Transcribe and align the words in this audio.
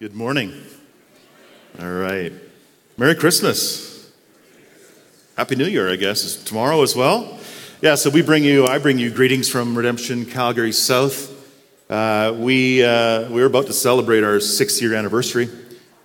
Good 0.00 0.14
morning. 0.14 0.54
All 1.78 1.92
right. 1.92 2.32
Merry 2.96 3.14
Christmas. 3.14 4.10
Happy 5.36 5.56
New 5.56 5.66
Year, 5.66 5.92
I 5.92 5.96
guess, 5.96 6.24
is 6.24 6.42
tomorrow 6.42 6.80
as 6.80 6.96
well. 6.96 7.38
Yeah, 7.82 7.96
so 7.96 8.08
we 8.08 8.22
bring 8.22 8.42
you, 8.42 8.66
I 8.66 8.78
bring 8.78 8.98
you 8.98 9.10
greetings 9.10 9.50
from 9.50 9.76
Redemption 9.76 10.24
Calgary 10.24 10.72
South. 10.72 11.30
Uh, 11.90 12.34
we, 12.34 12.82
uh, 12.82 13.28
we're 13.28 13.44
about 13.44 13.66
to 13.66 13.74
celebrate 13.74 14.24
our 14.24 14.40
six 14.40 14.80
year 14.80 14.94
anniversary 14.94 15.50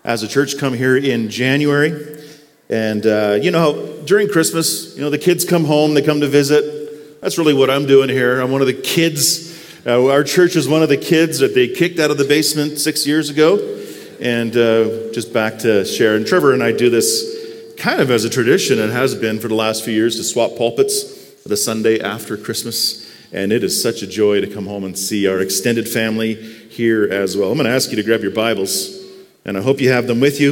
as 0.03 0.23
a 0.23 0.27
church, 0.27 0.57
come 0.57 0.73
here 0.73 0.97
in 0.97 1.29
January. 1.29 2.21
And, 2.69 3.05
uh, 3.05 3.37
you 3.41 3.49
know, 3.49 4.03
during 4.03 4.27
Christmas, 4.27 4.93
you 4.97 5.03
know, 5.03 5.09
the 5.09 5.17
kids 5.17 5.45
come 5.45 5.63
home, 5.63 5.93
they 5.93 6.01
come 6.01 6.19
to 6.19 6.27
visit. 6.27 7.21
That's 7.21 7.37
really 7.37 7.53
what 7.53 7.69
I'm 7.69 7.85
doing 7.85 8.09
here. 8.09 8.41
I'm 8.41 8.51
one 8.51 8.59
of 8.59 8.67
the 8.67 8.73
kids. 8.73 9.57
Uh, 9.85 10.05
our 10.09 10.25
church 10.25 10.57
is 10.57 10.67
one 10.67 10.83
of 10.83 10.89
the 10.89 10.97
kids 10.97 11.39
that 11.39 11.55
they 11.55 11.69
kicked 11.69 11.97
out 11.97 12.11
of 12.11 12.17
the 12.17 12.25
basement 12.25 12.77
six 12.77 13.07
years 13.07 13.29
ago 13.29 13.74
and 14.19 14.55
uh, 14.55 15.11
just 15.13 15.33
back 15.33 15.59
to 15.59 15.85
share. 15.85 16.15
And 16.15 16.25
Trevor 16.25 16.53
and 16.53 16.63
I 16.63 16.71
do 16.71 16.89
this 16.89 17.75
kind 17.77 18.01
of 18.01 18.09
as 18.09 18.25
a 18.25 18.29
tradition, 18.29 18.79
and 18.79 18.91
has 18.91 19.15
been 19.15 19.39
for 19.39 19.47
the 19.47 19.55
last 19.55 19.83
few 19.83 19.93
years, 19.93 20.15
to 20.15 20.23
swap 20.23 20.57
pulpits 20.57 21.33
the 21.43 21.57
Sunday 21.57 21.99
after 21.99 22.37
Christmas. 22.37 23.11
And 23.31 23.51
it 23.51 23.63
is 23.63 23.81
such 23.81 24.01
a 24.01 24.07
joy 24.07 24.41
to 24.41 24.47
come 24.47 24.65
home 24.65 24.83
and 24.83 24.97
see 24.97 25.27
our 25.27 25.39
extended 25.39 25.89
family 25.89 26.35
here 26.35 27.03
as 27.11 27.35
well. 27.35 27.51
I'm 27.51 27.57
going 27.57 27.67
to 27.67 27.73
ask 27.73 27.89
you 27.89 27.97
to 27.97 28.03
grab 28.03 28.21
your 28.21 28.31
Bibles, 28.31 29.03
and 29.43 29.57
I 29.57 29.61
hope 29.61 29.81
you 29.81 29.91
have 29.91 30.07
them 30.07 30.19
with 30.19 30.39
you. 30.39 30.51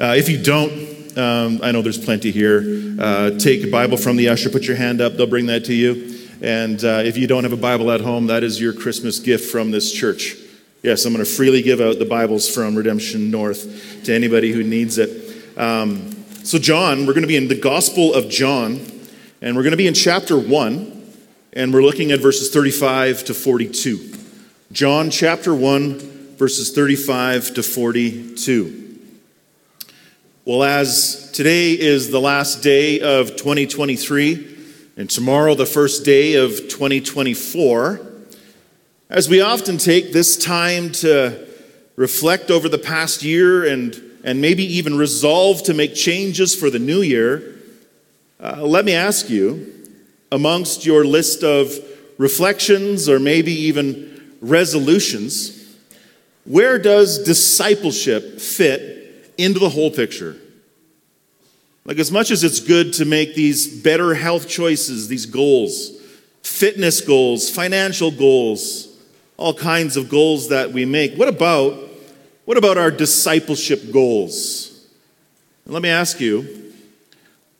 Uh, 0.00 0.14
if 0.16 0.28
you 0.28 0.42
don't, 0.42 1.18
um, 1.18 1.60
I 1.62 1.72
know 1.72 1.82
there's 1.82 2.02
plenty 2.02 2.30
here. 2.30 2.96
Uh, 2.98 3.30
take 3.38 3.64
a 3.64 3.70
Bible 3.70 3.98
from 3.98 4.16
the 4.16 4.28
usher, 4.28 4.48
put 4.48 4.64
your 4.64 4.76
hand 4.76 5.00
up, 5.00 5.14
they'll 5.14 5.26
bring 5.26 5.46
that 5.46 5.66
to 5.66 5.74
you. 5.74 6.18
And 6.40 6.82
uh, 6.82 7.02
if 7.04 7.16
you 7.18 7.26
don't 7.26 7.44
have 7.44 7.52
a 7.52 7.56
Bible 7.56 7.90
at 7.92 8.00
home, 8.00 8.28
that 8.28 8.42
is 8.42 8.60
your 8.60 8.72
Christmas 8.72 9.18
gift 9.18 9.50
from 9.50 9.70
this 9.70 9.92
church. 9.92 10.36
Yes, 10.82 11.04
I'm 11.04 11.12
going 11.12 11.24
to 11.24 11.30
freely 11.30 11.62
give 11.62 11.80
out 11.80 12.00
the 12.00 12.04
Bibles 12.04 12.52
from 12.52 12.74
Redemption 12.74 13.30
North 13.30 14.02
to 14.02 14.12
anybody 14.12 14.50
who 14.50 14.64
needs 14.64 14.98
it. 14.98 15.56
Um, 15.56 16.10
so, 16.42 16.58
John, 16.58 17.06
we're 17.06 17.12
going 17.12 17.22
to 17.22 17.28
be 17.28 17.36
in 17.36 17.46
the 17.46 17.54
Gospel 17.54 18.12
of 18.12 18.28
John, 18.28 18.84
and 19.40 19.54
we're 19.54 19.62
going 19.62 19.70
to 19.70 19.76
be 19.76 19.86
in 19.86 19.94
chapter 19.94 20.36
1, 20.36 21.12
and 21.52 21.72
we're 21.72 21.84
looking 21.84 22.10
at 22.10 22.18
verses 22.18 22.52
35 22.52 23.26
to 23.26 23.34
42. 23.34 24.12
John 24.72 25.10
chapter 25.10 25.54
1, 25.54 26.34
verses 26.36 26.72
35 26.72 27.54
to 27.54 27.62
42. 27.62 28.98
Well, 30.44 30.64
as 30.64 31.30
today 31.30 31.78
is 31.78 32.10
the 32.10 32.20
last 32.20 32.60
day 32.60 32.98
of 32.98 33.36
2023, 33.36 34.58
and 34.96 35.08
tomorrow 35.08 35.54
the 35.54 35.64
first 35.64 36.04
day 36.04 36.34
of 36.34 36.50
2024, 36.56 38.11
as 39.12 39.28
we 39.28 39.42
often 39.42 39.76
take 39.76 40.10
this 40.10 40.38
time 40.38 40.90
to 40.90 41.46
reflect 41.96 42.50
over 42.50 42.66
the 42.66 42.78
past 42.78 43.22
year 43.22 43.66
and, 43.66 43.94
and 44.24 44.40
maybe 44.40 44.64
even 44.64 44.96
resolve 44.96 45.62
to 45.62 45.74
make 45.74 45.94
changes 45.94 46.54
for 46.54 46.70
the 46.70 46.78
new 46.78 47.02
year, 47.02 47.60
uh, 48.42 48.62
let 48.62 48.86
me 48.86 48.94
ask 48.94 49.28
you 49.28 49.70
amongst 50.32 50.86
your 50.86 51.04
list 51.04 51.44
of 51.44 51.74
reflections 52.16 53.06
or 53.06 53.20
maybe 53.20 53.52
even 53.52 54.38
resolutions, 54.40 55.76
where 56.46 56.78
does 56.78 57.22
discipleship 57.22 58.40
fit 58.40 59.30
into 59.36 59.60
the 59.60 59.68
whole 59.68 59.90
picture? 59.90 60.38
Like, 61.84 61.98
as 61.98 62.10
much 62.10 62.30
as 62.30 62.44
it's 62.44 62.60
good 62.60 62.94
to 62.94 63.04
make 63.04 63.34
these 63.34 63.82
better 63.82 64.14
health 64.14 64.48
choices, 64.48 65.08
these 65.08 65.26
goals, 65.26 66.00
fitness 66.42 67.02
goals, 67.02 67.50
financial 67.50 68.10
goals, 68.10 68.88
all 69.42 69.52
kinds 69.52 69.96
of 69.96 70.08
goals 70.08 70.50
that 70.50 70.70
we 70.70 70.84
make. 70.84 71.16
What 71.16 71.26
about 71.28 71.76
what 72.44 72.56
about 72.56 72.78
our 72.78 72.90
discipleship 72.90 73.92
goals? 73.92 74.86
And 75.64 75.74
let 75.74 75.82
me 75.82 75.88
ask 75.88 76.20
you, 76.20 76.72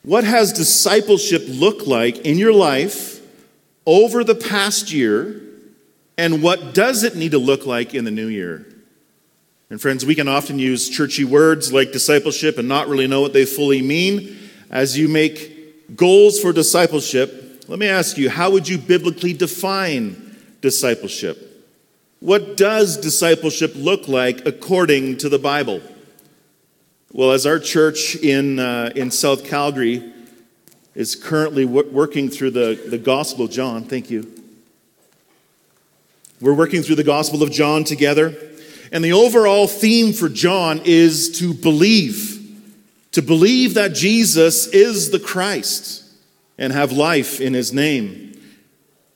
what 0.02 0.24
has 0.24 0.52
discipleship 0.52 1.42
looked 1.46 1.86
like 1.86 2.18
in 2.18 2.38
your 2.38 2.52
life 2.52 3.20
over 3.84 4.24
the 4.24 4.34
past 4.34 4.92
year, 4.92 5.40
and 6.16 6.42
what 6.42 6.72
does 6.72 7.02
it 7.02 7.16
need 7.16 7.32
to 7.32 7.38
look 7.38 7.66
like 7.66 7.94
in 7.94 8.04
the 8.04 8.10
new 8.10 8.26
year? 8.26 8.66
And 9.70 9.80
friends, 9.80 10.04
we 10.04 10.14
can 10.14 10.28
often 10.28 10.58
use 10.58 10.88
churchy 10.88 11.24
words 11.24 11.72
like 11.72 11.92
discipleship 11.92 12.58
and 12.58 12.68
not 12.68 12.88
really 12.88 13.06
know 13.06 13.20
what 13.20 13.32
they 13.32 13.44
fully 13.44 13.82
mean. 13.82 14.38
As 14.70 14.98
you 14.98 15.08
make 15.08 15.96
goals 15.96 16.40
for 16.40 16.52
discipleship, 16.52 17.64
let 17.68 17.78
me 17.78 17.88
ask 17.88 18.18
you, 18.18 18.30
how 18.30 18.50
would 18.50 18.68
you 18.68 18.78
biblically 18.78 19.32
define 19.32 20.36
discipleship? 20.60 21.51
What 22.22 22.56
does 22.56 22.98
discipleship 22.98 23.72
look 23.74 24.06
like 24.06 24.46
according 24.46 25.16
to 25.18 25.28
the 25.28 25.40
Bible? 25.40 25.82
Well, 27.10 27.32
as 27.32 27.46
our 27.46 27.58
church 27.58 28.14
in, 28.14 28.60
uh, 28.60 28.92
in 28.94 29.10
South 29.10 29.44
Calgary 29.44 30.12
is 30.94 31.16
currently 31.16 31.66
w- 31.66 31.90
working 31.90 32.30
through 32.30 32.52
the, 32.52 32.80
the 32.88 32.96
Gospel 32.96 33.46
of 33.46 33.50
John, 33.50 33.82
thank 33.82 34.08
you. 34.08 34.40
We're 36.40 36.54
working 36.54 36.84
through 36.84 36.94
the 36.94 37.02
Gospel 37.02 37.42
of 37.42 37.50
John 37.50 37.82
together. 37.82 38.36
And 38.92 39.04
the 39.04 39.14
overall 39.14 39.66
theme 39.66 40.12
for 40.12 40.28
John 40.28 40.80
is 40.84 41.40
to 41.40 41.52
believe, 41.52 42.40
to 43.10 43.20
believe 43.20 43.74
that 43.74 43.94
Jesus 43.94 44.68
is 44.68 45.10
the 45.10 45.18
Christ 45.18 46.04
and 46.56 46.72
have 46.72 46.92
life 46.92 47.40
in 47.40 47.52
his 47.52 47.72
name. 47.72 48.31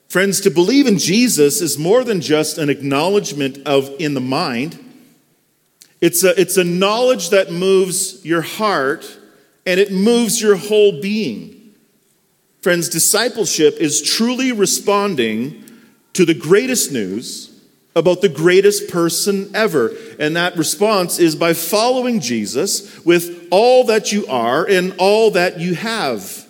Friends, 0.07 0.39
to 0.41 0.49
believe 0.49 0.87
in 0.87 0.97
Jesus 0.97 1.61
is 1.61 1.77
more 1.77 2.03
than 2.03 2.21
just 2.21 2.57
an 2.57 2.69
acknowledgement 2.69 3.59
of 3.67 3.93
in 3.99 4.13
the 4.13 4.21
mind. 4.21 4.83
It's 5.99 6.23
a, 6.23 6.39
it's 6.39 6.57
a 6.57 6.63
knowledge 6.63 7.31
that 7.31 7.51
moves 7.51 8.23
your 8.23 8.41
heart 8.41 9.19
and 9.65 9.79
it 9.79 9.91
moves 9.91 10.41
your 10.41 10.55
whole 10.55 11.01
being. 11.01 11.73
Friends, 12.61 12.87
discipleship 12.87 13.75
is 13.79 14.01
truly 14.01 14.53
responding 14.53 15.63
to 16.13 16.23
the 16.23 16.33
greatest 16.33 16.91
news 16.91 17.53
about 17.93 18.21
the 18.21 18.29
greatest 18.29 18.89
person 18.89 19.51
ever. 19.53 19.91
And 20.19 20.37
that 20.37 20.55
response 20.55 21.19
is 21.19 21.35
by 21.35 21.53
following 21.53 22.21
Jesus 22.21 23.03
with 23.03 23.47
all 23.51 23.83
that 23.85 24.11
you 24.13 24.25
are 24.27 24.65
and 24.65 24.95
all 24.99 25.31
that 25.31 25.59
you 25.59 25.75
have. 25.75 26.47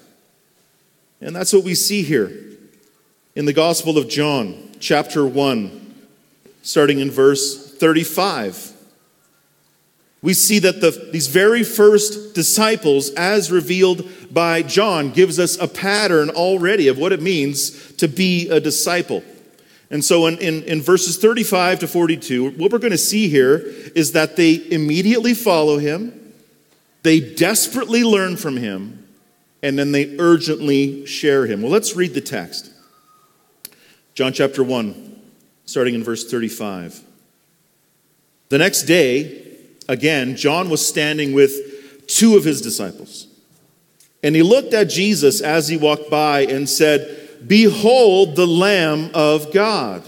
And 1.22 1.35
that's 1.35 1.53
what 1.53 1.63
we 1.63 1.74
see 1.74 2.03
here 2.03 2.47
in 3.38 3.46
the 3.46 3.53
Gospel 3.53 4.00
of 4.00 4.09
John, 4.09 4.72
chapter 4.80 5.24
1, 5.24 5.96
starting 6.64 6.98
in 6.98 7.12
verse 7.12 7.72
35. 7.72 8.74
We 10.24 10.34
see 10.34 10.58
that 10.58 10.81
the, 10.81 11.09
these 11.12 11.28
very 11.28 11.64
first 11.64 12.34
disciples, 12.34 13.12
as 13.12 13.52
revealed 13.52 14.09
by 14.34 14.64
John, 14.64 15.12
gives 15.12 15.38
us 15.38 15.56
a 15.56 15.68
pattern 15.68 16.31
already 16.31 16.88
of 16.88 16.98
what 16.98 17.14
it 17.14 17.22
means 17.22 17.94
to 17.98 18.08
be 18.08 18.50
a 18.50 18.59
disciple. 18.59 19.24
And 19.92 20.04
so 20.04 20.25
in, 20.25 20.40
in, 20.40 20.64
in 20.64 20.81
verses 20.81 21.19
35 21.19 21.81
to 21.81 21.88
42, 21.88 22.54
what 22.54 22.72
we're 22.72 22.80
going 22.80 22.90
to 22.90 22.98
see 22.98 23.30
here 23.30 23.58
is 23.94 24.14
that 24.14 24.36
they 24.36 24.68
immediately 24.72 25.36
follow 25.36 25.78
him, 25.78 26.34
they 27.04 27.19
desperately 27.19 28.04
learn 28.04 28.36
from 28.36 28.58
him, 28.58 29.08
and 29.62 29.78
then 29.78 29.92
they 29.92 30.18
urgently 30.18 31.06
share 31.06 31.46
him. 31.46 31.62
Well, 31.62 31.72
let's 31.72 31.96
read 31.96 32.16
the 32.16 32.22
text. 32.22 32.72
John 34.17 34.33
chapter 34.33 34.63
1, 34.63 35.22
starting 35.66 35.94
in 35.94 36.03
verse 36.03 36.28
35. 36.28 37.01
The 38.50 38.57
next 38.57 38.85
day, 38.85 39.45
again, 39.88 40.35
John 40.35 40.72
was 40.72 40.83
standing 40.83 41.33
with 41.33 42.07
two 42.07 42.35
of 42.35 42.44
his 42.44 42.59
disciples. 42.59 43.27
And 44.23 44.35
he 44.35 44.41
looked 44.41 44.73
at 44.73 44.85
Jesus 44.85 45.39
as 45.39 45.67
he 45.67 45.77
walked 45.77 46.09
by 46.09 46.47
and 46.47 46.67
said, 46.67 47.45
Behold 47.45 48.35
the 48.35 48.47
Lamb 48.47 49.11
of 49.13 49.53
God. 49.53 50.01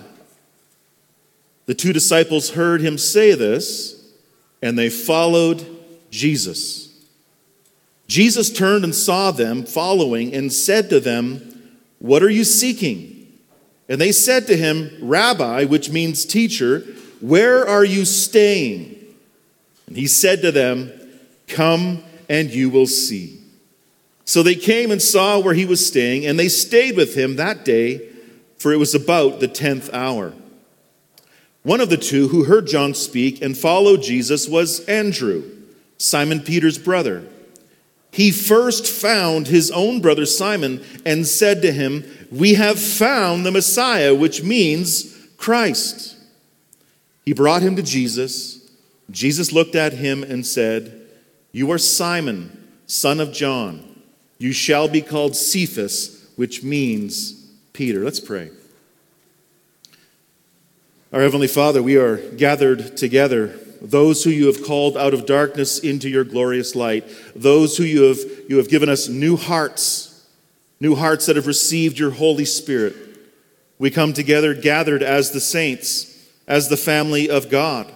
The 1.67 1.75
two 1.75 1.93
disciples 1.93 2.49
heard 2.49 2.81
him 2.81 2.97
say 2.97 3.35
this, 3.35 4.11
and 4.59 4.75
they 4.75 4.89
followed 4.89 5.63
Jesus. 6.09 6.99
Jesus 8.07 8.51
turned 8.51 8.83
and 8.83 8.95
saw 8.95 9.29
them 9.29 9.65
following 9.65 10.33
and 10.33 10.51
said 10.51 10.89
to 10.89 10.99
them, 10.99 11.77
What 11.99 12.23
are 12.23 12.31
you 12.31 12.43
seeking? 12.43 13.18
And 13.89 13.99
they 13.99 14.11
said 14.11 14.45
to 14.47 14.55
him, 14.55 14.95
Rabbi, 15.01 15.65
which 15.65 15.89
means 15.89 16.23
teacher, 16.23 16.81
where 17.19 17.67
are 17.67 17.83
you 17.83 18.05
staying? 18.05 18.95
And 19.87 19.97
he 19.97 20.07
said 20.07 20.41
to 20.43 20.51
them, 20.51 20.91
Come 21.47 22.03
and 22.29 22.51
you 22.51 22.69
will 22.69 22.85
see. 22.85 23.41
So 24.23 24.43
they 24.43 24.53
came 24.53 24.91
and 24.91 25.01
saw 25.01 25.39
where 25.39 25.55
he 25.55 25.65
was 25.65 25.85
staying, 25.85 26.27
and 26.27 26.37
they 26.37 26.49
stayed 26.49 26.95
with 26.95 27.15
him 27.15 27.37
that 27.37 27.65
day, 27.65 28.07
for 28.57 28.71
it 28.71 28.77
was 28.77 28.93
about 28.93 29.39
the 29.39 29.47
tenth 29.47 29.91
hour. 29.91 30.33
One 31.63 31.81
of 31.81 31.89
the 31.89 31.97
two 31.97 32.27
who 32.27 32.43
heard 32.43 32.67
John 32.67 32.93
speak 32.93 33.41
and 33.41 33.57
followed 33.57 34.03
Jesus 34.03 34.47
was 34.47 34.85
Andrew, 34.85 35.43
Simon 35.97 36.41
Peter's 36.41 36.77
brother. 36.77 37.27
He 38.11 38.31
first 38.31 38.87
found 38.87 39.47
his 39.47 39.71
own 39.71 39.99
brother 39.99 40.25
Simon 40.25 40.83
and 41.05 41.27
said 41.27 41.61
to 41.63 41.71
him, 41.71 42.03
we 42.31 42.55
have 42.55 42.79
found 42.79 43.45
the 43.45 43.51
Messiah, 43.51 44.13
which 44.13 44.43
means 44.43 45.15
Christ. 45.37 46.17
He 47.25 47.33
brought 47.33 47.61
him 47.61 47.75
to 47.75 47.83
Jesus, 47.83 48.59
Jesus 49.11 49.51
looked 49.51 49.75
at 49.75 49.93
him 49.93 50.23
and 50.23 50.45
said, 50.45 51.07
You 51.51 51.71
are 51.71 51.77
Simon, 51.77 52.69
son 52.85 53.19
of 53.19 53.31
John. 53.31 54.01
You 54.37 54.51
shall 54.51 54.87
be 54.87 55.01
called 55.01 55.35
Cephas, 55.35 56.27
which 56.35 56.63
means 56.63 57.51
Peter. 57.73 58.03
Let's 58.03 58.19
pray. 58.19 58.51
Our 61.11 61.21
Heavenly 61.21 61.47
Father, 61.47 61.81
we 61.81 61.97
are 61.97 62.17
gathered 62.17 62.95
together, 62.95 63.59
those 63.81 64.23
who 64.23 64.29
you 64.29 64.45
have 64.45 64.63
called 64.63 64.95
out 64.95 65.13
of 65.13 65.25
darkness 65.25 65.79
into 65.79 66.07
your 66.07 66.23
glorious 66.23 66.75
light, 66.75 67.05
those 67.35 67.77
who 67.77 67.83
you 67.83 68.03
have, 68.03 68.19
you 68.47 68.57
have 68.57 68.69
given 68.69 68.89
us 68.89 69.07
new 69.09 69.35
hearts, 69.35 70.08
new 70.79 70.95
hearts 70.95 71.25
that 71.25 71.35
have 71.35 71.47
received 71.47 71.99
your 71.99 72.11
Holy 72.11 72.45
Spirit. 72.45 72.95
We 73.77 73.91
come 73.91 74.13
together 74.13 74.53
gathered 74.53 75.03
as 75.03 75.31
the 75.31 75.39
saints, 75.39 76.29
as 76.47 76.69
the 76.69 76.77
family 76.77 77.29
of 77.29 77.49
God. 77.49 77.91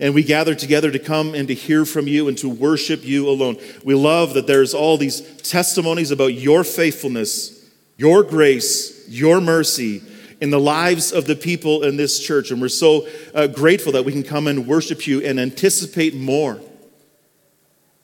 And 0.00 0.14
we 0.14 0.22
gather 0.22 0.54
together 0.54 0.92
to 0.92 0.98
come 0.98 1.34
and 1.34 1.48
to 1.48 1.54
hear 1.54 1.84
from 1.84 2.06
you 2.06 2.28
and 2.28 2.38
to 2.38 2.48
worship 2.48 3.04
you 3.04 3.28
alone. 3.28 3.58
We 3.82 3.94
love 3.94 4.34
that 4.34 4.46
there's 4.46 4.74
all 4.74 4.96
these 4.96 5.20
testimonies 5.42 6.12
about 6.12 6.34
your 6.34 6.62
faithfulness, 6.62 7.68
your 7.96 8.22
grace, 8.22 9.04
your 9.08 9.40
mercy, 9.40 10.02
in 10.40 10.50
the 10.50 10.60
lives 10.60 11.10
of 11.10 11.26
the 11.26 11.34
people 11.34 11.82
in 11.82 11.96
this 11.96 12.20
church. 12.20 12.52
And 12.52 12.60
we're 12.60 12.68
so 12.68 13.08
uh, 13.34 13.48
grateful 13.48 13.90
that 13.92 14.04
we 14.04 14.12
can 14.12 14.22
come 14.22 14.46
and 14.46 14.68
worship 14.68 15.04
you 15.04 15.20
and 15.24 15.40
anticipate 15.40 16.14
more 16.14 16.60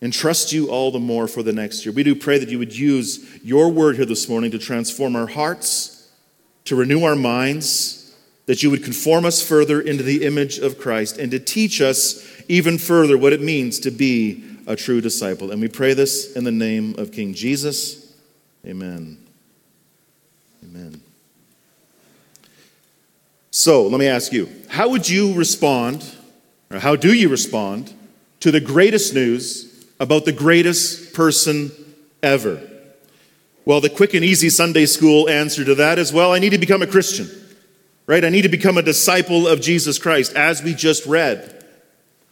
and 0.05 0.13
trust 0.13 0.53
you 0.53 0.69
all 0.69 0.91
the 0.91 1.01
more 1.01 1.27
for 1.27 1.43
the 1.43 1.53
next 1.53 1.87
year. 1.87 1.93
We 1.95 2.03
do 2.03 2.15
pray 2.15 2.39
that 2.39 2.51
you 2.51 2.59
would 2.59 2.77
use 2.77 3.43
your 3.43 3.71
word 3.71 3.97
here 3.97 4.05
this 4.05 4.29
morning 4.29 4.51
to 4.51 4.59
transform 4.59 5.17
our 5.17 5.27
hearts, 5.27 6.11
to 6.67 6.77
renew 6.77 7.05
our 7.05 7.17
minds, 7.17 8.15
that 8.45 8.63
you 8.63 8.71
would 8.71 8.85
conform 8.85 9.25
us 9.25 9.41
further 9.41 9.81
into 9.81 10.03
the 10.03 10.27
image 10.27 10.59
of 10.59 10.79
Christ, 10.79 11.17
and 11.17 11.31
to 11.31 11.41
teach 11.41 11.81
us 11.81 12.23
even 12.49 12.77
further 12.77 13.17
what 13.17 13.33
it 13.33 13.41
means 13.41 13.79
to 13.79 13.91
be 13.91 14.45
a 14.67 14.77
true 14.77 15.01
disciple. 15.01 15.51
And 15.51 15.59
we 15.63 15.69
pray 15.69 15.95
this 15.95 16.37
in 16.37 16.45
the 16.45 16.53
name 16.53 16.95
of 16.99 17.11
King 17.11 17.33
Jesus. 17.33 18.15
Amen. 18.67 19.17
Amen. 20.63 21.01
So 23.51 23.87
let 23.87 23.99
me 23.99 24.07
ask 24.07 24.35
you 24.35 24.51
how 24.69 24.91
would 24.91 25.09
you 25.09 25.33
respond, 25.33 26.05
or 26.71 26.79
how 26.79 26.95
do 26.95 27.15
you 27.15 27.31
respond, 27.31 27.95
to 28.41 28.51
the 28.51 28.61
greatest 28.61 29.15
news 29.15 29.71
about 30.05 30.27
the 30.27 30.33
greatest 30.33 31.15
person 31.15 31.73
ever? 32.23 32.61
Well, 33.65 33.81
the 33.81 33.89
quick 33.89 34.13
and 34.13 34.23
easy 34.23 34.51
Sunday 34.51 34.85
school 34.85 35.31
answer 35.31 35.65
to 35.65 35.75
that 35.77 35.99
is 35.99 36.13
well, 36.13 36.33
I 36.33 36.39
need 36.39 36.51
to 36.51 36.59
become 36.59 36.83
a 36.83 36.87
Christian, 36.87 37.27
right? 38.07 38.23
I 38.23 38.29
need 38.29 38.43
to 38.43 38.51
become 38.51 38.77
a 38.77 38.83
disciple 38.83 39.49
of 39.49 39.63
Jesus 39.63 39.99
Christ, 39.99 40.37
as 40.37 40.63
we 40.63 40.75
just 40.75 41.07
read. 41.07 41.65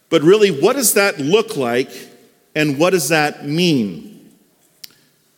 But 0.09 0.21
really, 0.21 0.51
what 0.51 0.75
does 0.75 0.93
that 0.93 1.17
look 1.17 1.57
like 1.57 1.89
and 2.53 2.77
what 2.77 2.91
does 2.91 3.09
that 3.09 3.47
mean? 3.47 4.37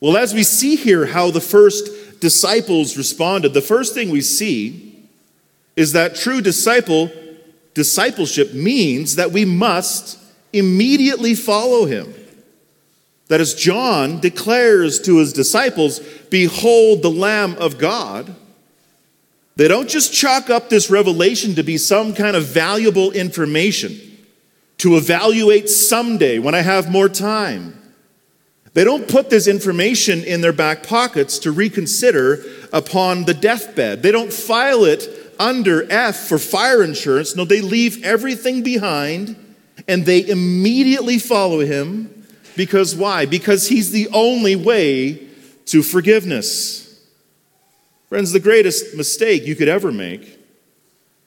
Well, 0.02 0.18
as 0.18 0.34
we 0.34 0.44
see 0.44 0.76
here 0.76 1.06
how 1.06 1.32
the 1.32 1.40
first 1.40 2.20
disciples 2.20 2.98
responded, 2.98 3.54
the 3.54 3.62
first 3.62 3.94
thing 3.94 4.10
we 4.10 4.20
see 4.20 5.08
is 5.78 5.94
that 5.94 6.16
true 6.16 6.42
disciple 6.42 7.10
discipleship 7.74 8.54
means 8.54 9.16
that 9.16 9.32
we 9.32 9.46
must 9.46 10.20
immediately 10.52 11.36
follow 11.36 11.86
him. 11.86 12.14
That 13.28 13.42
as 13.42 13.56
John 13.56 14.20
declares 14.20 15.00
to 15.02 15.18
his 15.18 15.34
disciples, 15.34 16.00
Behold 16.30 17.02
the 17.02 17.10
Lamb 17.10 17.56
of 17.56 17.78
God, 17.78 18.36
they 19.56 19.68
don't 19.68 19.90
just 19.90 20.14
chalk 20.14 20.50
up 20.50 20.70
this 20.70 20.90
revelation 20.90 21.56
to 21.56 21.64
be 21.64 21.78
some 21.78 22.14
kind 22.14 22.36
of 22.36 22.46
valuable 22.46 23.12
information 23.12 24.00
to 24.78 24.98
evaluate 24.98 25.70
someday 25.70 26.40
when 26.40 26.54
I 26.54 26.62
have 26.62 26.92
more 26.92 27.10
time. 27.10 27.82
They 28.74 28.84
don't 28.84 29.08
put 29.08 29.30
this 29.30 29.48
information 29.48 30.24
in 30.26 30.42
their 30.42 30.52
back 30.52 30.84
pockets 30.84 31.40
to 31.40 31.52
reconsider 31.52 32.44
upon 32.74 33.24
the 33.24 33.34
deathbed. 33.34 34.04
They 34.04 34.12
don't 34.12 34.34
file 34.34 34.84
it 34.84 35.08
under 35.40 35.90
F 35.90 36.28
for 36.28 36.38
fire 36.38 36.84
insurance. 36.84 37.38
No, 37.38 37.46
they 37.46 37.62
leave 37.62 38.04
everything 38.04 38.64
behind 38.64 39.38
and 39.88 40.06
they 40.06 40.28
immediately 40.28 41.20
follow 41.20 41.62
him. 41.62 42.15
Because 42.56 42.96
why? 42.96 43.26
Because 43.26 43.68
he's 43.68 43.92
the 43.92 44.08
only 44.14 44.56
way 44.56 45.28
to 45.66 45.84
forgiveness. 45.84 46.82
Friends, 48.10 48.32
the 48.32 48.40
greatest 48.40 48.96
mistake 48.96 49.46
you 49.46 49.56
could 49.56 49.68
ever 49.68 49.92
make, 49.92 50.40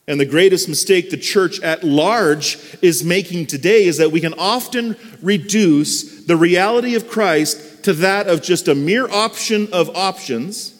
and 0.07 0.19
the 0.19 0.25
greatest 0.25 0.69
mistake 0.69 1.11
the 1.11 1.17
church 1.17 1.61
at 1.61 1.85
large 1.85 2.59
is 2.81 3.05
making 3.05 3.47
today, 3.47 3.85
is 3.85 3.99
that 3.99 4.13
we 4.13 4.21
can 4.21 4.35
often 4.35 4.97
reduce 5.23 6.25
the 6.25 6.37
reality 6.37 6.95
of 6.95 7.09
Christ 7.09 7.85
to 7.85 7.93
that 7.95 8.27
of 8.27 8.43
just 8.43 8.69
a 8.69 8.75
mere 8.75 9.09
option 9.11 9.69
of 9.73 9.95
options 9.95 10.79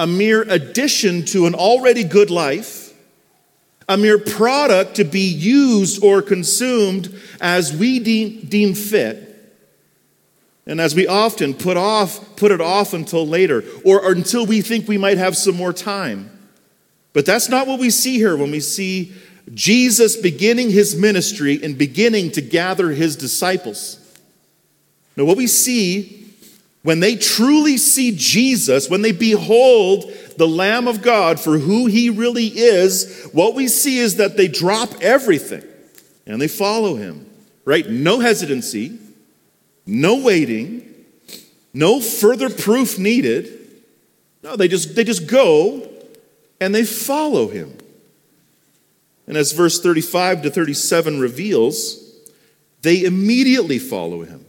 a 0.00 0.06
mere 0.06 0.40
addition 0.48 1.26
to 1.26 1.44
an 1.44 1.54
already 1.54 2.04
good 2.04 2.30
life, 2.30 2.94
a 3.86 3.98
mere 3.98 4.18
product 4.18 4.94
to 4.94 5.04
be 5.04 5.28
used 5.28 6.02
or 6.02 6.22
consumed 6.22 7.14
as 7.38 7.76
we 7.76 7.98
deem, 7.98 8.40
deem 8.48 8.72
fit. 8.72 9.29
And 10.70 10.80
as 10.80 10.94
we 10.94 11.08
often 11.08 11.52
put 11.52 11.76
off, 11.76 12.36
put 12.36 12.52
it 12.52 12.60
off 12.60 12.94
until 12.94 13.26
later, 13.26 13.64
or, 13.84 14.00
or 14.00 14.12
until 14.12 14.46
we 14.46 14.60
think 14.60 14.86
we 14.86 14.98
might 14.98 15.18
have 15.18 15.36
some 15.36 15.56
more 15.56 15.72
time. 15.72 16.30
But 17.12 17.26
that's 17.26 17.48
not 17.48 17.66
what 17.66 17.80
we 17.80 17.90
see 17.90 18.18
here 18.18 18.36
when 18.36 18.52
we 18.52 18.60
see 18.60 19.12
Jesus 19.52 20.16
beginning 20.16 20.70
his 20.70 20.94
ministry 20.94 21.58
and 21.60 21.76
beginning 21.76 22.30
to 22.30 22.40
gather 22.40 22.90
his 22.90 23.16
disciples. 23.16 23.98
Now, 25.16 25.24
what 25.24 25.36
we 25.36 25.48
see 25.48 26.32
when 26.82 27.00
they 27.00 27.16
truly 27.16 27.76
see 27.76 28.14
Jesus, 28.16 28.88
when 28.88 29.02
they 29.02 29.10
behold 29.10 30.04
the 30.36 30.46
Lamb 30.46 30.86
of 30.86 31.02
God 31.02 31.40
for 31.40 31.58
who 31.58 31.86
he 31.86 32.10
really 32.10 32.46
is, 32.46 33.28
what 33.32 33.56
we 33.56 33.66
see 33.66 33.98
is 33.98 34.18
that 34.18 34.36
they 34.36 34.46
drop 34.46 35.02
everything 35.02 35.64
and 36.26 36.40
they 36.40 36.46
follow 36.46 36.94
him, 36.94 37.28
right? 37.64 37.90
No 37.90 38.20
hesitancy, 38.20 39.00
no 39.86 40.22
waiting, 40.22 40.86
no 41.72 42.00
further 42.00 42.50
proof 42.50 42.98
needed. 42.98 43.58
No, 44.42 44.56
they 44.56 44.68
just, 44.68 44.94
they 44.94 45.04
just 45.04 45.26
go 45.26 45.88
and 46.60 46.74
they 46.74 46.84
follow 46.84 47.48
him. 47.48 47.76
And 49.26 49.36
as 49.36 49.52
verse 49.52 49.80
35 49.80 50.42
to 50.42 50.50
37 50.50 51.20
reveals, 51.20 52.14
they 52.82 53.04
immediately 53.04 53.78
follow 53.78 54.22
him. 54.22 54.44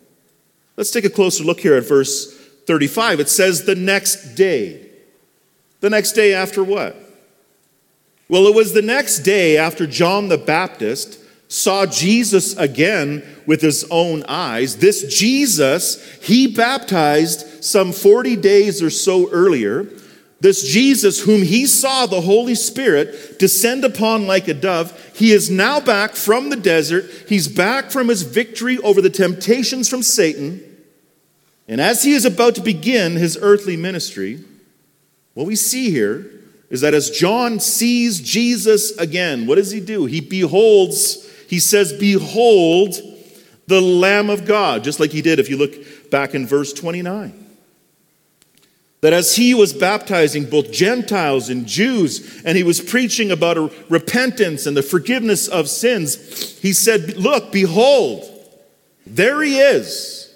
Let's 0.78 0.92
take 0.92 1.06
a 1.06 1.10
closer 1.10 1.44
look 1.44 1.60
here 1.60 1.76
at 1.76 1.88
verse 1.88 2.36
35. 2.66 3.20
It 3.20 3.30
says, 3.30 3.66
the 3.66 3.76
next 3.76 4.36
day. 4.36 4.88
The 5.82 5.90
next 5.90 6.14
day 6.14 6.34
after 6.34 6.64
what? 6.64 6.96
Well, 8.30 8.48
it 8.48 8.56
was 8.56 8.74
the 8.74 8.82
next 8.82 9.20
day 9.20 9.58
after 9.58 9.86
John 9.86 10.30
the 10.30 10.38
Baptist 10.38 11.20
saw 11.52 11.86
Jesus 11.86 12.56
again 12.56 13.24
with 13.46 13.62
his 13.62 13.86
own 13.92 14.24
eyes. 14.24 14.78
This 14.78 15.04
Jesus, 15.14 16.02
he 16.22 16.48
baptized 16.48 17.62
some 17.62 17.92
40 17.92 18.38
days 18.38 18.82
or 18.82 18.90
so 18.90 19.30
earlier. 19.32 19.86
This 20.40 20.64
Jesus, 20.64 21.20
whom 21.20 21.42
he 21.42 21.66
saw 21.66 22.06
the 22.06 22.22
Holy 22.22 22.56
Spirit 22.56 23.38
descend 23.38 23.84
upon 23.84 24.28
like 24.28 24.48
a 24.48 24.54
dove, 24.54 24.98
he 25.14 25.34
is 25.34 25.50
now 25.50 25.82
back 25.82 26.16
from 26.16 26.50
the 26.50 26.56
desert. 26.56 27.12
He's 27.28 27.50
back 27.50 27.92
from 27.92 28.08
his 28.08 28.22
victory 28.22 28.78
over 28.78 29.02
the 29.02 29.10
temptations 29.10 29.90
from 29.90 30.04
Satan. 30.04 30.64
And 31.68 31.82
as 31.82 32.04
he 32.04 32.14
is 32.14 32.24
about 32.24 32.56
to 32.56 32.62
begin 32.62 33.18
his 33.18 33.38
earthly 33.42 33.76
ministry, 33.76 34.42
what 35.34 35.48
we 35.48 35.58
see 35.58 35.92
here 35.92 36.32
is 36.70 36.80
that 36.80 36.94
as 36.94 37.10
John 37.10 37.60
sees 37.60 38.22
Jesus 38.22 38.98
again, 38.98 39.48
what 39.48 39.56
does 39.56 39.72
he 39.72 39.82
do? 39.82 40.06
He 40.06 40.22
beholds, 40.22 41.28
he 41.52 41.60
says, 41.60 41.92
Behold 41.92 42.96
the 43.68 43.82
Lamb 43.82 44.30
of 44.30 44.46
God, 44.46 44.86
just 44.86 45.02
like 45.02 45.12
he 45.12 45.22
did 45.22 45.38
if 45.38 45.50
you 45.50 45.58
look 45.58 46.10
back 46.10 46.34
in 46.34 46.48
verse 46.48 46.72
29. 46.72 47.38
That 49.02 49.12
as 49.12 49.36
he 49.36 49.54
was 49.54 49.74
baptizing 49.74 50.50
both 50.50 50.72
Gentiles 50.72 51.50
and 51.50 51.66
Jews, 51.66 52.42
and 52.46 52.56
he 52.56 52.64
was 52.64 52.80
preaching 52.80 53.32
about 53.32 53.74
repentance 53.92 54.66
and 54.66 54.78
the 54.78 54.82
forgiveness 54.82 55.50
of 55.50 55.68
sins, 55.68 56.58
he 56.60 56.72
said, 56.72 57.18
Look, 57.18 57.52
behold, 57.52 58.24
there 59.06 59.42
he 59.42 59.60
is 59.60 60.34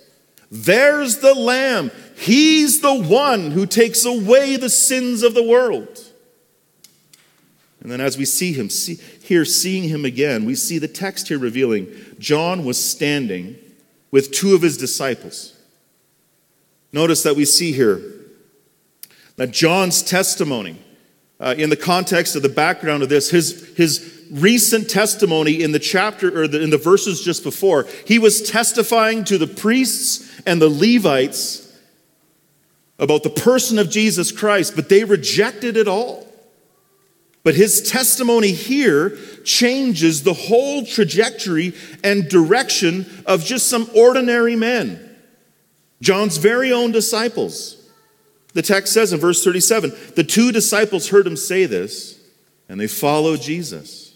there's 0.52 1.20
the 1.20 1.34
Lamb. 1.34 1.92
He's 2.18 2.82
the 2.82 2.94
one 2.94 3.52
who 3.52 3.66
takes 3.66 4.04
away 4.04 4.58
the 4.58 4.70
sins 4.70 5.24
of 5.24 5.34
the 5.34 5.44
world. 5.44 6.02
And 7.86 7.92
then, 7.92 8.02
as 8.02 8.18
we 8.18 8.26
see 8.26 8.52
him, 8.52 8.72
see, 8.72 9.00
here 9.26 9.46
seeing 9.46 9.90
him 9.90 10.06
again, 10.06 10.46
we 10.46 10.56
see 10.56 10.78
the 10.78 10.88
text 10.88 11.28
here 11.28 11.40
revealing 11.40 11.88
John 12.20 12.64
was 12.64 12.84
standing 12.84 13.56
with 14.12 14.32
two 14.32 14.56
of 14.56 14.62
his 14.62 14.78
disciples. 14.78 15.54
Notice 16.94 17.24
that 17.24 17.36
we 17.36 17.46
see 17.46 17.72
here 17.72 18.02
that 19.36 19.52
John's 19.52 20.02
testimony, 20.02 20.78
uh, 21.40 21.56
in 21.58 21.70
the 21.70 21.76
context 21.76 22.36
of 22.36 22.42
the 22.42 22.50
background 22.50 23.04
of 23.04 23.10
this, 23.10 23.30
his, 23.30 23.76
his 23.76 24.26
recent 24.32 24.90
testimony 24.90 25.62
in 25.62 25.72
the 25.72 25.80
chapter 25.80 26.42
or 26.42 26.48
the, 26.48 26.62
in 26.62 26.70
the 26.70 26.78
verses 26.78 27.22
just 27.22 27.44
before. 27.44 27.88
He 28.06 28.20
was 28.20 28.50
testifying 28.50 29.24
to 29.26 29.38
the 29.38 29.48
priests 29.48 30.42
and 30.46 30.62
the 30.62 30.70
Levites 30.70 31.62
about 32.98 33.24
the 33.24 33.30
person 33.30 33.78
of 33.78 33.90
Jesus 33.90 34.32
Christ, 34.32 34.76
but 34.76 34.88
they 34.88 35.04
rejected 35.04 35.76
it 35.76 35.88
all. 35.88 36.25
But 37.46 37.56
his 37.56 37.90
testimony 37.90 38.52
here 38.52 39.18
changes 39.46 40.24
the 40.24 40.34
whole 40.34 40.86
trajectory 40.86 41.74
and 42.04 42.28
direction 42.28 43.06
of 43.26 43.46
just 43.46 43.68
some 43.68 43.90
ordinary 43.96 44.58
men, 44.58 45.16
John's 46.02 46.36
very 46.36 46.74
own 46.74 46.92
disciples. 46.92 47.82
The 48.54 48.62
text 48.62 48.94
says 48.94 49.14
in 49.14 49.20
verse 49.20 49.44
37 49.44 49.94
the 50.16 50.24
two 50.26 50.52
disciples 50.52 51.08
heard 51.08 51.26
him 51.26 51.38
say 51.38 51.66
this, 51.66 52.20
and 52.68 52.82
they 52.82 52.88
followed 52.88 53.40
Jesus. 53.40 54.14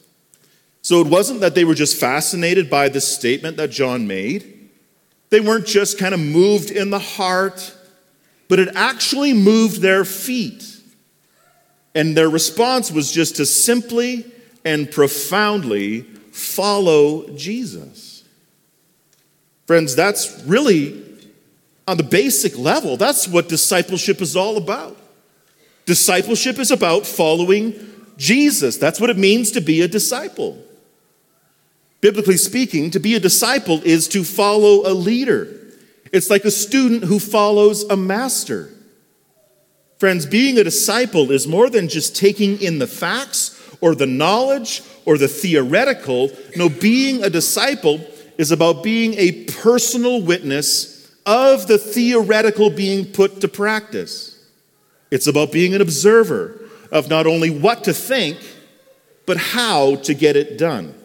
So 0.81 0.99
it 0.99 1.07
wasn't 1.07 1.39
that 1.39 1.55
they 1.55 1.63
were 1.63 1.75
just 1.75 1.97
fascinated 1.97 2.69
by 2.69 2.89
the 2.89 2.99
statement 2.99 3.55
that 3.57 3.69
John 3.69 4.07
made, 4.07 4.69
they 5.29 5.39
weren't 5.39 5.65
just 5.67 5.97
kind 5.97 6.13
of 6.13 6.19
moved 6.19 6.71
in 6.71 6.89
the 6.89 6.99
heart 6.99 7.75
but 8.49 8.59
it 8.59 8.69
actually 8.75 9.31
moved 9.31 9.79
their 9.79 10.03
feet. 10.03 10.68
And 11.95 12.15
their 12.15 12.29
response 12.29 12.91
was 12.91 13.11
just 13.11 13.37
to 13.37 13.45
simply 13.45 14.25
and 14.63 14.91
profoundly 14.91 16.01
follow 16.31 17.27
Jesus. 17.35 18.23
Friends, 19.65 19.95
that's 19.95 20.43
really 20.45 21.05
on 21.87 21.97
the 21.97 22.03
basic 22.03 22.55
level, 22.57 22.97
that's 22.97 23.27
what 23.27 23.49
discipleship 23.49 24.21
is 24.21 24.35
all 24.35 24.57
about. 24.57 24.95
Discipleship 25.85 26.59
is 26.59 26.69
about 26.69 27.07
following 27.07 27.73
Jesus. 28.15 28.77
That's 28.77 29.01
what 29.01 29.09
it 29.09 29.17
means 29.17 29.49
to 29.51 29.61
be 29.61 29.81
a 29.81 29.87
disciple. 29.87 30.63
Biblically 31.99 32.37
speaking, 32.37 32.91
to 32.91 32.99
be 32.99 33.15
a 33.15 33.19
disciple 33.19 33.81
is 33.83 34.07
to 34.09 34.23
follow 34.23 34.87
a 34.87 34.93
leader. 34.93 35.47
It's 36.13 36.29
like 36.29 36.45
a 36.45 36.51
student 36.51 37.05
who 37.05 37.19
follows 37.19 37.83
a 37.83 37.97
master. 37.97 38.69
Friends, 39.99 40.25
being 40.25 40.57
a 40.57 40.63
disciple 40.63 41.29
is 41.29 41.45
more 41.45 41.69
than 41.69 41.89
just 41.89 42.15
taking 42.15 42.61
in 42.61 42.79
the 42.79 42.87
facts 42.87 43.55
or 43.81 43.93
the 43.93 44.07
knowledge 44.07 44.81
or 45.03 45.17
the 45.17 45.27
theoretical. 45.27 46.31
No, 46.55 46.69
being 46.69 47.21
a 47.21 47.29
disciple 47.29 47.99
is 48.37 48.51
about 48.51 48.81
being 48.81 49.15
a 49.15 49.43
personal 49.61 50.21
witness 50.21 51.13
of 51.25 51.67
the 51.67 51.77
theoretical 51.77 52.69
being 52.69 53.11
put 53.11 53.41
to 53.41 53.49
practice. 53.49 54.41
It's 55.11 55.27
about 55.27 55.51
being 55.51 55.75
an 55.75 55.81
observer 55.81 56.61
of 56.93 57.09
not 57.09 57.27
only 57.27 57.49
what 57.49 57.83
to 57.83 57.93
think, 57.93 58.37
but 59.25 59.35
how 59.35 59.97
to 59.97 60.13
get 60.13 60.37
it 60.37 60.57
done. 60.57 60.95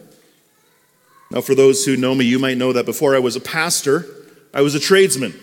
Now, 1.31 1.41
for 1.41 1.53
those 1.53 1.83
who 1.83 1.97
know 1.97 2.15
me, 2.15 2.23
you 2.23 2.39
might 2.39 2.57
know 2.57 2.71
that 2.71 2.85
before 2.85 3.13
I 3.13 3.19
was 3.19 3.35
a 3.35 3.41
pastor, 3.41 4.05
I 4.53 4.61
was 4.61 4.73
a 4.73 4.79
tradesman. 4.79 5.33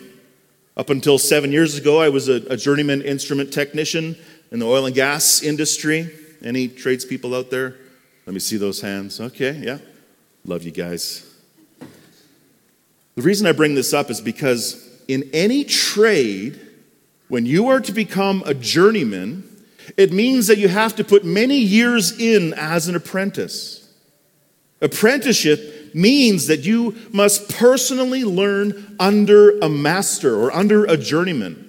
Up 0.76 0.88
until 0.88 1.18
seven 1.18 1.52
years 1.52 1.76
ago, 1.76 2.00
I 2.00 2.08
was 2.08 2.28
a, 2.28 2.36
a 2.48 2.56
journeyman 2.56 3.02
instrument 3.02 3.52
technician 3.52 4.16
in 4.50 4.58
the 4.58 4.66
oil 4.66 4.86
and 4.86 4.94
gas 4.94 5.42
industry. 5.42 6.10
Any 6.42 6.68
tradespeople 6.68 7.34
out 7.34 7.50
there? 7.50 7.76
Let 8.26 8.32
me 8.32 8.40
see 8.40 8.56
those 8.56 8.80
hands. 8.80 9.20
Okay, 9.20 9.60
yeah. 9.62 9.78
Love 10.44 10.62
you 10.62 10.70
guys. 10.70 11.28
The 13.14 13.22
reason 13.22 13.46
I 13.46 13.52
bring 13.52 13.74
this 13.74 13.92
up 13.92 14.10
is 14.10 14.20
because 14.20 14.88
in 15.08 15.28
any 15.34 15.64
trade, 15.64 16.58
when 17.28 17.44
you 17.44 17.68
are 17.68 17.80
to 17.80 17.92
become 17.92 18.42
a 18.46 18.54
journeyman, 18.54 19.48
it 19.96 20.12
means 20.12 20.46
that 20.46 20.58
you 20.58 20.68
have 20.68 20.96
to 20.96 21.04
put 21.04 21.24
many 21.24 21.58
years 21.58 22.18
in 22.18 22.54
as 22.54 22.88
an 22.88 22.96
apprentice. 22.96 23.92
Apprenticeship 24.80 25.81
means 25.94 26.46
that 26.46 26.64
you 26.64 26.96
must 27.12 27.48
personally 27.48 28.24
learn 28.24 28.96
under 28.98 29.58
a 29.60 29.68
master 29.68 30.36
or 30.36 30.52
under 30.52 30.84
a 30.84 30.96
journeyman. 30.96 31.68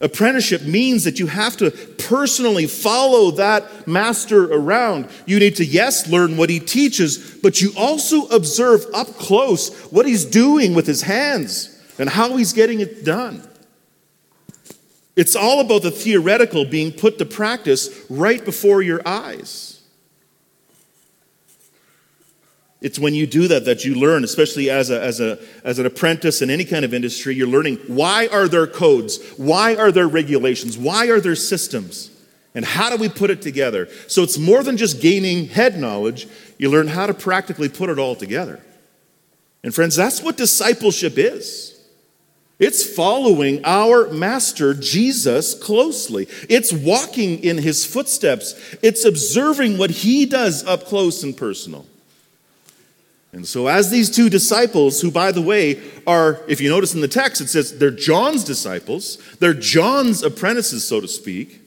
Apprenticeship 0.00 0.62
means 0.62 1.02
that 1.04 1.18
you 1.18 1.26
have 1.26 1.56
to 1.56 1.72
personally 1.72 2.68
follow 2.68 3.32
that 3.32 3.88
master 3.88 4.44
around. 4.52 5.08
You 5.26 5.40
need 5.40 5.56
to, 5.56 5.64
yes, 5.64 6.08
learn 6.08 6.36
what 6.36 6.50
he 6.50 6.60
teaches, 6.60 7.36
but 7.42 7.60
you 7.60 7.72
also 7.76 8.26
observe 8.26 8.86
up 8.94 9.08
close 9.08 9.74
what 9.90 10.06
he's 10.06 10.24
doing 10.24 10.74
with 10.74 10.86
his 10.86 11.02
hands 11.02 11.76
and 11.98 12.08
how 12.08 12.36
he's 12.36 12.52
getting 12.52 12.78
it 12.78 13.04
done. 13.04 13.42
It's 15.16 15.34
all 15.34 15.60
about 15.60 15.82
the 15.82 15.90
theoretical 15.90 16.64
being 16.64 16.92
put 16.92 17.18
to 17.18 17.24
practice 17.24 18.06
right 18.08 18.44
before 18.44 18.82
your 18.82 19.02
eyes. 19.04 19.67
It's 22.80 22.98
when 22.98 23.14
you 23.14 23.26
do 23.26 23.48
that 23.48 23.64
that 23.64 23.84
you 23.84 23.96
learn, 23.96 24.22
especially 24.22 24.70
as, 24.70 24.90
a, 24.90 25.02
as, 25.02 25.20
a, 25.20 25.38
as 25.64 25.80
an 25.80 25.86
apprentice 25.86 26.42
in 26.42 26.50
any 26.50 26.64
kind 26.64 26.84
of 26.84 26.94
industry, 26.94 27.34
you're 27.34 27.48
learning 27.48 27.76
why 27.88 28.28
are 28.28 28.46
there 28.46 28.66
codes? 28.68 29.18
Why 29.36 29.74
are 29.74 29.90
there 29.90 30.06
regulations? 30.06 30.78
Why 30.78 31.08
are 31.08 31.20
there 31.20 31.34
systems? 31.34 32.10
And 32.54 32.64
how 32.64 32.90
do 32.90 32.96
we 32.96 33.08
put 33.08 33.30
it 33.30 33.42
together? 33.42 33.88
So 34.06 34.22
it's 34.22 34.38
more 34.38 34.62
than 34.62 34.76
just 34.76 35.00
gaining 35.00 35.46
head 35.48 35.78
knowledge, 35.78 36.28
you 36.56 36.70
learn 36.70 36.88
how 36.88 37.06
to 37.06 37.14
practically 37.14 37.68
put 37.68 37.90
it 37.90 37.98
all 37.98 38.14
together. 38.14 38.60
And 39.64 39.74
friends, 39.74 39.96
that's 39.96 40.22
what 40.22 40.36
discipleship 40.36 41.18
is. 41.18 41.74
It's 42.58 42.84
following 42.84 43.60
our 43.64 44.10
master, 44.10 44.74
Jesus, 44.74 45.54
closely. 45.54 46.26
It's 46.48 46.72
walking 46.72 47.42
in 47.44 47.58
his 47.58 47.84
footsteps. 47.84 48.54
It's 48.82 49.04
observing 49.04 49.78
what 49.78 49.90
he 49.90 50.26
does 50.26 50.64
up 50.64 50.84
close 50.84 51.22
and 51.22 51.36
personal. 51.36 51.86
And 53.32 53.46
so, 53.46 53.66
as 53.66 53.90
these 53.90 54.08
two 54.08 54.30
disciples, 54.30 55.00
who, 55.00 55.10
by 55.10 55.32
the 55.32 55.42
way, 55.42 55.82
are, 56.06 56.40
if 56.48 56.60
you 56.60 56.70
notice 56.70 56.94
in 56.94 57.02
the 57.02 57.08
text, 57.08 57.42
it 57.42 57.48
says 57.48 57.78
they're 57.78 57.90
John's 57.90 58.42
disciples, 58.42 59.18
they're 59.38 59.52
John's 59.52 60.22
apprentices, 60.22 60.86
so 60.86 61.00
to 61.00 61.08
speak, 61.08 61.60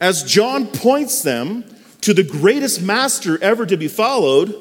as 0.00 0.22
John 0.22 0.68
points 0.68 1.22
them 1.22 1.64
to 2.02 2.14
the 2.14 2.22
greatest 2.22 2.80
master 2.80 3.42
ever 3.42 3.66
to 3.66 3.76
be 3.76 3.88
followed, 3.88 4.54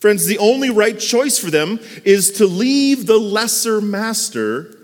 friends, 0.00 0.26
the 0.26 0.38
only 0.38 0.70
right 0.70 0.98
choice 0.98 1.38
for 1.38 1.50
them 1.50 1.78
is 2.04 2.32
to 2.32 2.46
leave 2.46 3.06
the 3.06 3.18
lesser 3.18 3.80
master, 3.80 4.76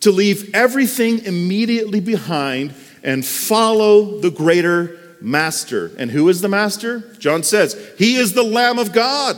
to 0.00 0.12
leave 0.12 0.54
everything 0.54 1.24
immediately 1.24 2.00
behind 2.00 2.74
and 3.02 3.24
follow 3.24 4.20
the 4.20 4.30
greater 4.30 4.99
master. 5.20 5.92
And 5.98 6.10
who 6.10 6.28
is 6.28 6.40
the 6.40 6.48
master? 6.48 7.00
John 7.18 7.42
says, 7.42 7.74
He 7.98 8.16
is 8.16 8.32
the 8.32 8.42
Lamb 8.42 8.78
of 8.78 8.92
God. 8.92 9.36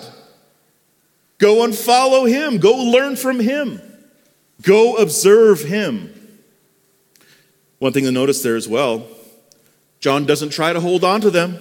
Go 1.38 1.64
and 1.64 1.74
follow 1.74 2.24
him. 2.24 2.58
Go 2.58 2.76
learn 2.76 3.16
from 3.16 3.40
him. 3.40 3.80
Go 4.62 4.96
observe 4.96 5.62
him. 5.62 6.12
One 7.78 7.92
thing 7.92 8.04
to 8.04 8.12
notice 8.12 8.42
there 8.42 8.56
as 8.56 8.68
well 8.68 9.06
John 10.00 10.24
doesn't 10.24 10.50
try 10.50 10.72
to 10.72 10.80
hold 10.80 11.04
on 11.04 11.20
to 11.20 11.30
them. 11.30 11.58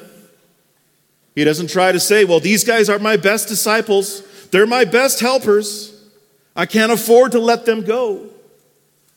He 1.36 1.44
doesn't 1.44 1.70
try 1.70 1.92
to 1.92 2.00
say, 2.00 2.26
well, 2.26 2.40
these 2.40 2.64
guys 2.64 2.90
are 2.90 3.00
my 3.00 3.16
best 3.16 3.48
disciples. 3.48 4.22
They're 4.50 4.68
my 4.68 4.84
best 4.84 5.20
helpers. 5.20 5.98
I 6.56 6.66
can't 6.66 6.92
afford 6.92 7.32
to 7.32 7.40
let 7.40 7.66
them 7.66 7.84
go. 7.84 8.28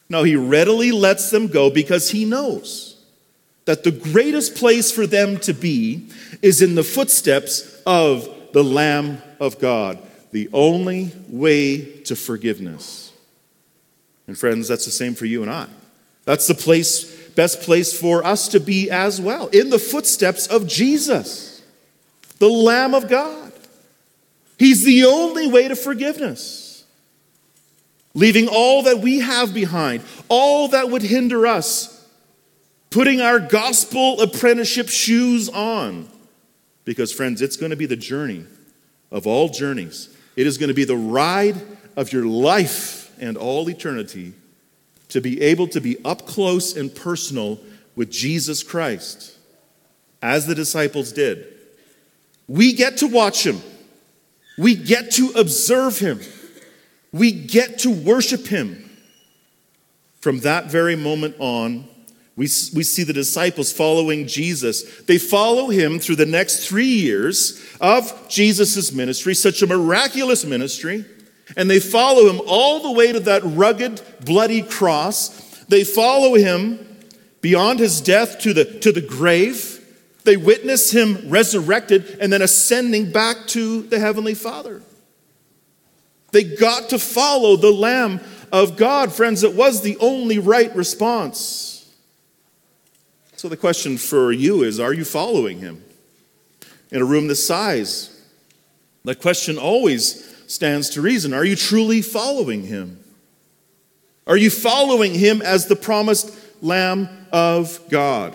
No, 0.08 0.22
he 0.22 0.36
readily 0.36 0.92
lets 0.92 1.30
them 1.30 1.48
go 1.48 1.70
because 1.70 2.10
he 2.10 2.24
knows 2.24 2.93
that 3.64 3.84
the 3.84 3.90
greatest 3.90 4.56
place 4.56 4.90
for 4.90 5.06
them 5.06 5.38
to 5.40 5.52
be 5.52 6.08
is 6.42 6.60
in 6.60 6.74
the 6.74 6.84
footsteps 6.84 7.82
of 7.86 8.28
the 8.52 8.64
Lamb 8.64 9.22
of 9.40 9.58
God, 9.58 9.98
the 10.32 10.48
only 10.52 11.12
way 11.28 12.00
to 12.02 12.14
forgiveness. 12.14 13.12
And 14.26 14.38
friends, 14.38 14.68
that's 14.68 14.84
the 14.84 14.90
same 14.90 15.14
for 15.14 15.26
you 15.26 15.42
and 15.42 15.50
I. 15.50 15.66
That's 16.24 16.46
the 16.46 16.54
place, 16.54 17.04
best 17.30 17.62
place 17.62 17.98
for 17.98 18.24
us 18.24 18.48
to 18.48 18.60
be 18.60 18.90
as 18.90 19.20
well, 19.20 19.48
in 19.48 19.70
the 19.70 19.78
footsteps 19.78 20.46
of 20.46 20.66
Jesus, 20.66 21.62
the 22.38 22.48
Lamb 22.48 22.94
of 22.94 23.08
God. 23.08 23.52
He's 24.58 24.84
the 24.84 25.04
only 25.04 25.46
way 25.48 25.68
to 25.68 25.76
forgiveness. 25.76 26.84
Leaving 28.14 28.46
all 28.46 28.84
that 28.84 29.00
we 29.00 29.18
have 29.18 29.52
behind, 29.52 30.02
all 30.28 30.68
that 30.68 30.88
would 30.88 31.02
hinder 31.02 31.46
us 31.46 31.93
putting 32.94 33.20
our 33.20 33.40
gospel 33.40 34.20
apprenticeship 34.20 34.88
shoes 34.88 35.48
on. 35.48 36.08
Because, 36.84 37.12
friends, 37.12 37.42
it's 37.42 37.56
going 37.56 37.70
to 37.70 37.76
be 37.76 37.86
the 37.86 37.96
journey 37.96 38.44
of 39.10 39.26
all 39.26 39.48
journeys. 39.48 40.16
It 40.36 40.46
is 40.46 40.58
going 40.58 40.68
to 40.68 40.74
be 40.74 40.84
the 40.84 40.96
ride 40.96 41.60
of 41.96 42.12
your 42.12 42.24
life 42.24 43.12
and 43.20 43.36
all 43.36 43.68
eternity 43.68 44.32
to 45.08 45.20
be 45.20 45.42
able 45.42 45.66
to 45.68 45.80
be 45.80 45.96
up 46.04 46.24
close 46.24 46.76
and 46.76 46.94
personal 46.94 47.58
with 47.96 48.12
Jesus 48.12 48.62
Christ, 48.62 49.36
as 50.22 50.46
the 50.46 50.54
disciples 50.54 51.10
did. 51.10 51.52
We 52.46 52.74
get 52.74 52.98
to 52.98 53.08
watch 53.08 53.44
him, 53.44 53.60
we 54.56 54.76
get 54.76 55.10
to 55.12 55.30
observe 55.30 55.98
him, 55.98 56.20
we 57.10 57.32
get 57.32 57.80
to 57.80 57.90
worship 57.90 58.46
him. 58.46 58.88
From 60.20 60.38
that 60.40 60.70
very 60.70 60.94
moment 60.94 61.34
on, 61.40 61.88
We, 62.36 62.44
we 62.74 62.82
see 62.82 63.04
the 63.04 63.12
disciples 63.12 63.72
following 63.72 64.26
Jesus. 64.26 65.02
They 65.02 65.18
follow 65.18 65.68
him 65.68 66.00
through 66.00 66.16
the 66.16 66.26
next 66.26 66.66
three 66.66 66.86
years 66.86 67.64
of 67.80 68.28
Jesus' 68.28 68.92
ministry, 68.92 69.34
such 69.34 69.62
a 69.62 69.68
miraculous 69.68 70.44
ministry. 70.44 71.04
And 71.56 71.70
they 71.70 71.78
follow 71.78 72.28
him 72.28 72.40
all 72.46 72.82
the 72.82 72.90
way 72.90 73.12
to 73.12 73.20
that 73.20 73.42
rugged, 73.44 74.02
bloody 74.24 74.62
cross. 74.62 75.28
They 75.68 75.84
follow 75.84 76.34
him 76.34 76.84
beyond 77.40 77.78
his 77.78 78.00
death 78.00 78.40
to 78.40 78.52
the, 78.52 78.64
to 78.80 78.90
the 78.90 79.00
grave. 79.00 79.80
They 80.24 80.36
witness 80.36 80.90
him 80.90 81.28
resurrected 81.28 82.16
and 82.20 82.32
then 82.32 82.42
ascending 82.42 83.12
back 83.12 83.46
to 83.48 83.82
the 83.82 84.00
Heavenly 84.00 84.34
Father. 84.34 84.82
They 86.32 86.42
got 86.42 86.88
to 86.88 86.98
follow 86.98 87.56
the 87.56 87.70
Lamb 87.70 88.20
of 88.50 88.76
God. 88.76 89.12
Friends, 89.12 89.44
it 89.44 89.54
was 89.54 89.82
the 89.82 89.96
only 89.98 90.40
right 90.40 90.74
response. 90.74 91.73
So 93.44 93.50
the 93.50 93.58
question 93.58 93.98
for 93.98 94.32
you 94.32 94.62
is 94.62 94.80
Are 94.80 94.94
you 94.94 95.04
following 95.04 95.58
him? 95.58 95.84
In 96.90 97.02
a 97.02 97.04
room 97.04 97.28
this 97.28 97.46
size, 97.46 98.24
the 99.04 99.14
question 99.14 99.58
always 99.58 100.34
stands 100.46 100.88
to 100.88 101.02
reason. 101.02 101.34
Are 101.34 101.44
you 101.44 101.54
truly 101.54 102.00
following 102.00 102.62
him? 102.62 103.04
Are 104.26 104.38
you 104.38 104.48
following 104.48 105.12
him 105.12 105.42
as 105.42 105.66
the 105.66 105.76
promised 105.76 106.34
Lamb 106.62 107.06
of 107.32 107.78
God? 107.90 108.34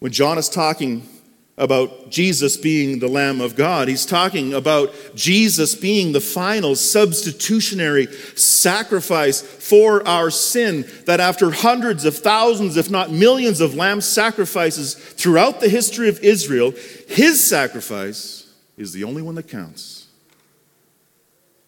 When 0.00 0.10
John 0.10 0.38
is 0.38 0.48
talking 0.48 1.08
about 1.58 2.10
Jesus 2.10 2.56
being 2.56 2.98
the 2.98 3.08
Lamb 3.08 3.40
of 3.40 3.56
God. 3.56 3.88
He's 3.88 4.04
talking 4.04 4.52
about 4.52 4.92
Jesus 5.14 5.74
being 5.74 6.12
the 6.12 6.20
final 6.20 6.74
substitutionary 6.74 8.06
sacrifice 8.36 9.40
for 9.40 10.06
our 10.06 10.30
sin. 10.30 10.86
That 11.06 11.20
after 11.20 11.50
hundreds 11.50 12.04
of 12.04 12.16
thousands, 12.16 12.76
if 12.76 12.90
not 12.90 13.10
millions, 13.10 13.60
of 13.60 13.74
lamb 13.74 14.02
sacrifices 14.02 14.94
throughout 14.94 15.60
the 15.60 15.68
history 15.68 16.10
of 16.10 16.20
Israel, 16.20 16.72
his 17.08 17.46
sacrifice 17.46 18.52
is 18.76 18.92
the 18.92 19.04
only 19.04 19.22
one 19.22 19.36
that 19.36 19.48
counts. 19.48 20.06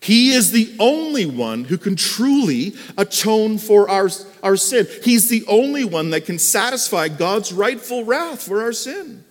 He 0.00 0.30
is 0.30 0.52
the 0.52 0.74
only 0.78 1.26
one 1.26 1.64
who 1.64 1.78
can 1.78 1.96
truly 1.96 2.74
atone 2.96 3.58
for 3.58 3.88
our, 3.88 4.08
our 4.42 4.56
sin. 4.56 4.86
He's 5.02 5.28
the 5.28 5.44
only 5.48 5.84
one 5.84 6.10
that 6.10 6.24
can 6.24 6.38
satisfy 6.38 7.08
God's 7.08 7.52
rightful 7.52 8.04
wrath 8.04 8.42
for 8.42 8.62
our 8.62 8.72
sin. 8.72 9.24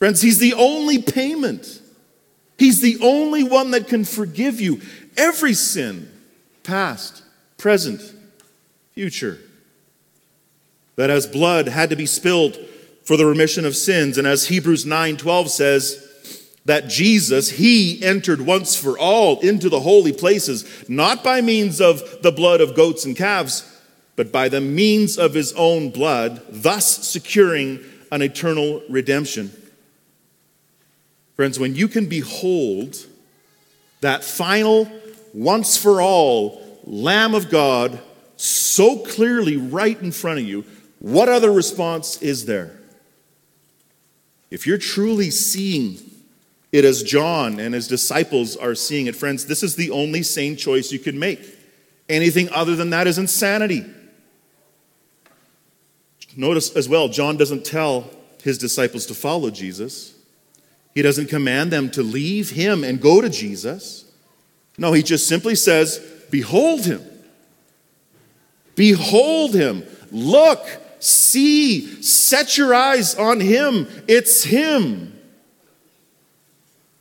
Friends, 0.00 0.20
He's 0.20 0.38
the 0.38 0.54
only 0.54 1.00
payment. 1.00 1.80
He's 2.58 2.80
the 2.80 2.98
only 3.00 3.44
one 3.44 3.70
that 3.70 3.86
can 3.86 4.04
forgive 4.04 4.60
you 4.60 4.80
every 5.16 5.54
sin, 5.54 6.10
past, 6.64 7.22
present, 7.56 8.02
future. 8.92 9.38
That 10.96 11.10
as 11.10 11.26
blood 11.26 11.68
had 11.68 11.90
to 11.90 11.96
be 11.96 12.06
spilled 12.06 12.58
for 13.04 13.16
the 13.16 13.24
remission 13.24 13.64
of 13.64 13.76
sins, 13.76 14.18
and 14.18 14.26
as 14.26 14.48
Hebrews 14.48 14.84
9:12 14.84 15.48
says, 15.48 16.06
that 16.66 16.88
Jesus, 16.88 17.50
he 17.50 18.02
entered 18.02 18.42
once 18.42 18.76
for 18.76 18.98
all 18.98 19.40
into 19.40 19.68
the 19.68 19.80
holy 19.80 20.12
places, 20.12 20.88
not 20.88 21.24
by 21.24 21.40
means 21.40 21.80
of 21.80 22.22
the 22.22 22.30
blood 22.30 22.60
of 22.60 22.74
goats 22.74 23.04
and 23.04 23.16
calves, 23.16 23.64
but 24.14 24.30
by 24.30 24.48
the 24.48 24.60
means 24.60 25.18
of 25.18 25.32
his 25.32 25.52
own 25.54 25.90
blood, 25.90 26.42
thus 26.50 27.08
securing 27.08 27.80
an 28.12 28.20
eternal 28.20 28.82
redemption. 28.88 29.50
Friends, 31.40 31.58
when 31.58 31.74
you 31.74 31.88
can 31.88 32.04
behold 32.04 33.06
that 34.02 34.22
final, 34.22 34.86
once 35.32 35.74
for 35.74 36.02
all 36.02 36.60
Lamb 36.84 37.34
of 37.34 37.48
God 37.48 37.98
so 38.36 38.98
clearly 38.98 39.56
right 39.56 39.98
in 40.02 40.12
front 40.12 40.38
of 40.38 40.44
you, 40.44 40.66
what 40.98 41.30
other 41.30 41.50
response 41.50 42.20
is 42.20 42.44
there? 42.44 42.78
If 44.50 44.66
you're 44.66 44.76
truly 44.76 45.30
seeing 45.30 45.96
it 46.72 46.84
as 46.84 47.02
John 47.02 47.58
and 47.58 47.72
his 47.72 47.88
disciples 47.88 48.54
are 48.54 48.74
seeing 48.74 49.06
it, 49.06 49.16
friends, 49.16 49.46
this 49.46 49.62
is 49.62 49.76
the 49.76 49.92
only 49.92 50.22
sane 50.22 50.56
choice 50.56 50.92
you 50.92 50.98
can 50.98 51.18
make. 51.18 51.40
Anything 52.10 52.50
other 52.50 52.76
than 52.76 52.90
that 52.90 53.06
is 53.06 53.16
insanity. 53.16 53.86
Notice 56.36 56.76
as 56.76 56.86
well, 56.86 57.08
John 57.08 57.38
doesn't 57.38 57.64
tell 57.64 58.10
his 58.42 58.58
disciples 58.58 59.06
to 59.06 59.14
follow 59.14 59.48
Jesus. 59.48 60.19
He 60.94 61.02
doesn't 61.02 61.28
command 61.28 61.72
them 61.72 61.90
to 61.92 62.02
leave 62.02 62.50
him 62.50 62.82
and 62.84 63.00
go 63.00 63.20
to 63.20 63.28
Jesus. 63.28 64.04
No, 64.76 64.92
he 64.92 65.02
just 65.02 65.28
simply 65.28 65.54
says, 65.54 65.98
Behold 66.30 66.84
him. 66.84 67.02
Behold 68.74 69.54
him. 69.54 69.84
Look, 70.10 70.66
see, 71.00 72.02
set 72.02 72.56
your 72.56 72.74
eyes 72.74 73.14
on 73.14 73.40
him. 73.40 73.86
It's 74.08 74.44
him. 74.44 75.18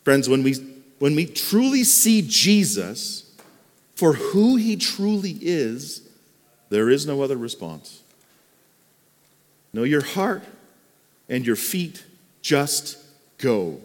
Friends, 0.04 0.28
when 0.28 0.43
we, 0.43 0.56
when 0.99 1.15
we 1.15 1.25
truly 1.25 1.84
see 1.84 2.21
Jesus 2.21 3.32
for 3.95 4.13
who 4.13 4.56
he 4.56 4.75
truly 4.75 5.38
is, 5.41 6.02
there 6.69 6.89
is 6.89 7.06
no 7.06 7.21
other 7.21 7.38
response. 7.38 8.02
No, 9.73 9.84
your 9.84 10.04
heart 10.04 10.43
and 11.28 11.45
your 11.45 11.56
feet 11.56 12.04
just 12.41 12.97
go. 13.39 13.80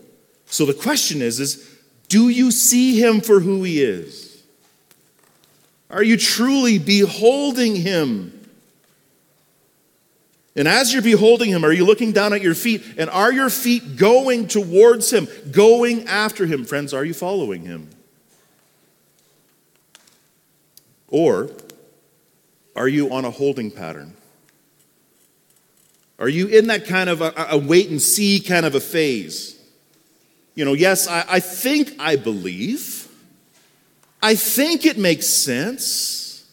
So 0.47 0.67
the 0.67 0.75
question 0.75 1.23
is, 1.23 1.41
is 1.41 1.79
do 2.09 2.29
you 2.29 2.51
see 2.51 3.01
him 3.01 3.21
for 3.21 3.41
who 3.41 3.63
he 3.63 3.83
is? 3.83 4.43
Are 5.91 6.03
you 6.03 6.17
truly 6.17 6.79
beholding 6.79 7.77
him? 7.77 8.31
And 10.57 10.69
as 10.69 10.93
you're 10.93 11.03
beholding 11.03 11.51
him, 11.51 11.65
are 11.65 11.73
you 11.73 11.85
looking 11.85 12.13
down 12.13 12.33
at 12.33 12.43
your 12.43 12.55
feet? 12.55 12.85
And 12.97 13.11
are 13.11 13.33
your 13.33 13.51
feet 13.51 13.97
going 13.97 14.47
towards 14.47 15.13
him, 15.13 15.27
going 15.51 16.07
after 16.07 16.47
him? 16.47 16.65
Friends, 16.65 16.95
are 16.95 17.05
you 17.05 17.15
following 17.15 17.63
him? 17.63 17.91
Or 21.09 21.51
are 22.77 22.89
you 22.89 23.13
on 23.13 23.25
a 23.25 23.31
holding 23.31 23.71
pattern? 23.71 24.15
Are 26.19 26.29
you 26.29 26.47
in 26.47 26.69
that 26.69 26.87
kind 26.87 27.11
of 27.11 27.21
a, 27.21 27.33
a 27.51 27.59
wait 27.59 27.91
and 27.91 28.01
see 28.01 28.41
kind 28.41 28.65
of 28.65 28.75
a 28.75 28.81
phase? 28.81 29.61
You 30.55 30.65
know, 30.65 30.73
yes, 30.73 31.09
I, 31.09 31.25
I 31.29 31.41
think 31.41 31.93
I 31.99 32.17
believe. 32.17 33.09
I 34.23 34.37
think 34.37 34.87
it 34.87 34.97
makes 34.97 35.29
sense. 35.29 36.49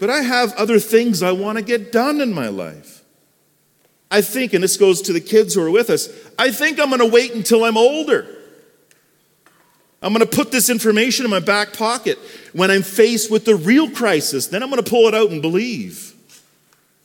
But 0.00 0.08
I 0.08 0.22
have 0.22 0.54
other 0.54 0.78
things 0.78 1.22
I 1.22 1.32
want 1.32 1.58
to 1.58 1.64
get 1.64 1.92
done 1.92 2.20
in 2.20 2.32
my 2.32 2.48
life. 2.48 3.04
I 4.10 4.22
think, 4.22 4.54
and 4.54 4.64
this 4.64 4.76
goes 4.76 5.02
to 5.02 5.12
the 5.12 5.20
kids 5.20 5.54
who 5.54 5.62
are 5.62 5.70
with 5.70 5.90
us, 5.90 6.08
I 6.38 6.50
think 6.50 6.80
I'm 6.80 6.88
going 6.88 7.00
to 7.00 7.06
wait 7.06 7.34
until 7.34 7.64
I'm 7.64 7.76
older. 7.76 8.26
I'm 10.02 10.14
going 10.14 10.26
to 10.26 10.36
put 10.36 10.50
this 10.50 10.70
information 10.70 11.26
in 11.26 11.30
my 11.30 11.40
back 11.40 11.74
pocket. 11.74 12.18
When 12.54 12.70
I'm 12.70 12.82
faced 12.82 13.30
with 13.30 13.44
the 13.44 13.54
real 13.54 13.90
crisis, 13.90 14.46
then 14.46 14.62
I'm 14.62 14.70
going 14.70 14.82
to 14.82 14.90
pull 14.90 15.06
it 15.06 15.14
out 15.14 15.30
and 15.30 15.42
believe. 15.42 16.09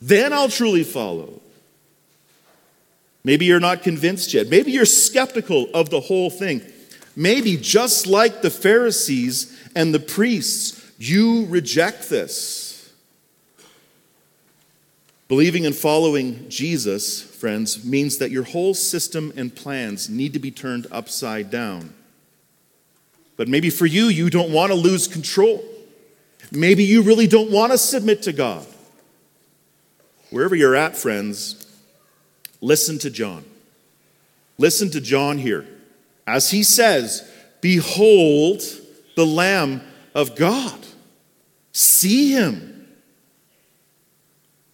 Then 0.00 0.32
I'll 0.32 0.48
truly 0.48 0.84
follow. 0.84 1.40
Maybe 3.24 3.44
you're 3.46 3.60
not 3.60 3.82
convinced 3.82 4.34
yet. 4.34 4.48
Maybe 4.48 4.70
you're 4.70 4.84
skeptical 4.84 5.68
of 5.74 5.90
the 5.90 6.00
whole 6.00 6.30
thing. 6.30 6.62
Maybe 7.16 7.56
just 7.56 8.06
like 8.06 8.42
the 8.42 8.50
Pharisees 8.50 9.58
and 9.74 9.92
the 9.92 9.98
priests, 9.98 10.92
you 10.98 11.46
reject 11.46 12.08
this. 12.08 12.92
Believing 15.28 15.66
and 15.66 15.74
following 15.74 16.48
Jesus, 16.48 17.20
friends, 17.20 17.84
means 17.84 18.18
that 18.18 18.30
your 18.30 18.44
whole 18.44 18.74
system 18.74 19.32
and 19.36 19.52
plans 19.52 20.08
need 20.08 20.32
to 20.34 20.38
be 20.38 20.52
turned 20.52 20.86
upside 20.92 21.50
down. 21.50 21.94
But 23.36 23.48
maybe 23.48 23.70
for 23.70 23.86
you, 23.86 24.04
you 24.04 24.30
don't 24.30 24.52
want 24.52 24.70
to 24.70 24.76
lose 24.76 25.08
control. 25.08 25.64
Maybe 26.52 26.84
you 26.84 27.02
really 27.02 27.26
don't 27.26 27.50
want 27.50 27.72
to 27.72 27.78
submit 27.78 28.22
to 28.22 28.32
God. 28.32 28.66
Wherever 30.30 30.54
you're 30.54 30.74
at, 30.74 30.96
friends, 30.96 31.66
Listen 32.60 32.98
to 32.98 33.10
John. 33.10 33.44
Listen 34.58 34.90
to 34.90 35.00
John 35.00 35.38
here. 35.38 35.66
As 36.26 36.50
he 36.50 36.62
says, 36.62 37.30
Behold 37.60 38.62
the 39.14 39.26
Lamb 39.26 39.82
of 40.14 40.36
God. 40.36 40.86
See 41.72 42.32
him. 42.32 42.75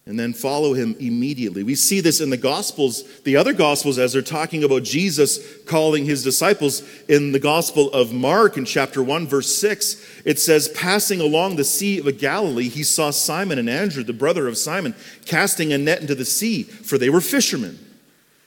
And 0.04 0.18
then 0.18 0.32
follow 0.32 0.74
him 0.74 0.96
immediately. 0.98 1.62
We 1.62 1.76
see 1.76 2.00
this 2.00 2.20
in 2.20 2.30
the 2.30 2.36
Gospels, 2.36 3.04
the 3.20 3.36
other 3.36 3.52
Gospels, 3.52 3.98
as 3.98 4.12
they're 4.12 4.20
talking 4.20 4.64
about 4.64 4.82
Jesus 4.82 5.38
calling 5.64 6.04
his 6.04 6.24
disciples. 6.24 6.82
In 7.08 7.30
the 7.30 7.38
Gospel 7.38 7.88
of 7.92 8.12
Mark, 8.12 8.56
in 8.56 8.64
chapter 8.64 9.00
1, 9.00 9.28
verse 9.28 9.54
6, 9.54 10.22
it 10.24 10.40
says, 10.40 10.68
Passing 10.70 11.20
along 11.20 11.54
the 11.54 11.62
Sea 11.62 12.00
of 12.00 12.18
Galilee, 12.18 12.68
he 12.68 12.82
saw 12.82 13.10
Simon 13.10 13.60
and 13.60 13.70
Andrew, 13.70 14.02
the 14.02 14.12
brother 14.12 14.48
of 14.48 14.58
Simon, 14.58 14.96
casting 15.24 15.72
a 15.72 15.78
net 15.78 16.00
into 16.00 16.16
the 16.16 16.24
sea, 16.24 16.64
for 16.64 16.98
they 16.98 17.10
were 17.10 17.20
fishermen. 17.20 17.78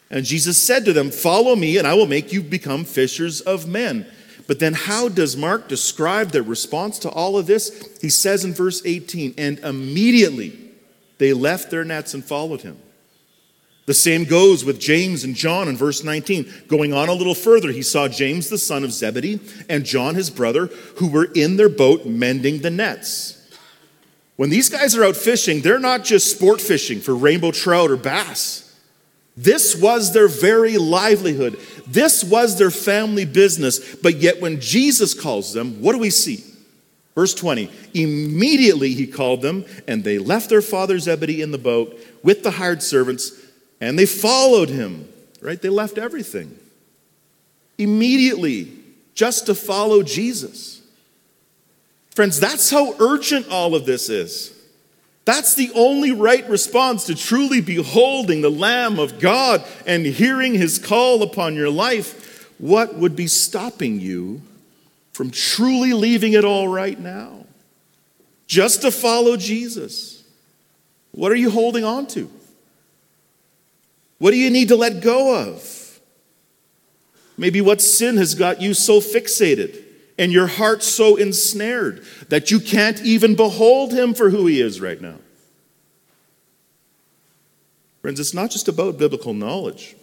And 0.09 0.25
Jesus 0.25 0.61
said 0.61 0.83
to 0.83 0.93
them, 0.93 1.09
Follow 1.09 1.55
me, 1.55 1.77
and 1.77 1.87
I 1.87 1.93
will 1.93 2.05
make 2.05 2.33
you 2.33 2.43
become 2.43 2.83
fishers 2.83 3.39
of 3.39 3.65
men. 3.65 4.05
But 4.45 4.59
then, 4.59 4.73
how 4.73 5.07
does 5.07 5.37
Mark 5.37 5.69
describe 5.69 6.31
their 6.31 6.43
response 6.43 6.99
to 6.99 7.09
all 7.09 7.37
of 7.37 7.47
this? 7.47 7.97
He 8.01 8.09
says 8.09 8.43
in 8.43 8.53
verse 8.53 8.81
18, 8.85 9.35
And 9.37 9.57
immediately, 9.59 10.64
they 11.17 11.33
left 11.33 11.71
their 11.71 11.83
nets 11.83 12.13
and 12.13 12.23
followed 12.23 12.61
him. 12.61 12.77
The 13.85 13.93
same 13.93 14.23
goes 14.23 14.65
with 14.65 14.79
James 14.79 15.23
and 15.23 15.35
John 15.35 15.67
in 15.67 15.77
verse 15.77 16.03
19. 16.03 16.51
Going 16.67 16.91
on 16.93 17.07
a 17.07 17.13
little 17.13 17.35
further, 17.35 17.71
he 17.71 17.83
saw 17.83 18.07
James 18.07 18.49
the 18.49 18.57
son 18.57 18.83
of 18.83 18.91
Zebedee 18.91 19.39
and 19.69 19.85
John 19.85 20.15
his 20.15 20.31
brother, 20.31 20.67
who 20.97 21.07
were 21.07 21.29
in 21.35 21.57
their 21.57 21.69
boat 21.69 22.05
mending 22.05 22.59
the 22.59 22.71
nets. 22.71 23.47
When 24.37 24.49
these 24.49 24.69
guys 24.69 24.95
are 24.95 25.05
out 25.05 25.15
fishing, 25.15 25.61
they're 25.61 25.79
not 25.79 26.03
just 26.03 26.35
sport 26.35 26.59
fishing 26.59 26.99
for 26.99 27.15
rainbow 27.15 27.51
trout 27.51 27.91
or 27.91 27.95
bass. 27.95 28.63
This 29.37 29.75
was 29.75 30.13
their 30.13 30.27
very 30.27 30.77
livelihood. 30.77 31.59
This 31.85 32.23
was 32.23 32.57
their 32.57 32.71
family 32.71 33.25
business. 33.25 33.95
But 33.95 34.15
yet, 34.15 34.41
when 34.41 34.59
Jesus 34.59 35.13
calls 35.13 35.53
them, 35.53 35.81
what 35.81 35.91
do 35.91 35.99
we 35.99 36.09
see? 36.09 36.43
Verse 37.15 37.33
20 37.33 37.71
Immediately 37.93 38.93
he 38.93 39.07
called 39.07 39.41
them, 39.41 39.65
and 39.87 40.03
they 40.03 40.19
left 40.19 40.49
their 40.49 40.61
father 40.61 40.99
Zebedee 40.99 41.41
in 41.41 41.51
the 41.51 41.57
boat 41.57 41.97
with 42.21 42.43
the 42.43 42.51
hired 42.51 42.83
servants, 42.83 43.31
and 43.81 43.97
they 43.97 44.05
followed 44.05 44.69
him. 44.69 45.09
Right? 45.41 45.61
They 45.61 45.69
left 45.69 45.97
everything. 45.97 46.57
Immediately, 47.77 48.71
just 49.13 49.45
to 49.45 49.55
follow 49.55 50.01
Jesus. 50.01 50.81
Friends, 52.11 52.39
that's 52.39 52.69
how 52.69 52.95
urgent 52.99 53.49
all 53.49 53.75
of 53.75 53.85
this 53.85 54.09
is. 54.09 54.53
That's 55.25 55.55
the 55.55 55.71
only 55.75 56.11
right 56.11 56.47
response 56.47 57.05
to 57.05 57.15
truly 57.15 57.59
beholding 57.59 58.41
the 58.41 58.51
Lamb 58.51 58.99
of 58.99 59.19
God 59.19 59.65
and 59.85 60.05
hearing 60.05 60.53
his 60.53 60.79
call 60.79 61.23
upon 61.23 61.55
your 61.55 61.69
life. 61.69 62.49
What 62.57 62.95
would 62.95 63.15
be 63.15 63.27
stopping 63.27 63.99
you 63.99 64.41
from 65.15 65.31
truly 65.31 65.93
leaving 65.93 66.33
it 66.33 66.43
all 66.43 66.67
right 66.67 66.99
now? 66.99 67.45
Just 68.47 68.81
to 68.81 68.91
follow 68.91 69.37
Jesus. 69.37 70.25
What 71.11 71.31
are 71.31 71.35
you 71.35 71.49
holding 71.49 71.85
on 71.85 72.05
to? 72.07 72.29
What 74.17 74.31
do 74.31 74.37
you 74.37 74.49
need 74.49 74.67
to 74.67 74.75
let 74.75 75.01
go 75.01 75.51
of? 75.51 76.01
Maybe 77.37 77.61
what 77.61 77.79
sin 77.81 78.17
has 78.17 78.35
got 78.35 78.61
you 78.61 78.73
so 78.73 78.99
fixated 78.99 79.81
and 80.17 80.33
your 80.33 80.47
heart 80.47 80.83
so 80.83 81.15
ensnared 81.15 82.03
that 82.27 82.51
you 82.51 82.59
can't 82.59 83.01
even 83.01 83.35
behold 83.35 83.93
him 83.93 84.13
for 84.15 84.29
who 84.29 84.47
he 84.47 84.59
is 84.59 84.81
right 84.81 84.99
now. 84.99 85.15
Friends, 88.01 88.19
it's 88.19 88.33
not 88.33 88.51
just 88.51 88.67
about 88.67 88.97
biblical 88.97 89.33
knowledge. 89.33 89.95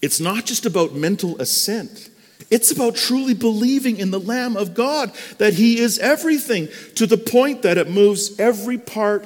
It's 0.00 0.20
not 0.20 0.46
just 0.46 0.64
about 0.64 0.92
mental 0.92 1.36
assent. 1.40 2.08
It's 2.52 2.70
about 2.70 2.96
truly 2.96 3.32
believing 3.32 3.96
in 3.96 4.10
the 4.10 4.20
Lamb 4.20 4.58
of 4.58 4.74
God, 4.74 5.10
that 5.38 5.54
He 5.54 5.80
is 5.80 5.98
everything, 5.98 6.68
to 6.96 7.06
the 7.06 7.16
point 7.16 7.62
that 7.62 7.78
it 7.78 7.90
moves 7.90 8.38
every 8.38 8.76
part 8.76 9.24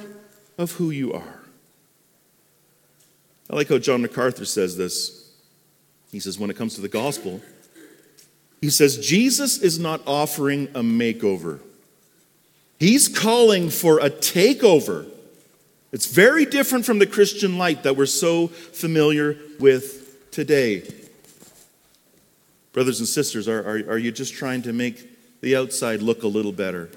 of 0.57 0.71
who 0.71 0.91
you 0.91 1.11
are. 1.11 1.39
I 3.49 3.55
like 3.57 3.67
how 3.67 3.79
John 3.79 4.01
MacArthur 4.01 4.45
says 4.45 4.77
this. 4.77 5.29
He 6.09 6.21
says, 6.21 6.39
when 6.39 6.49
it 6.49 6.55
comes 6.55 6.75
to 6.75 6.81
the 6.81 6.87
gospel, 6.87 7.41
he 8.61 8.69
says, 8.69 8.97
Jesus 8.97 9.61
is 9.61 9.77
not 9.77 10.01
offering 10.07 10.69
a 10.69 10.81
makeover, 10.81 11.59
He's 12.79 13.09
calling 13.09 13.69
for 13.69 13.99
a 13.99 14.09
takeover. 14.09 15.05
It's 15.91 16.05
very 16.05 16.45
different 16.45 16.85
from 16.85 16.99
the 16.99 17.07
Christian 17.07 17.57
light 17.57 17.83
that 17.83 17.97
we're 17.97 18.05
so 18.05 18.47
familiar 18.47 19.35
with 19.59 20.31
today. 20.31 20.83
Brothers 22.77 22.99
and 22.99 23.09
sisters, 23.09 23.47
are, 23.47 23.61
are, 23.61 23.93
are 23.93 23.97
you 23.97 24.11
just 24.11 24.35
trying 24.35 24.61
to 24.61 24.71
make 24.71 25.41
the 25.41 25.55
outside 25.55 26.03
look 26.03 26.21
a 26.21 26.27
little 26.27 26.51
better? 26.51 26.91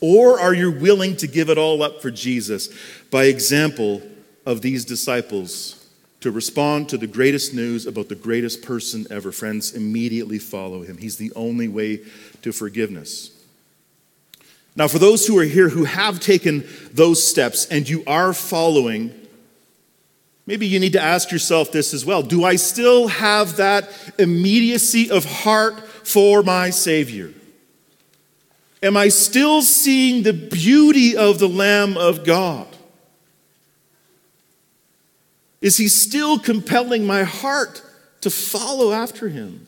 Or 0.00 0.40
are 0.40 0.52
you 0.52 0.72
willing 0.72 1.16
to 1.18 1.28
give 1.28 1.48
it 1.48 1.58
all 1.58 1.80
up 1.80 2.02
for 2.02 2.10
Jesus 2.10 2.70
by 3.08 3.26
example 3.26 4.02
of 4.44 4.62
these 4.62 4.84
disciples 4.84 5.88
to 6.22 6.32
respond 6.32 6.88
to 6.88 6.98
the 6.98 7.06
greatest 7.06 7.54
news 7.54 7.86
about 7.86 8.08
the 8.08 8.16
greatest 8.16 8.62
person 8.62 9.06
ever. 9.10 9.30
Friends, 9.30 9.74
immediately 9.74 10.40
follow 10.40 10.82
him. 10.82 10.98
He's 10.98 11.18
the 11.18 11.30
only 11.36 11.68
way 11.68 12.00
to 12.42 12.50
forgiveness. 12.50 13.30
Now, 14.74 14.88
for 14.88 14.98
those 14.98 15.24
who 15.24 15.38
are 15.38 15.44
here 15.44 15.68
who 15.68 15.84
have 15.84 16.18
taken 16.18 16.66
those 16.90 17.24
steps 17.24 17.66
and 17.66 17.88
you 17.88 18.02
are 18.08 18.32
following, 18.32 19.23
maybe 20.46 20.66
you 20.66 20.78
need 20.78 20.92
to 20.92 21.00
ask 21.00 21.30
yourself 21.30 21.72
this 21.72 21.94
as 21.94 22.04
well 22.04 22.22
Do 22.22 22.44
I 22.44 22.56
still 22.56 23.08
have 23.08 23.56
that 23.56 23.90
immediacy 24.18 25.10
of 25.10 25.24
heart 25.24 25.80
for 26.06 26.42
my 26.42 26.70
Savior? 26.70 27.32
Am 28.82 28.98
I 28.98 29.08
still 29.08 29.62
seeing 29.62 30.24
the 30.24 30.34
beauty 30.34 31.16
of 31.16 31.38
the 31.38 31.48
Lamb 31.48 31.96
of 31.96 32.24
God? 32.24 32.68
Is 35.62 35.78
he 35.78 35.88
still 35.88 36.38
compelling 36.38 37.06
my 37.06 37.22
heart 37.22 37.80
to 38.20 38.28
follow 38.28 38.92
after 38.92 39.30
him? 39.30 39.66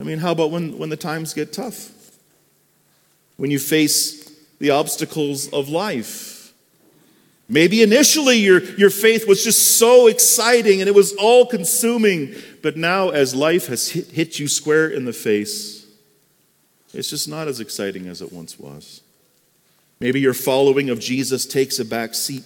I 0.00 0.04
mean, 0.04 0.20
how 0.20 0.32
about 0.32 0.50
when, 0.50 0.78
when 0.78 0.88
the 0.88 0.96
times 0.96 1.34
get 1.34 1.52
tough? 1.52 1.90
When 3.36 3.50
you 3.50 3.58
face 3.58 4.30
the 4.58 4.70
obstacles 4.70 5.48
of 5.52 5.68
life? 5.68 6.37
Maybe 7.48 7.82
initially 7.82 8.36
your, 8.36 8.62
your 8.76 8.90
faith 8.90 9.26
was 9.26 9.42
just 9.42 9.78
so 9.78 10.06
exciting 10.06 10.80
and 10.80 10.88
it 10.88 10.94
was 10.94 11.14
all 11.14 11.46
consuming, 11.46 12.34
but 12.62 12.76
now 12.76 13.08
as 13.08 13.34
life 13.34 13.68
has 13.68 13.88
hit, 13.88 14.08
hit 14.08 14.38
you 14.38 14.48
square 14.48 14.88
in 14.88 15.06
the 15.06 15.12
face, 15.12 15.86
it's 16.92 17.08
just 17.08 17.28
not 17.28 17.48
as 17.48 17.60
exciting 17.60 18.06
as 18.06 18.20
it 18.20 18.32
once 18.32 18.58
was. 18.58 19.00
Maybe 19.98 20.20
your 20.20 20.34
following 20.34 20.90
of 20.90 21.00
Jesus 21.00 21.46
takes 21.46 21.78
a 21.78 21.84
back 21.84 22.14
seat 22.14 22.44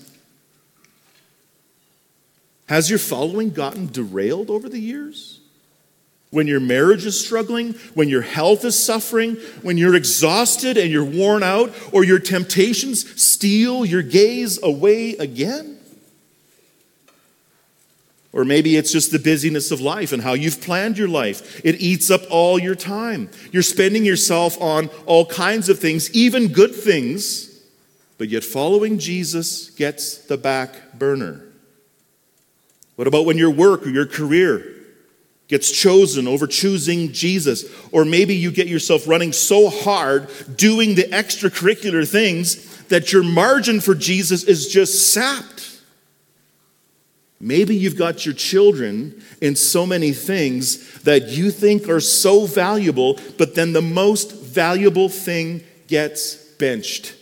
has 2.72 2.88
your 2.88 2.98
following 2.98 3.50
gotten 3.50 3.86
derailed 3.88 4.48
over 4.48 4.66
the 4.66 4.78
years? 4.78 5.31
When 6.32 6.46
your 6.46 6.60
marriage 6.60 7.04
is 7.04 7.22
struggling, 7.22 7.74
when 7.92 8.08
your 8.08 8.22
health 8.22 8.64
is 8.64 8.82
suffering, 8.82 9.34
when 9.60 9.76
you're 9.76 9.94
exhausted 9.94 10.78
and 10.78 10.90
you're 10.90 11.04
worn 11.04 11.42
out, 11.42 11.74
or 11.92 12.04
your 12.04 12.18
temptations 12.18 13.22
steal 13.22 13.84
your 13.84 14.00
gaze 14.00 14.58
away 14.62 15.10
again? 15.16 15.78
Or 18.32 18.46
maybe 18.46 18.76
it's 18.76 18.90
just 18.90 19.12
the 19.12 19.18
busyness 19.18 19.70
of 19.70 19.82
life 19.82 20.10
and 20.10 20.22
how 20.22 20.32
you've 20.32 20.62
planned 20.62 20.96
your 20.96 21.06
life. 21.06 21.62
It 21.66 21.82
eats 21.82 22.10
up 22.10 22.22
all 22.30 22.58
your 22.58 22.76
time. 22.76 23.28
You're 23.50 23.62
spending 23.62 24.06
yourself 24.06 24.58
on 24.58 24.88
all 25.04 25.26
kinds 25.26 25.68
of 25.68 25.78
things, 25.78 26.10
even 26.14 26.48
good 26.48 26.74
things, 26.74 27.62
but 28.16 28.30
yet 28.30 28.42
following 28.42 28.98
Jesus 28.98 29.68
gets 29.68 30.16
the 30.16 30.38
back 30.38 30.98
burner. 30.98 31.44
What 32.96 33.06
about 33.06 33.26
when 33.26 33.36
your 33.36 33.50
work 33.50 33.86
or 33.86 33.90
your 33.90 34.06
career 34.06 34.81
gets 35.52 35.70
chosen 35.70 36.26
over 36.26 36.46
choosing 36.46 37.12
Jesus? 37.12 37.66
Or 37.92 38.06
maybe 38.06 38.34
you 38.34 38.50
get 38.50 38.68
yourself 38.68 39.06
running 39.06 39.34
so 39.34 39.68
hard 39.68 40.30
doing 40.56 40.94
the 40.94 41.02
extracurricular 41.02 42.10
things 42.10 42.86
that 42.86 43.12
your 43.12 43.22
margin 43.22 43.82
for 43.82 43.94
Jesus 43.94 44.44
is 44.44 44.68
just 44.68 45.12
sapped. 45.12 45.78
Maybe 47.38 47.76
you've 47.76 47.98
got 47.98 48.24
your 48.24 48.34
children 48.34 49.22
in 49.42 49.54
so 49.54 49.84
many 49.84 50.12
things 50.12 51.02
that 51.02 51.28
you 51.28 51.50
think 51.50 51.86
are 51.86 52.00
so 52.00 52.46
valuable, 52.46 53.20
but 53.36 53.54
then 53.54 53.74
the 53.74 53.82
most 53.82 54.32
valuable 54.32 55.10
thing 55.10 55.62
gets 55.86 56.34
benched. 56.34 57.14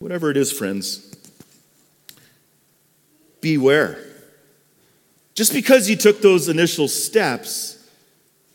Whatever 0.00 0.32
it 0.32 0.36
is, 0.36 0.50
friends, 0.50 1.14
beware. 3.40 4.15
Just 5.36 5.52
because 5.52 5.88
you 5.88 5.96
took 5.96 6.22
those 6.22 6.48
initial 6.48 6.88
steps 6.88 7.74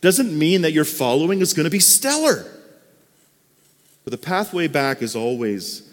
doesn't 0.02 0.38
mean 0.38 0.64
that 0.64 0.74
your 0.74 0.84
following 0.84 1.40
is 1.40 1.54
going 1.54 1.66
to 1.66 1.70
be 1.70 1.80
stellar. 1.80 2.44
But 4.04 4.12
the 4.12 4.18
pathway 4.18 4.68
back 4.68 5.04
is 5.04 5.16
always 5.16 5.88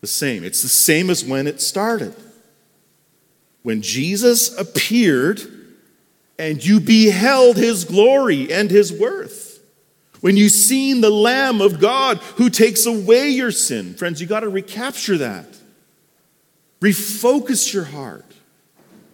the 0.00 0.06
same. 0.06 0.42
It's 0.42 0.62
the 0.62 0.68
same 0.68 1.10
as 1.10 1.22
when 1.22 1.46
it 1.46 1.60
started. 1.60 2.14
When 3.62 3.82
Jesus 3.82 4.56
appeared 4.58 5.42
and 6.38 6.64
you 6.64 6.80
beheld 6.80 7.58
his 7.58 7.84
glory 7.84 8.50
and 8.50 8.70
his 8.70 8.90
worth. 8.90 9.62
When 10.22 10.38
you 10.38 10.48
seen 10.48 11.02
the 11.02 11.10
Lamb 11.10 11.60
of 11.60 11.80
God 11.80 12.16
who 12.36 12.48
takes 12.48 12.86
away 12.86 13.28
your 13.28 13.50
sin. 13.50 13.92
Friends, 13.92 14.22
you 14.22 14.26
got 14.26 14.40
to 14.40 14.48
recapture 14.48 15.18
that. 15.18 15.46
Refocus 16.80 17.74
your 17.74 17.84
heart. 17.84 18.24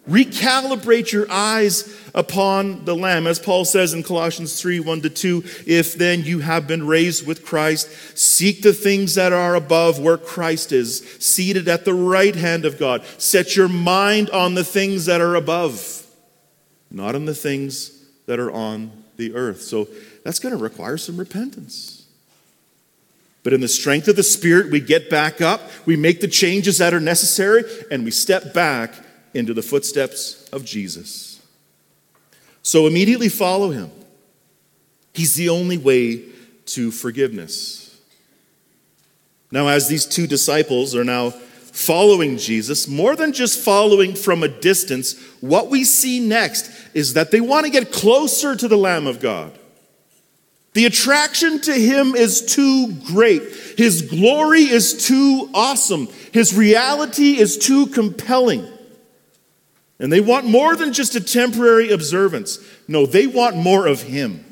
Recalibrate 0.08 1.10
your 1.10 1.30
eyes 1.30 1.92
upon 2.14 2.84
the 2.84 2.94
Lamb. 2.94 3.26
As 3.26 3.40
Paul 3.40 3.64
says 3.64 3.92
in 3.92 4.04
Colossians 4.04 4.60
3 4.60 4.78
1 4.78 5.02
to 5.02 5.10
2, 5.10 5.44
if 5.66 5.94
then 5.94 6.22
you 6.22 6.38
have 6.40 6.68
been 6.68 6.86
raised 6.86 7.26
with 7.26 7.44
Christ, 7.44 7.90
seek 8.16 8.62
the 8.62 8.72
things 8.72 9.16
that 9.16 9.32
are 9.32 9.56
above 9.56 9.98
where 9.98 10.16
Christ 10.16 10.70
is, 10.70 11.00
seated 11.18 11.66
at 11.66 11.84
the 11.84 11.94
right 11.94 12.36
hand 12.36 12.64
of 12.64 12.78
God. 12.78 13.04
Set 13.18 13.56
your 13.56 13.68
mind 13.68 14.30
on 14.30 14.54
the 14.54 14.64
things 14.64 15.06
that 15.06 15.20
are 15.20 15.34
above, 15.34 16.06
not 16.90 17.16
on 17.16 17.24
the 17.24 17.34
things 17.34 17.90
that 18.26 18.38
are 18.38 18.52
on 18.52 18.92
the 19.16 19.34
earth. 19.34 19.62
So 19.62 19.88
that's 20.24 20.38
going 20.38 20.56
to 20.56 20.62
require 20.62 20.98
some 20.98 21.16
repentance. 21.16 22.06
But 23.42 23.52
in 23.52 23.60
the 23.60 23.68
strength 23.68 24.08
of 24.08 24.16
the 24.16 24.24
Spirit, 24.24 24.72
we 24.72 24.80
get 24.80 25.10
back 25.10 25.40
up, 25.40 25.62
we 25.84 25.96
make 25.96 26.20
the 26.20 26.28
changes 26.28 26.78
that 26.78 26.94
are 26.94 27.00
necessary, 27.00 27.64
and 27.90 28.04
we 28.04 28.10
step 28.10 28.52
back 28.52 28.92
into 29.37 29.55
the 29.55 29.62
footsteps 29.62 30.49
of 30.49 30.64
Jesus. 30.64 31.40
So 32.62 32.87
immediately 32.87 33.29
follow 33.29 33.70
him. 33.70 33.90
He's 35.14 35.37
the 35.37 35.49
only 35.49 35.79
way 35.79 36.25
to 36.66 36.90
forgiveness. 36.90 37.99
Now, 39.53 39.68
as 39.68 39.88
these 39.88 40.05
two 40.05 40.27
disciples 40.27 40.94
are 40.94 41.05
now 41.05 41.31
following 41.31 42.38
Jesus, 42.38 42.88
more 42.88 43.14
than 43.14 43.33
just 43.33 43.62
following 43.64 44.14
from 44.14 44.42
a 44.42 44.49
distance, 44.49 45.18
what 45.40 45.68
we 45.68 45.85
see 45.85 46.20
next 46.20 46.70
is 46.94 47.14
that 47.14 47.31
they 47.31 47.40
want 47.40 47.66
to 47.66 47.70
get 47.70 47.92
closer 47.92 48.57
to 48.57 48.66
the 48.66 48.77
Lamb 48.77 49.07
of 49.07 49.20
God. 49.20 49.57
The 50.72 50.85
attraction 50.85 51.61
to 51.62 51.72
him 51.72 52.14
is 52.14 52.44
too 52.44 52.92
great. 53.07 53.42
His 53.79 54.03
glory 54.03 54.62
is 54.62 55.07
too 55.07 55.49
awesome. 55.55 56.09
His 56.33 56.55
reality 56.55 57.38
is 57.38 57.57
too 57.57 57.87
compelling. 57.87 58.66
And 59.98 60.12
they 60.12 60.20
want 60.20 60.46
more 60.46 60.76
than 60.76 60.92
just 60.92 61.14
a 61.14 61.20
temporary 61.20 61.90
observance. 61.90 62.59
No, 62.87 63.06
they 63.06 63.26
want 63.26 63.56
more 63.56 63.87
of 63.87 64.02
him. 64.02 64.44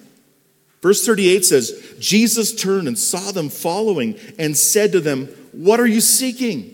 Verse 0.80 1.04
38 1.04 1.44
says, 1.44 1.94
Jesus 1.98 2.54
turned 2.54 2.88
and 2.88 2.98
saw 2.98 3.32
them 3.32 3.48
following 3.48 4.18
and 4.38 4.56
said 4.56 4.92
to 4.92 5.00
them, 5.00 5.26
What 5.52 5.80
are 5.80 5.86
you 5.86 6.00
seeking? 6.00 6.70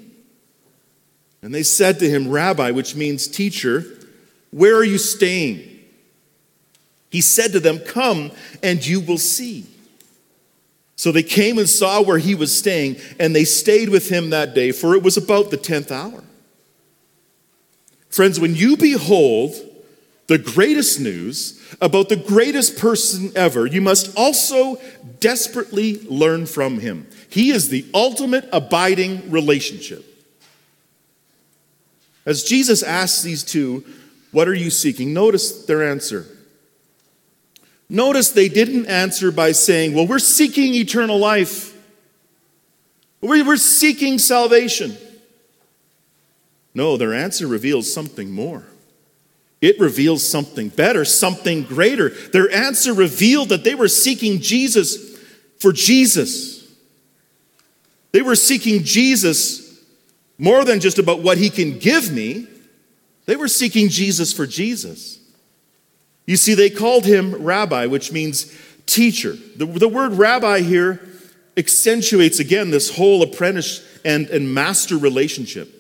And 1.42 1.54
they 1.54 1.62
said 1.62 1.98
to 2.00 2.08
him, 2.08 2.28
Rabbi, 2.28 2.70
which 2.72 2.94
means 2.94 3.26
teacher, 3.26 3.84
where 4.50 4.76
are 4.76 4.84
you 4.84 4.98
staying? 4.98 5.66
He 7.10 7.20
said 7.20 7.52
to 7.52 7.60
them, 7.60 7.78
Come 7.78 8.30
and 8.62 8.84
you 8.84 9.00
will 9.00 9.18
see. 9.18 9.66
So 10.96 11.12
they 11.12 11.22
came 11.22 11.58
and 11.58 11.68
saw 11.68 12.02
where 12.02 12.18
he 12.18 12.34
was 12.34 12.56
staying, 12.56 12.96
and 13.18 13.34
they 13.34 13.44
stayed 13.44 13.88
with 13.88 14.10
him 14.10 14.30
that 14.30 14.54
day, 14.54 14.70
for 14.70 14.94
it 14.94 15.02
was 15.02 15.16
about 15.16 15.50
the 15.50 15.56
tenth 15.56 15.90
hour. 15.90 16.22
Friends, 18.10 18.40
when 18.40 18.54
you 18.54 18.76
behold 18.76 19.54
the 20.26 20.36
greatest 20.36 21.00
news 21.00 21.60
about 21.80 22.08
the 22.08 22.16
greatest 22.16 22.78
person 22.78 23.32
ever, 23.34 23.66
you 23.66 23.80
must 23.80 24.16
also 24.16 24.80
desperately 25.20 26.00
learn 26.02 26.46
from 26.46 26.80
him. 26.80 27.08
He 27.28 27.50
is 27.50 27.68
the 27.68 27.86
ultimate 27.94 28.48
abiding 28.52 29.30
relationship. 29.30 30.04
As 32.26 32.44
Jesus 32.44 32.82
asks 32.82 33.22
these 33.22 33.42
two, 33.42 33.84
What 34.32 34.48
are 34.48 34.54
you 34.54 34.70
seeking? 34.70 35.14
Notice 35.14 35.64
their 35.66 35.88
answer. 35.88 36.26
Notice 37.88 38.30
they 38.30 38.48
didn't 38.48 38.86
answer 38.86 39.32
by 39.32 39.52
saying, 39.52 39.94
Well, 39.94 40.06
we're 40.06 40.18
seeking 40.18 40.74
eternal 40.74 41.18
life. 41.18 41.76
We're 43.20 43.56
seeking 43.56 44.18
salvation. 44.18 44.96
No, 46.74 46.96
their 46.96 47.14
answer 47.14 47.46
reveals 47.46 47.92
something 47.92 48.30
more. 48.30 48.64
It 49.60 49.78
reveals 49.78 50.26
something 50.26 50.68
better, 50.70 51.04
something 51.04 51.64
greater. 51.64 52.08
Their 52.08 52.50
answer 52.50 52.94
revealed 52.94 53.50
that 53.50 53.64
they 53.64 53.74
were 53.74 53.88
seeking 53.88 54.40
Jesus 54.40 55.18
for 55.58 55.72
Jesus. 55.72 56.66
They 58.12 58.22
were 58.22 58.36
seeking 58.36 58.82
Jesus 58.84 59.70
more 60.38 60.64
than 60.64 60.80
just 60.80 60.98
about 60.98 61.20
what 61.20 61.36
he 61.36 61.50
can 61.50 61.78
give 61.78 62.10
me, 62.10 62.46
they 63.26 63.36
were 63.36 63.46
seeking 63.46 63.90
Jesus 63.90 64.32
for 64.32 64.46
Jesus. 64.46 65.18
You 66.26 66.36
see, 66.36 66.54
they 66.54 66.70
called 66.70 67.04
him 67.04 67.34
rabbi, 67.34 67.86
which 67.86 68.10
means 68.10 68.56
teacher. 68.86 69.36
The, 69.56 69.66
the 69.66 69.88
word 69.88 70.14
rabbi 70.14 70.60
here 70.60 71.00
accentuates 71.58 72.40
again 72.40 72.70
this 72.70 72.96
whole 72.96 73.22
apprentice 73.22 73.86
and, 74.02 74.28
and 74.28 74.52
master 74.54 74.96
relationship. 74.96 75.79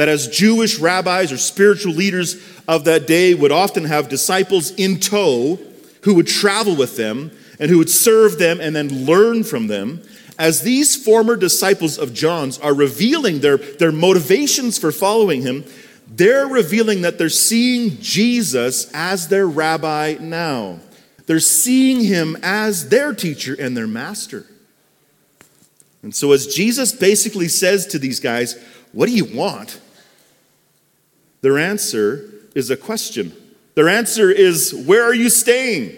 That 0.00 0.08
as 0.08 0.28
Jewish 0.28 0.78
rabbis 0.78 1.30
or 1.30 1.36
spiritual 1.36 1.92
leaders 1.92 2.42
of 2.66 2.86
that 2.86 3.06
day 3.06 3.34
would 3.34 3.52
often 3.52 3.84
have 3.84 4.08
disciples 4.08 4.70
in 4.76 4.98
tow 4.98 5.58
who 6.04 6.14
would 6.14 6.26
travel 6.26 6.74
with 6.74 6.96
them 6.96 7.30
and 7.58 7.70
who 7.70 7.76
would 7.76 7.90
serve 7.90 8.38
them 8.38 8.62
and 8.62 8.74
then 8.74 9.04
learn 9.04 9.44
from 9.44 9.66
them, 9.66 10.00
as 10.38 10.62
these 10.62 10.96
former 10.96 11.36
disciples 11.36 11.98
of 11.98 12.14
John's 12.14 12.58
are 12.60 12.72
revealing 12.72 13.40
their, 13.40 13.58
their 13.58 13.92
motivations 13.92 14.78
for 14.78 14.90
following 14.90 15.42
him, 15.42 15.66
they're 16.08 16.46
revealing 16.46 17.02
that 17.02 17.18
they're 17.18 17.28
seeing 17.28 17.98
Jesus 18.00 18.90
as 18.94 19.28
their 19.28 19.46
rabbi 19.46 20.16
now. 20.18 20.80
They're 21.26 21.40
seeing 21.40 22.04
him 22.04 22.38
as 22.42 22.88
their 22.88 23.12
teacher 23.12 23.54
and 23.60 23.76
their 23.76 23.86
master. 23.86 24.46
And 26.02 26.14
so, 26.14 26.32
as 26.32 26.46
Jesus 26.46 26.90
basically 26.90 27.48
says 27.48 27.86
to 27.88 27.98
these 27.98 28.18
guys, 28.18 28.56
What 28.92 29.04
do 29.04 29.12
you 29.12 29.26
want? 29.26 29.78
Their 31.42 31.58
answer 31.58 32.30
is 32.54 32.70
a 32.70 32.76
question. 32.76 33.32
Their 33.74 33.88
answer 33.88 34.30
is, 34.30 34.74
Where 34.74 35.04
are 35.04 35.14
you 35.14 35.30
staying? 35.30 35.96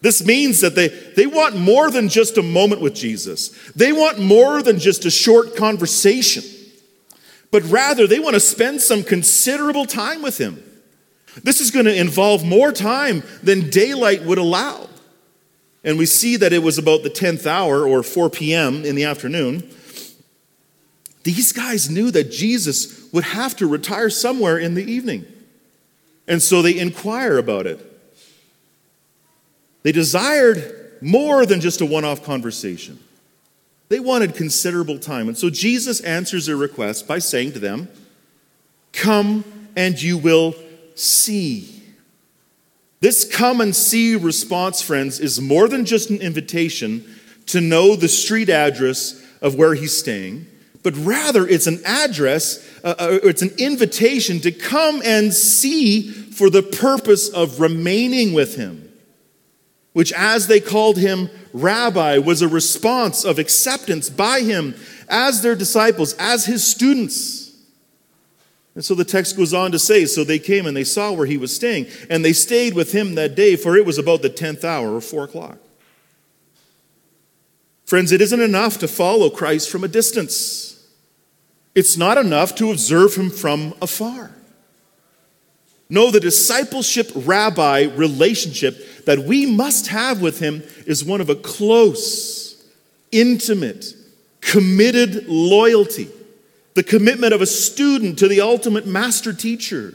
This 0.00 0.24
means 0.24 0.60
that 0.60 0.76
they, 0.76 0.88
they 0.88 1.26
want 1.26 1.56
more 1.56 1.90
than 1.90 2.08
just 2.08 2.38
a 2.38 2.42
moment 2.42 2.80
with 2.80 2.94
Jesus. 2.94 3.48
They 3.72 3.92
want 3.92 4.20
more 4.20 4.62
than 4.62 4.78
just 4.78 5.04
a 5.04 5.10
short 5.10 5.56
conversation 5.56 6.44
but 7.50 7.62
rather 7.64 8.06
they 8.06 8.18
want 8.18 8.34
to 8.34 8.40
spend 8.40 8.80
some 8.80 9.02
considerable 9.02 9.86
time 9.86 10.22
with 10.22 10.38
him. 10.38 10.62
This 11.42 11.60
is 11.60 11.70
going 11.70 11.86
to 11.86 11.94
involve 11.94 12.44
more 12.44 12.72
time 12.72 13.22
than 13.42 13.70
daylight 13.70 14.22
would 14.22 14.38
allow. 14.38 14.88
And 15.84 15.98
we 15.98 16.06
see 16.06 16.36
that 16.36 16.52
it 16.52 16.62
was 16.62 16.78
about 16.78 17.04
the 17.04 17.10
10th 17.10 17.46
hour 17.46 17.86
or 17.86 18.02
4 18.02 18.28
p.m. 18.30 18.84
in 18.84 18.96
the 18.96 19.04
afternoon. 19.04 19.70
These 21.22 21.52
guys 21.52 21.88
knew 21.88 22.10
that 22.10 22.30
Jesus 22.30 22.97
would 23.12 23.24
have 23.24 23.56
to 23.56 23.66
retire 23.66 24.10
somewhere 24.10 24.58
in 24.58 24.74
the 24.74 24.84
evening. 24.84 25.26
And 26.26 26.42
so 26.42 26.62
they 26.62 26.78
inquire 26.78 27.38
about 27.38 27.66
it. 27.66 27.84
They 29.82 29.92
desired 29.92 30.98
more 31.00 31.46
than 31.46 31.60
just 31.60 31.80
a 31.80 31.86
one 31.86 32.04
off 32.04 32.22
conversation. 32.22 32.98
They 33.88 34.00
wanted 34.00 34.34
considerable 34.34 34.98
time. 34.98 35.28
And 35.28 35.38
so 35.38 35.48
Jesus 35.48 36.00
answers 36.00 36.46
their 36.46 36.56
request 36.56 37.08
by 37.08 37.18
saying 37.18 37.52
to 37.52 37.58
them, 37.58 37.88
Come 38.92 39.44
and 39.76 40.00
you 40.00 40.18
will 40.18 40.54
see. 40.94 41.82
This 43.00 43.24
come 43.24 43.60
and 43.60 43.74
see 43.74 44.16
response, 44.16 44.82
friends, 44.82 45.20
is 45.20 45.40
more 45.40 45.68
than 45.68 45.84
just 45.84 46.10
an 46.10 46.20
invitation 46.20 47.04
to 47.46 47.60
know 47.60 47.94
the 47.94 48.08
street 48.08 48.50
address 48.50 49.24
of 49.40 49.54
where 49.54 49.74
he's 49.74 49.96
staying, 49.96 50.46
but 50.82 50.96
rather 50.96 51.46
it's 51.46 51.66
an 51.66 51.80
address, 51.84 52.66
uh, 52.84 52.94
uh 52.98 53.18
it's 53.22 53.42
an 53.42 53.52
invitation 53.58 54.40
to 54.40 54.52
come 54.52 55.02
and 55.04 55.32
see 55.32 56.10
for 56.10 56.50
the 56.50 56.62
purpose 56.62 57.28
of 57.28 57.60
remaining 57.60 58.32
with 58.32 58.56
him 58.56 58.88
which, 59.98 60.12
as 60.12 60.46
they 60.46 60.60
called 60.60 60.96
him 60.96 61.28
rabbi, 61.52 62.18
was 62.18 62.40
a 62.40 62.46
response 62.46 63.24
of 63.24 63.40
acceptance 63.40 64.08
by 64.08 64.42
him 64.42 64.76
as 65.08 65.42
their 65.42 65.56
disciples, 65.56 66.14
as 66.20 66.46
his 66.46 66.64
students. 66.64 67.52
And 68.76 68.84
so 68.84 68.94
the 68.94 69.04
text 69.04 69.36
goes 69.36 69.52
on 69.52 69.72
to 69.72 69.78
say 69.80 70.04
So 70.04 70.22
they 70.22 70.38
came 70.38 70.66
and 70.66 70.76
they 70.76 70.84
saw 70.84 71.10
where 71.10 71.26
he 71.26 71.36
was 71.36 71.52
staying, 71.52 71.86
and 72.08 72.24
they 72.24 72.32
stayed 72.32 72.74
with 72.74 72.92
him 72.92 73.16
that 73.16 73.34
day, 73.34 73.56
for 73.56 73.76
it 73.76 73.84
was 73.84 73.98
about 73.98 74.22
the 74.22 74.30
10th 74.30 74.62
hour 74.62 74.94
or 74.94 75.00
4 75.00 75.24
o'clock. 75.24 75.58
Friends, 77.88 78.12
it 78.12 78.20
isn't 78.20 78.42
enough 78.42 78.76
to 78.80 78.86
follow 78.86 79.30
Christ 79.30 79.70
from 79.70 79.82
a 79.82 79.88
distance. 79.88 80.86
It's 81.74 81.96
not 81.96 82.18
enough 82.18 82.54
to 82.56 82.70
observe 82.70 83.14
him 83.14 83.30
from 83.30 83.72
afar. 83.80 84.30
No, 85.88 86.10
the 86.10 86.20
discipleship 86.20 87.10
rabbi 87.14 87.84
relationship 87.84 89.06
that 89.06 89.20
we 89.20 89.46
must 89.46 89.86
have 89.86 90.20
with 90.20 90.38
him 90.38 90.62
is 90.84 91.02
one 91.02 91.22
of 91.22 91.30
a 91.30 91.34
close, 91.34 92.62
intimate, 93.10 93.86
committed 94.42 95.26
loyalty. 95.26 96.10
The 96.74 96.82
commitment 96.82 97.32
of 97.32 97.40
a 97.40 97.46
student 97.46 98.18
to 98.18 98.28
the 98.28 98.42
ultimate 98.42 98.84
master 98.84 99.32
teacher. 99.32 99.94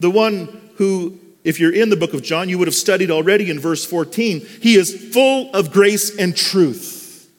The 0.00 0.10
one 0.10 0.72
who, 0.74 1.19
if 1.42 1.58
you're 1.58 1.74
in 1.74 1.88
the 1.88 1.96
book 1.96 2.12
of 2.12 2.22
John, 2.22 2.48
you 2.48 2.58
would 2.58 2.68
have 2.68 2.74
studied 2.74 3.10
already 3.10 3.50
in 3.50 3.58
verse 3.58 3.84
14. 3.84 4.40
He 4.60 4.74
is 4.74 5.12
full 5.12 5.50
of 5.54 5.72
grace 5.72 6.16
and 6.16 6.36
truth. 6.36 7.30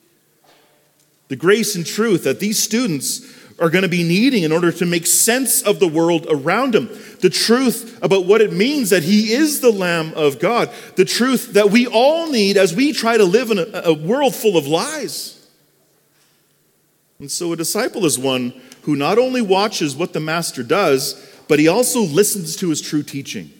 The 1.28 1.36
grace 1.36 1.76
and 1.76 1.86
truth 1.86 2.24
that 2.24 2.40
these 2.40 2.58
students 2.58 3.20
are 3.58 3.70
going 3.70 3.82
to 3.82 3.88
be 3.88 4.02
needing 4.02 4.42
in 4.42 4.50
order 4.50 4.72
to 4.72 4.84
make 4.84 5.06
sense 5.06 5.62
of 5.62 5.78
the 5.78 5.86
world 5.86 6.26
around 6.28 6.74
them. 6.74 6.88
The 7.20 7.30
truth 7.30 8.02
about 8.02 8.26
what 8.26 8.40
it 8.40 8.52
means 8.52 8.90
that 8.90 9.04
He 9.04 9.32
is 9.32 9.60
the 9.60 9.70
Lamb 9.70 10.12
of 10.14 10.40
God. 10.40 10.70
The 10.96 11.04
truth 11.04 11.52
that 11.52 11.70
we 11.70 11.86
all 11.86 12.28
need 12.28 12.56
as 12.56 12.74
we 12.74 12.92
try 12.92 13.16
to 13.16 13.24
live 13.24 13.50
in 13.52 13.58
a, 13.58 13.82
a 13.84 13.94
world 13.94 14.34
full 14.34 14.56
of 14.56 14.66
lies. 14.66 15.38
And 17.20 17.30
so 17.30 17.52
a 17.52 17.56
disciple 17.56 18.04
is 18.04 18.18
one 18.18 18.60
who 18.82 18.96
not 18.96 19.16
only 19.16 19.42
watches 19.42 19.94
what 19.94 20.12
the 20.12 20.18
Master 20.18 20.64
does, 20.64 21.14
but 21.46 21.60
he 21.60 21.68
also 21.68 22.00
listens 22.00 22.56
to 22.56 22.70
his 22.70 22.80
true 22.80 23.04
teaching. 23.04 23.52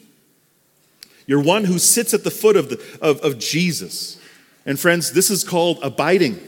You're 1.25 1.41
one 1.41 1.65
who 1.65 1.79
sits 1.79 2.13
at 2.13 2.23
the 2.23 2.31
foot 2.31 2.55
of, 2.55 2.69
the, 2.69 2.99
of, 3.01 3.19
of 3.21 3.39
Jesus 3.39 4.19
And 4.65 4.79
friends, 4.79 5.11
this 5.11 5.29
is 5.29 5.43
called 5.43 5.79
abiding. 5.81 6.39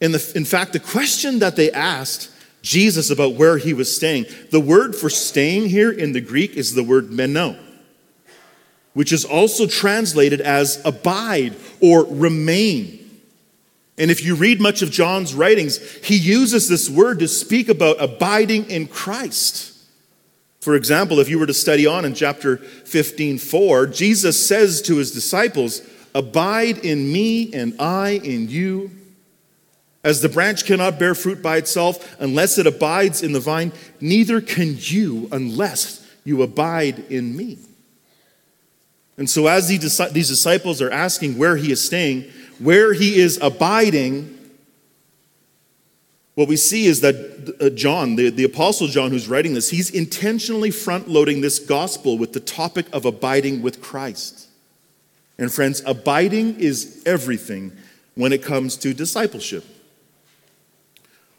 In, 0.00 0.12
the, 0.12 0.32
in 0.34 0.44
fact, 0.44 0.72
the 0.72 0.80
question 0.80 1.40
that 1.40 1.56
they 1.56 1.70
asked 1.72 2.30
Jesus 2.62 3.10
about 3.10 3.34
where 3.34 3.58
he 3.58 3.74
was 3.74 3.94
staying, 3.94 4.26
the 4.50 4.60
word 4.60 4.94
for 4.94 5.10
staying 5.10 5.68
here 5.68 5.90
in 5.90 6.12
the 6.12 6.20
Greek 6.20 6.54
is 6.56 6.74
the 6.74 6.82
word 6.82 7.10
meno, 7.10 7.56
which 8.94 9.12
is 9.12 9.24
also 9.24 9.66
translated 9.66 10.40
as 10.40 10.80
abide 10.84 11.56
or 11.80 12.04
remain. 12.04 13.00
And 13.98 14.10
if 14.10 14.24
you 14.24 14.34
read 14.34 14.60
much 14.60 14.82
of 14.82 14.90
John's 14.90 15.34
writings, 15.34 15.78
he 16.04 16.16
uses 16.16 16.68
this 16.68 16.88
word 16.88 17.20
to 17.20 17.28
speak 17.28 17.68
about 17.68 18.02
abiding 18.02 18.70
in 18.70 18.86
Christ. 18.86 19.73
For 20.64 20.74
example, 20.74 21.20
if 21.20 21.28
you 21.28 21.38
were 21.38 21.44
to 21.44 21.52
study 21.52 21.86
on 21.86 22.06
in 22.06 22.14
chapter 22.14 22.56
15, 22.56 23.36
4, 23.36 23.86
Jesus 23.88 24.48
says 24.48 24.80
to 24.80 24.96
his 24.96 25.10
disciples, 25.10 25.82
Abide 26.14 26.78
in 26.78 27.12
me 27.12 27.52
and 27.52 27.78
I 27.78 28.12
in 28.12 28.48
you. 28.48 28.90
As 30.02 30.22
the 30.22 30.30
branch 30.30 30.64
cannot 30.64 30.98
bear 30.98 31.14
fruit 31.14 31.42
by 31.42 31.58
itself 31.58 32.16
unless 32.18 32.56
it 32.56 32.66
abides 32.66 33.22
in 33.22 33.32
the 33.32 33.40
vine, 33.40 33.72
neither 34.00 34.40
can 34.40 34.76
you 34.78 35.28
unless 35.32 36.10
you 36.24 36.40
abide 36.40 37.10
in 37.10 37.36
me. 37.36 37.58
And 39.18 39.28
so, 39.28 39.48
as 39.48 39.68
these 39.68 40.28
disciples 40.28 40.80
are 40.80 40.90
asking 40.90 41.36
where 41.36 41.58
he 41.58 41.72
is 41.72 41.84
staying, 41.84 42.22
where 42.58 42.94
he 42.94 43.16
is 43.16 43.38
abiding, 43.42 44.33
what 46.34 46.48
we 46.48 46.56
see 46.56 46.86
is 46.86 47.00
that 47.00 47.56
uh, 47.60 47.70
John, 47.70 48.16
the, 48.16 48.28
the 48.28 48.44
Apostle 48.44 48.88
John, 48.88 49.10
who's 49.10 49.28
writing 49.28 49.54
this, 49.54 49.70
he's 49.70 49.90
intentionally 49.90 50.70
front 50.70 51.08
loading 51.08 51.40
this 51.40 51.58
gospel 51.58 52.18
with 52.18 52.32
the 52.32 52.40
topic 52.40 52.86
of 52.92 53.04
abiding 53.04 53.62
with 53.62 53.80
Christ. 53.80 54.48
And 55.38 55.52
friends, 55.52 55.82
abiding 55.86 56.58
is 56.58 57.02
everything 57.06 57.72
when 58.14 58.32
it 58.32 58.42
comes 58.42 58.76
to 58.78 58.94
discipleship. 58.94 59.64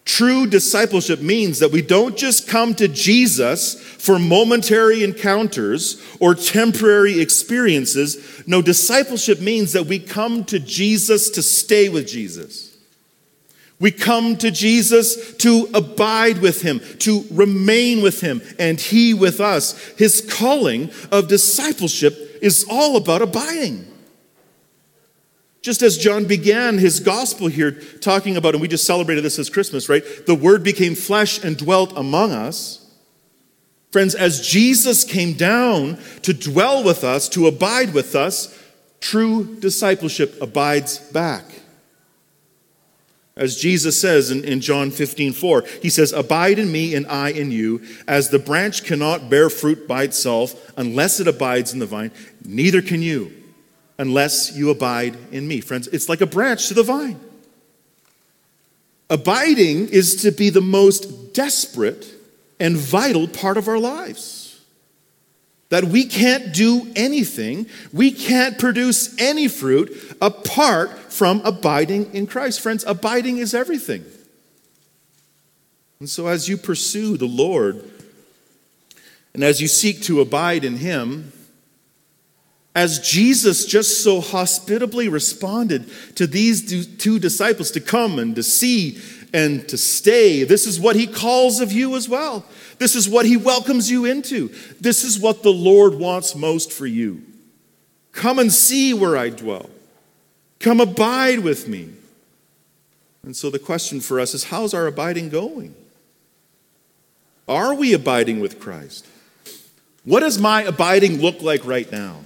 True 0.06 0.46
discipleship 0.46 1.20
means 1.20 1.60
that 1.60 1.72
we 1.72 1.82
don't 1.82 2.16
just 2.16 2.48
come 2.48 2.76
to 2.76 2.88
Jesus 2.88 3.82
for 3.82 4.20
momentary 4.20 5.04
encounters 5.04 6.02
or 6.20 6.36
temporary 6.36 7.20
experiences. 7.20 8.44
No, 8.46 8.62
discipleship 8.62 9.42
means 9.42 9.74
that 9.74 9.88
we 9.88 9.98
come 9.98 10.46
to 10.46 10.60
Jesus 10.60 11.32
to 11.32 11.42
stay 11.42 11.90
with 11.90 12.08
Jesus. 12.08 12.65
We 13.80 13.92
come 13.92 14.38
to 14.38 14.52
Jesus 14.52 15.36
to 15.38 15.70
abide 15.74 16.38
with 16.38 16.62
him, 16.62 16.80
to 17.00 17.26
remain 17.32 18.02
with 18.02 18.22
him, 18.22 18.42
and 18.58 18.80
he 18.80 19.14
with 19.14 19.42
us. 19.42 19.78
His 19.98 20.22
calling 20.22 20.92
of 21.12 21.28
discipleship 21.28 22.40
is 22.42 22.66
all 22.70 22.96
about 22.96 23.22
abiding. 23.22 23.86
Just 25.62 25.82
as 25.82 25.98
John 25.98 26.26
began 26.26 26.78
his 26.78 27.00
gospel 27.00 27.48
here 27.48 27.72
talking 27.72 28.38
about, 28.38 28.54
and 28.54 28.62
we 28.62 28.68
just 28.68 28.86
celebrated 28.86 29.26
this 29.26 29.40
as 29.40 29.50
Christmas, 29.50 29.90
right? 29.90 30.04
The 30.26 30.36
word 30.36 30.64
became 30.64 30.96
flesh 30.96 31.44
and 31.44 31.58
dwelt 31.58 31.92
among 31.98 32.32
us. 32.32 32.88
Friends, 33.92 34.14
as 34.14 34.48
Jesus 34.48 35.04
came 35.04 35.34
down 35.34 35.98
to 36.22 36.34
dwell 36.34 36.84
with 36.84 37.04
us, 37.04 37.28
to 37.30 37.48
abide 37.48 37.94
with 37.94 38.16
us, 38.16 38.58
true 39.02 39.56
discipleship 39.60 40.40
abides 40.42 41.00
back. 41.00 41.46
As 43.38 43.58
Jesus 43.58 44.00
says 44.00 44.32
in, 44.32 44.46
in 44.46 44.62
John 44.62 44.92
15, 44.92 45.34
4, 45.34 45.64
he 45.82 45.90
says, 45.90 46.14
Abide 46.14 46.58
in 46.58 46.72
me 46.72 46.96
and 46.96 47.06
I 47.08 47.30
in 47.30 47.52
you, 47.52 47.82
as 48.08 48.30
the 48.30 48.40
branch 48.40 48.86
cannot 48.86 49.30
bear 49.30 49.50
fruit 49.50 49.88
by 49.88 50.04
itself 50.04 50.72
unless 50.78 51.20
it 51.20 51.28
abides 51.28 51.74
in 51.74 51.80
the 51.80 51.86
vine, 51.86 52.12
neither 52.46 52.82
can 52.82 53.02
you 53.02 53.34
unless 53.98 54.56
you 54.56 54.70
abide 54.70 55.18
in 55.32 55.48
me. 55.48 55.60
Friends, 55.60 55.88
it's 55.88 56.08
like 56.08 56.22
a 56.22 56.26
branch 56.26 56.70
to 56.70 56.74
the 56.74 56.84
vine. 56.84 57.20
Abiding 59.10 59.90
is 59.90 60.16
to 60.24 60.32
be 60.32 60.50
the 60.50 60.62
most 60.62 61.34
desperate 61.34 62.08
and 62.60 62.78
vital 62.78 63.28
part 63.28 63.58
of 63.58 63.68
our 63.68 63.78
lives. 63.78 64.35
That 65.70 65.86
we 65.86 66.06
can't 66.06 66.54
do 66.54 66.92
anything, 66.96 67.68
we 67.92 68.12
can't 68.12 68.60
produce 68.60 69.20
any 69.20 69.48
fruit 69.48 70.16
apart 70.22 70.92
from 71.12 71.42
abiding 71.44 72.14
in 72.14 72.28
Christ. 72.28 72.62
Friends, 72.62 72.84
abiding 72.86 73.40
is 73.40 73.54
everything. 73.54 74.06
And 76.00 76.10
so, 76.10 76.28
as 76.28 76.48
you 76.48 76.58
pursue 76.58 77.18
the 77.18 77.28
Lord 77.28 77.90
and 79.34 79.44
as 79.44 79.62
you 79.62 79.68
seek 79.68 80.02
to 80.04 80.22
abide 80.22 80.64
in 80.64 80.78
Him, 80.78 81.32
as 82.76 83.00
Jesus 83.00 83.66
just 83.66 84.04
so 84.04 84.20
hospitably 84.20 85.08
responded 85.08 85.90
to 86.16 86.28
these 86.28 86.96
two 86.98 87.20
disciples 87.20 87.72
to 87.72 87.80
come 87.80 88.20
and 88.20 88.36
to 88.36 88.44
see 88.44 89.00
and 89.34 89.68
to 89.70 89.78
stay, 89.78 90.44
this 90.44 90.66
is 90.66 90.80
what 90.80 90.96
he 90.96 91.08
calls 91.08 91.60
of 91.60 91.72
you 91.72 91.96
as 91.96 92.08
well. 92.08 92.46
This 92.78 92.96
is 92.96 93.08
what 93.08 93.26
he 93.26 93.38
welcomes 93.38 93.90
you 93.90 94.06
into. 94.06 94.50
This 94.80 95.04
is 95.04 95.20
what 95.20 95.44
the 95.44 95.54
Lord 95.54 95.96
wants 95.96 96.36
most 96.36 96.72
for 96.72 96.86
you. 96.86 97.24
Come 98.12 98.40
and 98.40 98.52
see 98.52 98.94
where 98.94 99.18
I 99.18 99.30
dwell. 99.30 99.70
Come 100.60 100.80
abide 100.80 101.40
with 101.40 101.68
me. 101.68 101.90
And 103.24 103.36
so 103.36 103.50
the 103.50 103.60
question 103.60 104.00
for 104.00 104.20
us 104.20 104.34
is 104.34 104.46
how's 104.46 104.74
our 104.74 104.88
abiding 104.88 105.30
going? 105.30 105.76
Are 107.48 107.74
we 107.74 107.94
abiding 107.94 108.40
with 108.40 108.60
Christ? 108.60 109.06
What 110.04 110.22
does 110.22 110.40
my 110.40 110.64
abiding 110.64 111.22
look 111.22 111.42
like 111.42 111.66
right 111.66 111.92
now? 111.92 112.22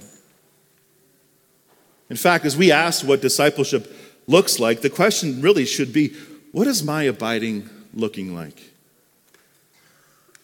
In 2.08 2.16
fact, 2.16 2.44
as 2.44 2.56
we 2.56 2.72
ask 2.72 3.06
what 3.06 3.20
discipleship 3.20 3.92
looks 4.26 4.58
like, 4.58 4.80
the 4.80 4.90
question 4.90 5.40
really 5.40 5.64
should 5.64 5.92
be 5.92 6.14
what 6.52 6.66
is 6.66 6.82
my 6.82 7.04
abiding 7.04 7.68
looking 7.94 8.34
like? 8.34 8.70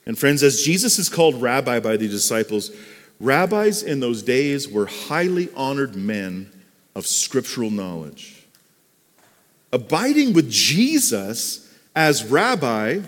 And 0.07 0.17
friends, 0.17 0.43
as 0.43 0.63
Jesus 0.63 0.99
is 0.99 1.09
called 1.09 1.41
rabbi 1.43 1.81
by 1.81 1.97
the 1.97 2.09
disciples, 2.09 2.71
rabbis 3.19 3.83
in 3.83 4.01
those 4.01 4.23
days 4.23 4.69
were 4.69 4.87
highly 4.87 5.49
honored 5.57 5.97
men 5.97 6.51
of 6.95 7.07
scriptural 7.07 7.71
knowledge. 7.71 8.47
Abiding 9.73 10.33
with 10.33 10.51
Jesus 10.51 11.69
as 11.95 12.25
rabbi 12.25 13.01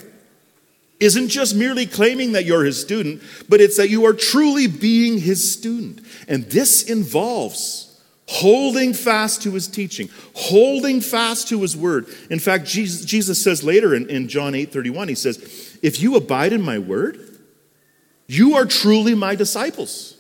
isn't 0.99 1.29
just 1.29 1.55
merely 1.55 1.87
claiming 1.87 2.33
that 2.33 2.45
you're 2.45 2.65
his 2.65 2.81
student, 2.81 3.23
but 3.49 3.61
it's 3.61 3.77
that 3.77 3.89
you 3.89 4.05
are 4.05 4.13
truly 4.13 4.67
being 4.67 5.19
his 5.19 5.53
student. 5.53 6.05
And 6.27 6.45
this 6.51 6.83
involves 6.83 7.88
holding 8.29 8.93
fast 8.93 9.43
to 9.43 9.53
his 9.53 9.67
teaching, 9.67 10.09
holding 10.35 11.01
fast 11.01 11.49
to 11.49 11.63
his 11.63 11.77
word. 11.77 12.07
In 12.31 12.39
fact, 12.39 12.67
Jesus, 12.67 13.05
Jesus 13.05 13.43
says 13.43 13.65
later 13.65 13.95
in, 13.95 14.09
in 14.11 14.29
John 14.29 14.55
8 14.55 14.71
31, 14.71 15.09
he 15.09 15.15
says, 15.15 15.79
If 15.83 16.01
you 16.01 16.15
abide 16.15 16.53
in 16.53 16.63
my 16.63 16.79
word, 16.79 17.19
you 18.27 18.55
are 18.55 18.67
truly 18.67 19.15
my 19.15 19.35
disciples. 19.35 20.15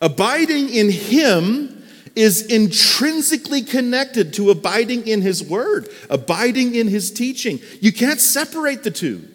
Abiding 0.00 0.70
in 0.70 0.90
him 0.90 1.84
is 2.16 2.46
intrinsically 2.46 3.62
connected 3.62 4.32
to 4.34 4.50
abiding 4.50 5.06
in 5.06 5.20
his 5.20 5.42
word, 5.42 5.88
abiding 6.08 6.74
in 6.74 6.88
his 6.88 7.10
teaching. 7.10 7.60
You 7.80 7.92
can't 7.92 8.20
separate 8.20 8.82
the 8.84 8.90
two. 8.90 9.28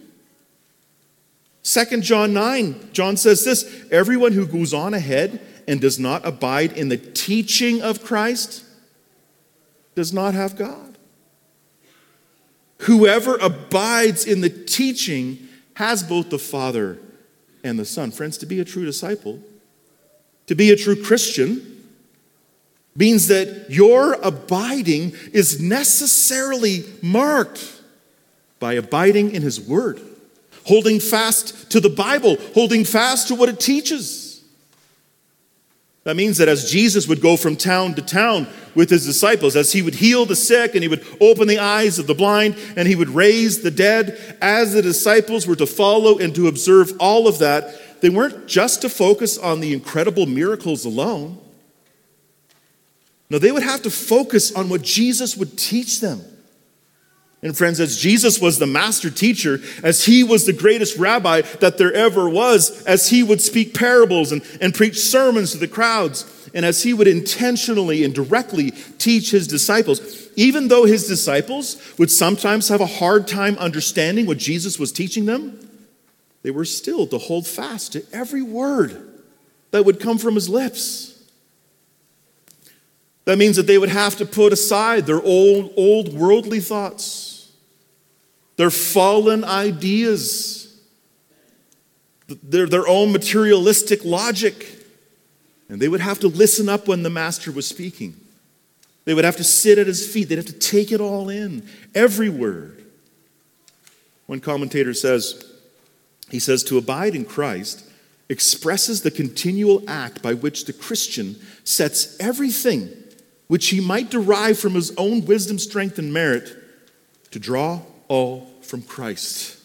Second 1.62 2.04
John 2.04 2.34
9, 2.34 2.90
John 2.92 3.16
says 3.18 3.46
this 3.46 3.86
everyone 3.92 4.34
who 4.34 4.48
goes 4.48 4.74
on 4.74 4.94
ahead 4.94 5.40
and 5.68 5.80
does 5.80 6.00
not 6.00 6.26
abide 6.26 6.74
in 6.74 6.90
the 6.90 6.98
teaching 6.98 7.82
of 7.82 8.04
Christ 8.04 8.64
does 9.96 10.12
not 10.12 10.34
have 10.34 10.56
God. 10.56 10.98
Whoever 12.80 13.38
abides 13.38 14.26
in 14.26 14.42
the 14.42 14.50
teaching 14.50 15.48
has 15.76 16.04
both 16.04 16.30
the 16.30 16.40
Father 16.40 17.00
and 17.64 17.80
the 17.80 17.86
Son. 17.86 18.12
Friends, 18.12 18.38
to 18.40 18.46
be 18.46 18.60
a 18.60 18.66
true 18.66 18.86
disciple, 18.86 19.40
to 20.48 20.56
be 20.56 20.72
a 20.72 20.76
true 20.76 21.02
Christian, 21.02 21.70
means 22.96 23.28
that 23.28 23.68
your 23.70 24.14
abiding 24.14 25.14
is 25.32 25.62
necessarily 25.62 26.84
marked 27.02 27.82
by 28.60 28.74
abiding 28.74 29.32
in 29.32 29.42
His 29.42 29.60
Word, 29.60 30.00
holding 30.66 31.00
fast 31.00 31.72
to 31.72 31.80
the 31.80 31.90
Bible, 31.90 32.38
holding 32.54 32.86
fast 32.86 33.30
to 33.30 33.36
what 33.36 33.50
it 33.50 33.60
teaches. 33.60 34.23
That 36.04 36.18
means 36.18 36.38
that 36.38 36.50
as 36.50 36.70
Jesus 36.70 37.08
would 37.08 37.22
go 37.22 37.38
from 37.38 37.56
town 37.56 37.94
to 37.96 38.02
town 38.02 38.48
with 38.76 38.90
his 38.90 39.06
disciples, 39.06 39.56
as 39.56 39.72
he 39.72 39.82
would 39.82 39.96
heal 39.96 40.26
the 40.26 40.36
sick 40.36 40.76
and 40.76 40.84
he 40.84 40.90
would 40.90 41.06
open 41.22 41.48
the 41.48 41.60
eyes 41.60 41.98
of 41.98 42.08
the 42.08 42.14
blind 42.14 42.58
and 42.76 42.88
he 42.88 42.96
would 42.96 43.10
raise 43.10 43.62
the 43.62 43.72
dead, 43.72 44.38
as 44.42 44.74
the 44.74 44.82
disciples 44.82 45.48
were 45.48 45.56
to 45.56 45.66
follow 45.66 46.18
and 46.18 46.36
to 46.36 46.48
observe 46.48 46.92
all 47.00 47.28
of 47.28 47.40
that, 47.40 48.02
they 48.02 48.10
weren't 48.10 48.48
just 48.48 48.82
to 48.82 48.90
focus 48.90 49.38
on 49.38 49.62
the 49.62 49.72
incredible 49.72 50.26
miracles 50.26 50.84
alone. 50.84 51.40
No, 53.30 53.40
they 53.40 53.54
would 53.54 53.64
have 53.64 53.82
to 53.84 53.90
focus 53.90 54.54
on 54.54 54.68
what 54.68 54.82
Jesus 54.82 55.38
would 55.38 55.58
teach 55.58 56.02
them. 56.02 56.22
And 57.44 57.56
friends, 57.58 57.82
as 57.82 57.98
Jesus 57.98 58.40
was 58.40 58.58
the 58.58 58.66
master 58.66 59.10
teacher, 59.10 59.60
as 59.84 60.06
he 60.06 60.24
was 60.24 60.46
the 60.46 60.54
greatest 60.54 60.98
rabbi 60.98 61.42
that 61.60 61.78
there 61.78 61.94
ever 61.94 62.30
was, 62.30 62.84
as 62.86 63.10
he 63.10 63.22
would 63.22 63.42
speak 63.42 63.74
parables 63.74 64.32
and, 64.32 64.42
and 64.62 64.74
preach 64.74 64.98
sermons 64.98 65.52
to 65.52 65.58
the 65.58 65.68
crowds, 65.68 66.50
and 66.54 66.66
as 66.66 66.84
he 66.84 66.94
would 66.94 67.08
intentionally 67.08 68.06
and 68.06 68.16
directly 68.16 68.72
teach 68.98 69.32
his 69.32 69.46
disciples, 69.46 70.30
even 70.38 70.70
though 70.70 70.86
his 70.86 71.06
disciples 71.06 71.78
would 71.98 72.10
sometimes 72.10 72.70
have 72.70 72.80
a 72.80 72.86
hard 72.86 73.28
time 73.28 73.58
understanding 73.58 74.26
what 74.26 74.38
Jesus 74.38 74.80
was 74.80 74.94
teaching 74.94 75.26
them, 75.26 75.60
they 76.44 76.52
were 76.52 76.66
still 76.66 77.08
to 77.08 77.18
hold 77.18 77.46
fast 77.46 77.92
to 77.92 78.06
every 78.14 78.42
word 78.42 79.06
that 79.72 79.84
would 79.84 80.00
come 80.00 80.18
from 80.18 80.36
his 80.36 80.48
lips. 80.48 81.14
That 83.26 83.38
means 83.38 83.56
that 83.56 83.68
they 83.68 83.78
would 83.78 83.90
have 83.90 84.18
to 84.18 84.26
put 84.26 84.54
aside 84.54 85.06
their 85.06 85.22
old, 85.22 85.74
old 85.78 86.14
worldly 86.14 86.60
thoughts, 86.60 87.33
their 88.56 88.70
fallen 88.70 89.44
ideas, 89.44 90.80
their, 92.42 92.68
their 92.68 92.88
own 92.88 93.12
materialistic 93.12 94.06
logic. 94.06 94.80
And 95.70 95.82
they 95.82 95.88
would 95.88 96.02
have 96.02 96.20
to 96.20 96.28
listen 96.28 96.70
up 96.70 96.88
when 96.88 97.04
the 97.04 97.10
master 97.10 97.52
was 97.52 97.68
speaking. 97.68 98.16
They 99.06 99.14
would 99.14 99.26
have 99.26 99.38
to 99.38 99.44
sit 99.44 99.78
at 99.78 99.88
his 99.88 100.08
feet. 100.08 100.30
They'd 100.30 100.38
have 100.38 100.46
to 100.46 100.54
take 100.54 100.92
it 100.92 101.02
all 101.02 101.30
in, 101.30 101.68
every 101.94 102.30
word. 102.30 102.86
One 104.28 104.40
commentator 104.40 104.94
says, 104.94 105.44
he 106.30 106.40
says, 106.40 106.64
to 106.66 106.78
abide 106.78 107.16
in 107.16 107.26
Christ 107.26 107.90
expresses 108.30 109.02
the 109.02 109.12
continual 109.12 109.84
act 109.88 110.22
by 110.22 110.34
which 110.34 110.66
the 110.66 110.74
Christian 110.74 111.36
sets 111.64 112.18
everything 112.20 112.90
which 113.48 113.70
he 113.70 113.80
might 113.80 114.10
derive 114.10 114.58
from 114.58 114.74
his 114.74 114.92
own 114.98 115.26
wisdom, 115.26 115.60
strength, 115.60 116.00
and 116.00 116.14
merit 116.14 116.56
to 117.32 117.40
draw 117.40 117.82
all 118.14 118.48
from 118.62 118.84
Christ. 118.84 119.58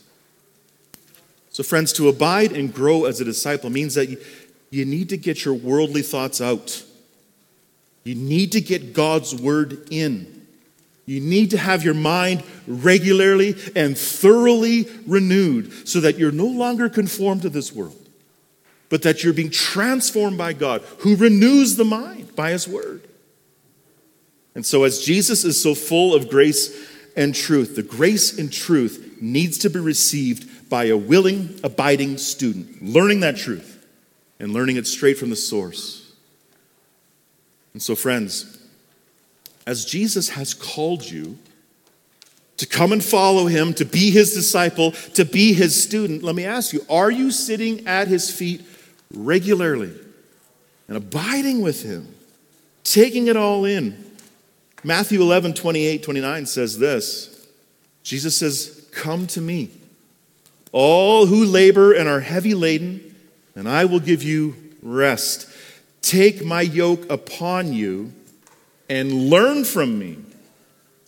So, 1.50 1.62
friends, 1.62 1.92
to 1.94 2.08
abide 2.08 2.52
and 2.52 2.72
grow 2.72 3.04
as 3.04 3.20
a 3.20 3.24
disciple 3.24 3.68
means 3.68 3.94
that 3.94 4.08
you, 4.08 4.16
you 4.70 4.86
need 4.86 5.10
to 5.10 5.18
get 5.18 5.44
your 5.44 5.52
worldly 5.52 6.00
thoughts 6.00 6.40
out. 6.40 6.82
You 8.04 8.14
need 8.14 8.52
to 8.52 8.62
get 8.62 8.94
God's 8.94 9.34
word 9.34 9.88
in. 9.90 10.46
You 11.04 11.20
need 11.20 11.50
to 11.50 11.58
have 11.58 11.84
your 11.84 11.92
mind 11.92 12.42
regularly 12.66 13.54
and 13.76 13.98
thoroughly 13.98 14.88
renewed 15.06 15.86
so 15.86 16.00
that 16.00 16.16
you're 16.16 16.32
no 16.32 16.46
longer 16.46 16.88
conformed 16.88 17.42
to 17.42 17.50
this 17.50 17.70
world, 17.70 18.08
but 18.88 19.02
that 19.02 19.22
you're 19.22 19.34
being 19.34 19.50
transformed 19.50 20.38
by 20.38 20.54
God 20.54 20.80
who 21.00 21.16
renews 21.16 21.76
the 21.76 21.84
mind 21.84 22.34
by 22.34 22.52
his 22.52 22.66
word. 22.66 23.02
And 24.54 24.64
so, 24.64 24.84
as 24.84 25.04
Jesus 25.04 25.44
is 25.44 25.62
so 25.62 25.74
full 25.74 26.14
of 26.14 26.30
grace 26.30 26.88
and 27.18 27.34
truth, 27.34 27.74
the 27.74 27.82
grace 27.82 28.38
and 28.38 28.50
truth 28.50 29.18
needs 29.20 29.58
to 29.58 29.68
be 29.68 29.80
received 29.80 30.70
by 30.70 30.84
a 30.84 30.96
willing, 30.96 31.58
abiding 31.64 32.16
student, 32.16 32.80
learning 32.80 33.20
that 33.20 33.36
truth 33.36 33.84
and 34.38 34.52
learning 34.52 34.76
it 34.76 34.86
straight 34.86 35.18
from 35.18 35.28
the 35.28 35.36
source. 35.36 36.12
And 37.72 37.82
so, 37.82 37.96
friends, 37.96 38.58
as 39.66 39.84
Jesus 39.84 40.28
has 40.30 40.54
called 40.54 41.10
you 41.10 41.36
to 42.56 42.66
come 42.66 42.92
and 42.92 43.02
follow 43.02 43.46
him, 43.46 43.74
to 43.74 43.84
be 43.84 44.10
his 44.12 44.32
disciple, 44.32 44.92
to 45.14 45.24
be 45.24 45.52
his 45.52 45.80
student, 45.80 46.22
let 46.22 46.36
me 46.36 46.44
ask 46.44 46.72
you 46.72 46.86
are 46.88 47.10
you 47.10 47.32
sitting 47.32 47.84
at 47.88 48.06
his 48.06 48.30
feet 48.30 48.62
regularly 49.12 49.92
and 50.86 50.96
abiding 50.96 51.62
with 51.62 51.82
him, 51.82 52.14
taking 52.84 53.26
it 53.26 53.36
all 53.36 53.64
in? 53.64 54.07
Matthew 54.84 55.20
11, 55.20 55.54
28, 55.54 56.02
29 56.02 56.46
says 56.46 56.78
this 56.78 57.48
Jesus 58.02 58.36
says, 58.36 58.88
Come 58.92 59.26
to 59.28 59.40
me, 59.40 59.70
all 60.72 61.26
who 61.26 61.44
labor 61.44 61.92
and 61.92 62.08
are 62.08 62.20
heavy 62.20 62.54
laden 62.54 63.08
and 63.58 63.68
I 63.68 63.86
will 63.86 63.98
give 63.98 64.22
you 64.22 64.54
rest. 64.82 65.50
Take 66.00 66.44
my 66.44 66.60
yoke 66.60 67.10
upon 67.10 67.72
you 67.72 68.12
and 68.88 69.28
learn 69.28 69.64
from 69.64 69.98
me. 69.98 70.18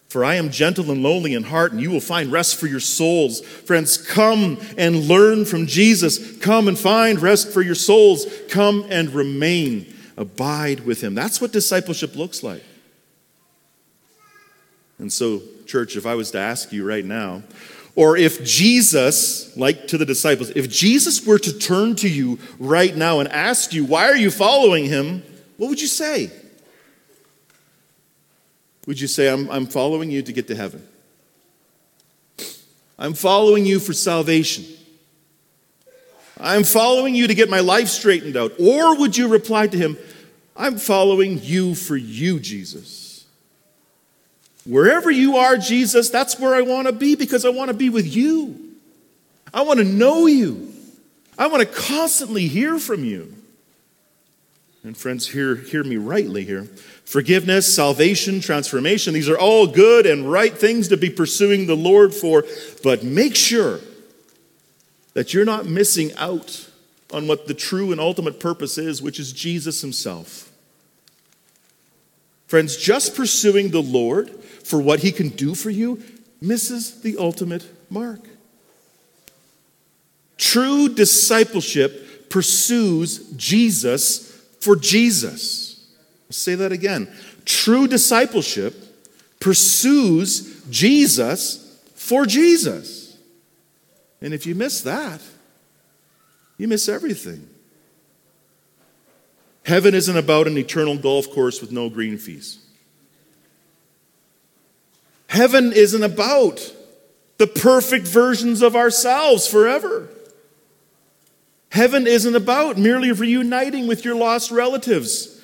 For 0.08 0.24
I 0.24 0.34
am 0.34 0.50
gentle 0.50 0.90
and 0.90 1.00
lowly 1.00 1.34
in 1.34 1.44
heart, 1.44 1.70
and 1.70 1.80
you 1.80 1.92
will 1.92 2.00
find 2.00 2.32
rest 2.32 2.56
for 2.56 2.66
your 2.66 2.80
souls. 2.80 3.40
Friends, 3.40 3.96
come 3.96 4.58
and 4.76 5.04
learn 5.06 5.44
from 5.44 5.68
Jesus. 5.68 6.38
Come 6.38 6.66
and 6.66 6.76
find 6.76 7.22
rest 7.22 7.52
for 7.52 7.62
your 7.62 7.76
souls. 7.76 8.26
Come 8.48 8.84
and 8.90 9.10
remain. 9.10 9.94
Abide 10.16 10.80
with 10.80 11.00
him. 11.00 11.14
That's 11.14 11.40
what 11.40 11.52
discipleship 11.52 12.16
looks 12.16 12.42
like. 12.42 12.64
And 15.00 15.10
so, 15.10 15.40
church, 15.66 15.96
if 15.96 16.04
I 16.04 16.14
was 16.14 16.30
to 16.32 16.38
ask 16.38 16.72
you 16.72 16.86
right 16.86 17.04
now, 17.04 17.42
or 17.96 18.16
if 18.16 18.44
Jesus, 18.44 19.56
like 19.56 19.88
to 19.88 19.98
the 19.98 20.04
disciples, 20.04 20.50
if 20.50 20.70
Jesus 20.70 21.26
were 21.26 21.38
to 21.38 21.58
turn 21.58 21.96
to 21.96 22.08
you 22.08 22.38
right 22.58 22.94
now 22.94 23.20
and 23.20 23.28
ask 23.30 23.72
you, 23.72 23.84
why 23.84 24.04
are 24.06 24.16
you 24.16 24.30
following 24.30 24.84
him? 24.84 25.22
What 25.56 25.68
would 25.68 25.80
you 25.80 25.86
say? 25.86 26.30
Would 28.86 29.00
you 29.00 29.08
say, 29.08 29.32
I'm, 29.32 29.50
I'm 29.50 29.66
following 29.66 30.10
you 30.10 30.22
to 30.22 30.32
get 30.32 30.48
to 30.48 30.54
heaven? 30.54 30.86
I'm 32.98 33.14
following 33.14 33.64
you 33.64 33.80
for 33.80 33.94
salvation. 33.94 34.66
I'm 36.38 36.64
following 36.64 37.14
you 37.14 37.26
to 37.26 37.34
get 37.34 37.48
my 37.48 37.60
life 37.60 37.88
straightened 37.88 38.36
out. 38.36 38.52
Or 38.60 38.98
would 38.98 39.16
you 39.16 39.28
reply 39.28 39.66
to 39.66 39.76
him, 39.76 39.96
I'm 40.56 40.76
following 40.76 41.40
you 41.42 41.74
for 41.74 41.96
you, 41.96 42.38
Jesus? 42.38 43.09
Wherever 44.64 45.10
you 45.10 45.36
are, 45.36 45.56
Jesus, 45.56 46.10
that's 46.10 46.38
where 46.38 46.54
I 46.54 46.60
want 46.60 46.86
to 46.86 46.92
be 46.92 47.14
because 47.14 47.44
I 47.44 47.48
want 47.48 47.68
to 47.68 47.76
be 47.76 47.88
with 47.88 48.14
you. 48.14 48.74
I 49.52 49.62
want 49.62 49.78
to 49.78 49.84
know 49.84 50.26
you. 50.26 50.72
I 51.38 51.46
want 51.46 51.60
to 51.60 51.66
constantly 51.66 52.46
hear 52.46 52.78
from 52.78 53.04
you. 53.04 53.34
And 54.82 54.96
friends, 54.96 55.28
hear, 55.28 55.56
hear 55.56 55.84
me 55.84 55.96
rightly 55.96 56.44
here. 56.44 56.64
Forgiveness, 57.04 57.74
salvation, 57.74 58.40
transformation, 58.40 59.14
these 59.14 59.28
are 59.28 59.38
all 59.38 59.66
good 59.66 60.06
and 60.06 60.30
right 60.30 60.56
things 60.56 60.88
to 60.88 60.96
be 60.96 61.10
pursuing 61.10 61.66
the 61.66 61.76
Lord 61.76 62.14
for, 62.14 62.44
but 62.82 63.02
make 63.02 63.36
sure 63.36 63.80
that 65.14 65.34
you're 65.34 65.44
not 65.44 65.66
missing 65.66 66.12
out 66.16 66.70
on 67.12 67.26
what 67.26 67.46
the 67.46 67.54
true 67.54 67.92
and 67.92 68.00
ultimate 68.00 68.40
purpose 68.40 68.78
is, 68.78 69.02
which 69.02 69.18
is 69.18 69.32
Jesus 69.32 69.80
Himself. 69.80 70.49
Friends, 72.50 72.76
just 72.76 73.14
pursuing 73.14 73.70
the 73.70 73.80
Lord 73.80 74.28
for 74.64 74.80
what 74.80 74.98
he 74.98 75.12
can 75.12 75.28
do 75.28 75.54
for 75.54 75.70
you 75.70 76.02
misses 76.40 77.00
the 77.00 77.16
ultimate 77.16 77.64
mark. 77.88 78.18
True 80.36 80.88
discipleship 80.88 82.28
pursues 82.28 83.30
Jesus 83.36 84.36
for 84.58 84.74
Jesus. 84.74 85.94
I'll 86.26 86.32
say 86.32 86.56
that 86.56 86.72
again. 86.72 87.08
True 87.44 87.86
discipleship 87.86 88.74
pursues 89.38 90.64
Jesus 90.68 91.80
for 91.94 92.26
Jesus. 92.26 93.16
And 94.20 94.34
if 94.34 94.44
you 94.44 94.56
miss 94.56 94.80
that, 94.80 95.20
you 96.58 96.66
miss 96.66 96.88
everything. 96.88 97.48
Heaven 99.64 99.94
isn't 99.94 100.16
about 100.16 100.46
an 100.46 100.56
eternal 100.56 100.96
golf 100.96 101.30
course 101.30 101.60
with 101.60 101.70
no 101.70 101.88
green 101.88 102.18
fees. 102.18 102.58
Heaven 105.28 105.72
isn't 105.72 106.02
about 106.02 106.74
the 107.38 107.46
perfect 107.46 108.06
versions 108.06 108.62
of 108.62 108.74
ourselves 108.74 109.46
forever. 109.46 110.08
Heaven 111.70 112.06
isn't 112.06 112.34
about 112.34 112.78
merely 112.78 113.12
reuniting 113.12 113.86
with 113.86 114.04
your 114.04 114.16
lost 114.16 114.50
relatives. 114.50 115.40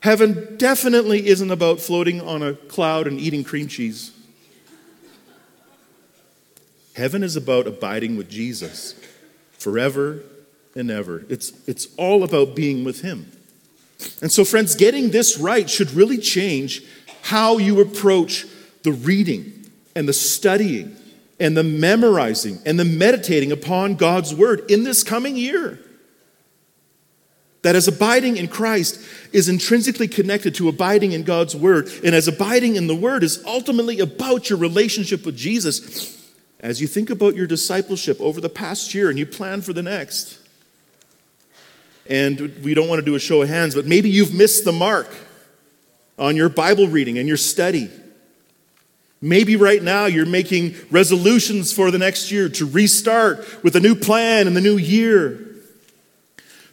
Heaven 0.00 0.56
definitely 0.56 1.26
isn't 1.26 1.50
about 1.50 1.80
floating 1.80 2.20
on 2.20 2.42
a 2.42 2.54
cloud 2.54 3.08
and 3.08 3.18
eating 3.18 3.42
cream 3.42 3.66
cheese. 3.66 4.12
Heaven 6.94 7.24
is 7.24 7.34
about 7.34 7.66
abiding 7.66 8.16
with 8.16 8.30
Jesus 8.30 8.94
forever 9.58 10.22
and 10.76 10.90
ever. 10.90 11.24
It's, 11.28 11.52
it's 11.66 11.88
all 11.96 12.22
about 12.22 12.54
being 12.54 12.84
with 12.84 13.00
Him. 13.00 13.32
And 14.20 14.30
so, 14.30 14.44
friends, 14.44 14.74
getting 14.74 15.10
this 15.10 15.38
right 15.38 15.68
should 15.68 15.90
really 15.92 16.18
change 16.18 16.82
how 17.22 17.58
you 17.58 17.80
approach 17.80 18.46
the 18.82 18.92
reading 18.92 19.68
and 19.94 20.08
the 20.08 20.12
studying 20.12 20.94
and 21.40 21.56
the 21.56 21.64
memorizing 21.64 22.58
and 22.64 22.78
the 22.78 22.84
meditating 22.84 23.52
upon 23.52 23.96
God's 23.96 24.34
word 24.34 24.70
in 24.70 24.84
this 24.84 25.02
coming 25.02 25.36
year. 25.36 25.80
That 27.62 27.74
as 27.74 27.88
abiding 27.88 28.36
in 28.36 28.46
Christ 28.46 29.00
is 29.32 29.48
intrinsically 29.48 30.06
connected 30.06 30.54
to 30.56 30.68
abiding 30.68 31.12
in 31.12 31.24
God's 31.24 31.56
word, 31.56 31.88
and 32.04 32.14
as 32.14 32.28
abiding 32.28 32.76
in 32.76 32.86
the 32.86 32.94
word 32.94 33.24
is 33.24 33.42
ultimately 33.44 33.98
about 33.98 34.48
your 34.48 34.58
relationship 34.58 35.26
with 35.26 35.36
Jesus. 35.36 36.12
As 36.60 36.80
you 36.80 36.86
think 36.86 37.10
about 37.10 37.34
your 37.34 37.46
discipleship 37.46 38.20
over 38.20 38.40
the 38.40 38.48
past 38.48 38.94
year 38.94 39.10
and 39.10 39.18
you 39.18 39.26
plan 39.26 39.62
for 39.62 39.72
the 39.72 39.82
next, 39.82 40.38
and 42.08 42.62
we 42.62 42.74
don't 42.74 42.88
want 42.88 43.00
to 43.00 43.04
do 43.04 43.14
a 43.14 43.20
show 43.20 43.42
of 43.42 43.48
hands, 43.48 43.74
but 43.74 43.86
maybe 43.86 44.08
you've 44.08 44.34
missed 44.34 44.64
the 44.64 44.72
mark 44.72 45.08
on 46.18 46.36
your 46.36 46.48
Bible 46.48 46.88
reading 46.88 47.18
and 47.18 47.28
your 47.28 47.36
study. 47.36 47.90
Maybe 49.20 49.56
right 49.56 49.82
now 49.82 50.06
you're 50.06 50.26
making 50.26 50.74
resolutions 50.90 51.72
for 51.72 51.90
the 51.90 51.98
next 51.98 52.30
year 52.30 52.48
to 52.50 52.66
restart 52.66 53.62
with 53.62 53.74
a 53.76 53.80
new 53.80 53.94
plan 53.94 54.46
in 54.46 54.54
the 54.54 54.60
new 54.60 54.76
year. 54.76 55.40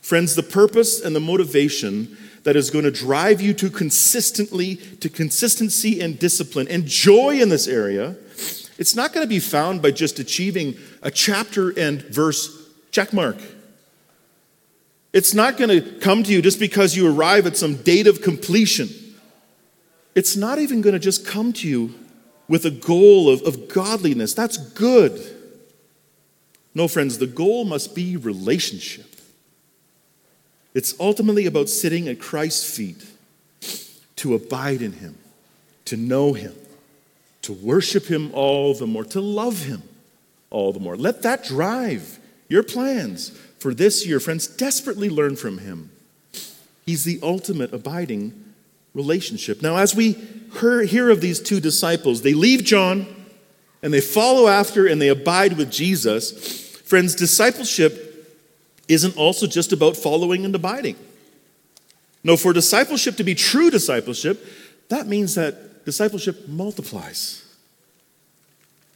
Friends, 0.01 0.35
the 0.35 0.43
purpose 0.43 1.01
and 1.01 1.15
the 1.15 1.21
motivation 1.21 2.17
that 2.43 2.55
is 2.55 2.69
going 2.69 2.83
to 2.83 2.91
drive 2.91 3.41
you 3.41 3.53
to 3.53 3.69
consistently 3.69 4.75
to 4.75 5.09
consistency 5.09 6.01
and 6.01 6.19
discipline 6.19 6.67
and 6.67 6.85
joy 6.85 7.39
in 7.41 7.49
this 7.49 7.67
area 7.67 8.15
it's 8.77 8.95
not 8.95 9.13
going 9.13 9.23
to 9.23 9.29
be 9.29 9.39
found 9.39 9.81
by 9.81 9.91
just 9.91 10.19
achieving 10.19 10.75
a 11.01 11.11
chapter 11.11 11.69
and 11.79 12.01
verse 12.01 12.69
check 12.91 13.13
mark 13.13 13.37
it's 15.13 15.33
not 15.33 15.57
going 15.57 15.69
to 15.69 15.99
come 15.99 16.23
to 16.23 16.31
you 16.31 16.41
just 16.41 16.59
because 16.59 16.95
you 16.95 17.07
arrive 17.07 17.45
at 17.45 17.55
some 17.55 17.75
date 17.75 18.07
of 18.07 18.21
completion. 18.21 18.89
It's 20.15 20.35
not 20.35 20.59
even 20.59 20.81
going 20.81 20.93
to 20.93 20.99
just 20.99 21.25
come 21.25 21.53
to 21.53 21.67
you 21.67 21.93
with 22.47 22.65
a 22.65 22.71
goal 22.71 23.29
of, 23.29 23.41
of 23.43 23.69
godliness. 23.69 24.33
That's 24.33 24.57
good. 24.57 25.21
No 26.73 26.87
friends 26.87 27.19
the 27.19 27.27
goal 27.27 27.63
must 27.65 27.93
be 27.93 28.17
relationship. 28.17 29.05
It's 30.73 30.99
ultimately 30.99 31.45
about 31.45 31.69
sitting 31.69 32.07
at 32.07 32.19
Christ's 32.19 32.75
feet 32.75 33.05
to 34.17 34.33
abide 34.33 34.81
in 34.81 34.93
Him, 34.93 35.15
to 35.85 35.95
know 35.95 36.33
Him, 36.33 36.55
to 37.43 37.53
worship 37.53 38.05
Him 38.05 38.31
all 38.33 38.73
the 38.73 38.87
more, 38.87 39.03
to 39.05 39.21
love 39.21 39.63
Him 39.65 39.83
all 40.49 40.73
the 40.73 40.79
more. 40.79 40.97
Let 40.97 41.21
that 41.21 41.43
drive 41.43 42.19
your 42.49 42.63
plans 42.63 43.37
for 43.63 43.73
this 43.73 44.05
year. 44.05 44.19
Friends, 44.19 44.45
desperately 44.45 45.09
learn 45.09 45.37
from 45.37 45.59
Him. 45.59 45.89
He's 46.85 47.05
the 47.05 47.17
ultimate 47.23 47.73
abiding 47.73 48.33
relationship. 48.93 49.61
Now, 49.61 49.77
as 49.77 49.95
we 49.95 50.17
hear 50.59 51.09
of 51.09 51.21
these 51.21 51.39
two 51.39 51.61
disciples, 51.61 52.23
they 52.23 52.33
leave 52.33 52.65
John 52.65 53.07
and 53.81 53.93
they 53.93 54.01
follow 54.01 54.49
after 54.49 54.85
and 54.85 55.01
they 55.01 55.07
abide 55.07 55.53
with 55.53 55.71
Jesus. 55.71 56.75
Friends, 56.81 57.15
discipleship 57.15 58.37
isn't 58.89 59.15
also 59.15 59.47
just 59.47 59.71
about 59.71 59.95
following 59.95 60.43
and 60.43 60.53
abiding. 60.53 60.97
No, 62.21 62.35
for 62.35 62.51
discipleship 62.51 63.15
to 63.15 63.23
be 63.23 63.33
true 63.33 63.71
discipleship, 63.71 64.45
that 64.89 65.07
means 65.07 65.35
that 65.35 65.85
discipleship 65.85 66.49
multiplies. 66.49 67.45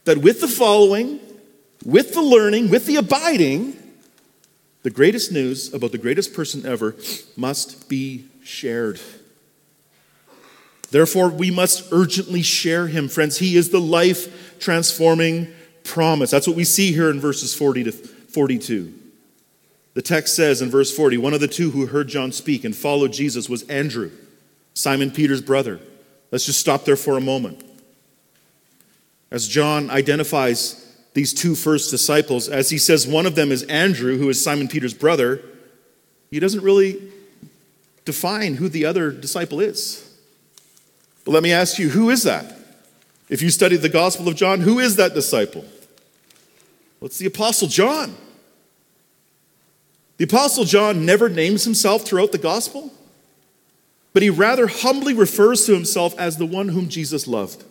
That 0.04 0.18
with 0.18 0.42
the 0.42 0.48
following, 0.48 1.20
with 1.86 2.12
the 2.12 2.22
learning, 2.22 2.68
with 2.68 2.84
the 2.84 2.96
abiding, 2.96 3.77
the 4.82 4.90
greatest 4.90 5.32
news 5.32 5.72
about 5.74 5.92
the 5.92 5.98
greatest 5.98 6.34
person 6.34 6.64
ever 6.64 6.94
must 7.36 7.88
be 7.88 8.26
shared. 8.42 9.00
Therefore, 10.90 11.28
we 11.28 11.50
must 11.50 11.92
urgently 11.92 12.42
share 12.42 12.86
him, 12.86 13.08
friends. 13.08 13.38
He 13.38 13.56
is 13.56 13.70
the 13.70 13.80
life 13.80 14.58
transforming 14.58 15.48
promise. 15.84 16.30
That's 16.30 16.46
what 16.46 16.56
we 16.56 16.64
see 16.64 16.92
here 16.92 17.10
in 17.10 17.20
verses 17.20 17.54
40 17.54 17.84
to 17.84 17.92
42. 17.92 18.94
The 19.94 20.02
text 20.02 20.36
says 20.36 20.62
in 20.62 20.70
verse 20.70 20.94
40 20.94 21.18
one 21.18 21.34
of 21.34 21.40
the 21.40 21.48
two 21.48 21.70
who 21.70 21.86
heard 21.86 22.08
John 22.08 22.30
speak 22.32 22.64
and 22.64 22.74
followed 22.74 23.12
Jesus 23.12 23.48
was 23.48 23.64
Andrew, 23.64 24.10
Simon 24.74 25.10
Peter's 25.10 25.42
brother. 25.42 25.80
Let's 26.30 26.46
just 26.46 26.60
stop 26.60 26.84
there 26.84 26.96
for 26.96 27.16
a 27.16 27.20
moment. 27.20 27.64
As 29.30 29.48
John 29.48 29.90
identifies 29.90 30.87
these 31.14 31.32
two 31.32 31.54
first 31.54 31.90
disciples, 31.90 32.48
as 32.48 32.70
he 32.70 32.78
says 32.78 33.06
one 33.06 33.26
of 33.26 33.34
them 33.34 33.50
is 33.50 33.62
Andrew, 33.64 34.18
who 34.18 34.28
is 34.28 34.42
Simon 34.42 34.68
Peter's 34.68 34.94
brother, 34.94 35.42
he 36.30 36.40
doesn't 36.40 36.62
really 36.62 37.00
define 38.04 38.54
who 38.54 38.68
the 38.68 38.84
other 38.84 39.10
disciple 39.10 39.60
is. 39.60 40.04
But 41.24 41.32
let 41.32 41.42
me 41.42 41.52
ask 41.52 41.78
you, 41.78 41.90
who 41.90 42.10
is 42.10 42.22
that? 42.22 42.56
If 43.28 43.42
you 43.42 43.50
study 43.50 43.76
the 43.76 43.88
Gospel 43.88 44.28
of 44.28 44.36
John, 44.36 44.60
who 44.60 44.78
is 44.78 44.96
that 44.96 45.14
disciple? 45.14 45.62
Well, 47.00 47.06
it's 47.06 47.18
the 47.18 47.26
Apostle 47.26 47.68
John. 47.68 48.16
The 50.16 50.24
Apostle 50.24 50.64
John 50.64 51.06
never 51.06 51.28
names 51.28 51.64
himself 51.64 52.02
throughout 52.02 52.32
the 52.32 52.38
gospel, 52.38 52.92
but 54.12 54.22
he 54.22 54.30
rather 54.30 54.66
humbly 54.66 55.14
refers 55.14 55.64
to 55.66 55.74
himself 55.74 56.18
as 56.18 56.38
the 56.38 56.46
one 56.46 56.68
whom 56.68 56.88
Jesus 56.88 57.28
loved. 57.28 57.64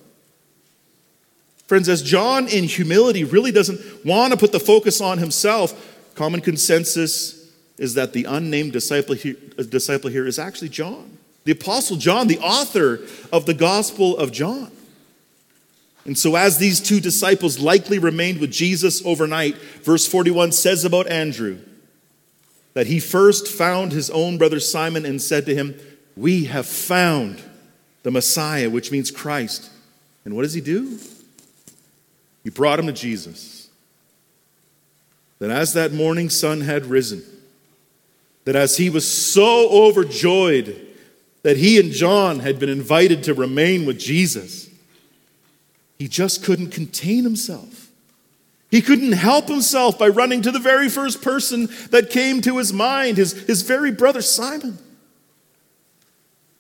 Friends, 1.68 1.90
as 1.90 2.02
John 2.02 2.48
in 2.48 2.64
humility 2.64 3.26
really 3.26 3.52
doesn't 3.52 4.06
want 4.06 4.32
to 4.32 4.40
put 4.40 4.54
the 4.54 4.60
focus 4.60 5.02
on 5.02 5.18
himself, 5.18 5.74
common 6.16 6.40
consensus 6.42 7.52
is 7.78 7.94
that 7.94 8.14
the 8.14 8.24
unnamed 8.24 8.74
disciple 8.74 9.16
here, 9.16 9.36
uh, 9.60 9.64
disciple 9.64 10.10
here 10.10 10.26
is 10.26 10.40
actually 10.40 10.70
John, 10.70 11.18
the 11.44 11.52
Apostle 11.52 11.98
John, 11.98 12.28
the 12.28 12.40
author 12.40 13.02
of 13.32 13.46
the 13.46 13.54
Gospel 13.54 14.18
of 14.18 14.32
John. 14.32 14.72
And 16.06 16.18
so, 16.18 16.36
as 16.36 16.58
these 16.58 16.80
two 16.80 17.02
disciples 17.02 17.60
likely 17.60 18.00
remained 18.00 18.40
with 18.40 18.50
Jesus 18.52 19.06
overnight, 19.06 19.56
verse 19.84 20.08
41 20.08 20.54
says 20.54 20.86
about 20.86 21.08
Andrew 21.08 21.60
that 22.74 22.88
he 22.88 23.00
first 23.00 23.48
found 23.48 23.92
his 23.92 24.10
own 24.12 24.38
brother 24.38 24.60
Simon 24.60 25.06
and 25.06 25.22
said 25.22 25.46
to 25.48 25.56
him, 25.56 25.78
We 26.16 26.46
have 26.46 26.66
found 26.66 27.42
the 28.04 28.12
Messiah, 28.12 28.70
which 28.70 28.92
means 28.92 29.12
Christ. 29.12 29.70
And 30.24 30.36
what 30.36 30.44
does 30.44 30.54
he 30.54 30.62
do? 30.62 30.98
He 32.48 32.52
brought 32.52 32.80
him 32.80 32.88
to 32.88 32.94
Jesus. 32.94 33.68
That 35.40 35.50
as 35.50 35.74
that 35.74 35.92
morning 35.92 36.30
sun 36.30 36.62
had 36.62 36.86
risen, 36.86 37.22
that 38.46 38.56
as 38.56 38.78
he 38.78 38.90
was 38.90 39.06
so 39.06 39.70
overjoyed 39.70 40.88
that 41.44 41.58
he 41.58 41.78
and 41.78 41.92
John 41.92 42.40
had 42.40 42.58
been 42.58 42.70
invited 42.70 43.24
to 43.24 43.34
remain 43.34 43.86
with 43.86 44.00
Jesus, 44.00 44.70
he 46.00 46.08
just 46.08 46.42
couldn't 46.42 46.70
contain 46.70 47.26
himself. 47.26 47.90
He 48.72 48.82
couldn't 48.82 49.12
help 49.12 49.50
himself 49.50 50.00
by 50.00 50.08
running 50.08 50.42
to 50.44 50.52
the 50.52 50.58
very 50.58 50.88
first 50.88 51.22
person 51.22 51.68
that 51.90 52.10
came 52.10 52.42
to 52.44 52.60
his 52.60 52.72
mind, 52.72 53.18
his, 53.18 53.34
his 53.46 53.64
very 53.64 53.92
brother 53.92 54.22
Simon. 54.22 54.78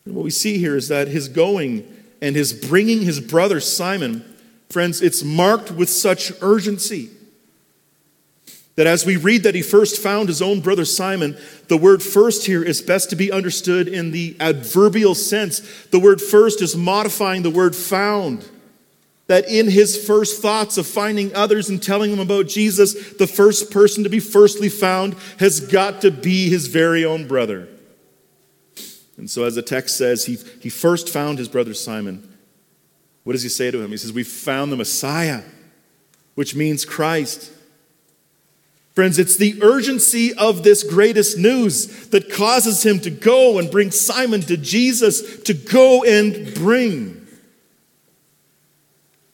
And 0.04 0.16
what 0.16 0.26
we 0.26 0.32
see 0.32 0.58
here 0.58 0.76
is 0.76 0.90
that 0.90 1.08
his 1.08 1.30
going 1.30 1.90
and 2.22 2.36
his 2.36 2.52
bringing 2.52 3.04
his 3.04 3.22
brother 3.22 3.62
Simon, 3.62 4.26
friends, 4.70 5.02
it's 5.02 5.24
marked 5.24 5.72
with 5.72 5.90
such 5.90 6.32
urgency 6.42 7.10
that 8.78 8.88
as 8.88 9.06
we 9.06 9.18
read 9.18 9.44
that 9.44 9.56
he 9.56 9.62
first 9.64 10.02
found 10.02 10.30
his 10.30 10.42
own 10.42 10.62
brother 10.62 10.86
Simon, 10.86 11.36
the 11.68 11.78
word 11.78 12.02
first 12.02 12.46
here 12.46 12.64
is 12.64 12.80
best 12.80 13.10
to 13.10 13.16
be 13.16 13.32
understood 13.32 13.88
in 13.88 14.12
the 14.12 14.38
adverbial 14.40 15.16
sense. 15.16 15.62
The 15.88 16.00
word 16.00 16.22
first 16.22 16.62
is 16.62 16.78
modifying 16.78 17.42
the 17.42 17.50
word 17.50 17.76
found 17.76 18.48
that 19.26 19.50
in 19.50 19.70
his 19.70 20.06
first 20.06 20.42
thoughts 20.44 20.78
of 20.78 20.86
finding 20.86 21.36
others 21.36 21.70
and 21.70 21.82
telling 21.82 22.12
them 22.12 22.20
about 22.20 22.48
Jesus, 22.48 23.14
the 23.14 23.28
first 23.28 23.72
person 23.72 24.04
to 24.04 24.10
be 24.10 24.20
firstly 24.20 24.70
found 24.70 25.16
has 25.40 25.60
got 25.60 26.02
to 26.02 26.12
be 26.12 26.48
his 26.48 26.68
very 26.68 27.04
own 27.04 27.28
brother. 27.28 27.68
And 29.18 29.28
so, 29.28 29.44
as 29.44 29.56
the 29.56 29.64
text 29.64 29.98
says, 29.98 30.26
he, 30.26 30.38
he 30.62 30.70
first 30.70 31.10
found 31.10 31.40
his 31.40 31.50
brother 31.50 31.74
Simon. 31.74 32.37
What 33.28 33.34
does 33.34 33.44
he 33.44 33.50
say 33.50 33.72
to 33.72 33.82
him? 33.82 33.92
He 33.92 33.98
says, 33.98 34.14
We 34.14 34.24
found 34.24 34.72
the 34.72 34.78
Messiah, 34.78 35.42
which 36.36 36.56
means 36.56 36.86
Christ. 36.86 37.52
Friends, 38.96 39.20
it's 39.20 39.36
the 39.36 39.62
urgency 39.62 40.34
of 40.34 40.64
this 40.64 40.82
greatest 40.82 41.38
news 41.38 42.08
that 42.08 42.32
causes 42.32 42.86
him 42.86 43.02
to 43.02 43.10
go 43.10 43.60
and 43.60 43.70
bring 43.70 43.92
Simon 43.92 44.40
to 44.44 44.56
Jesus, 44.56 45.44
to 45.44 45.54
go 45.54 46.06
and 46.06 46.54
bring. 46.54 47.28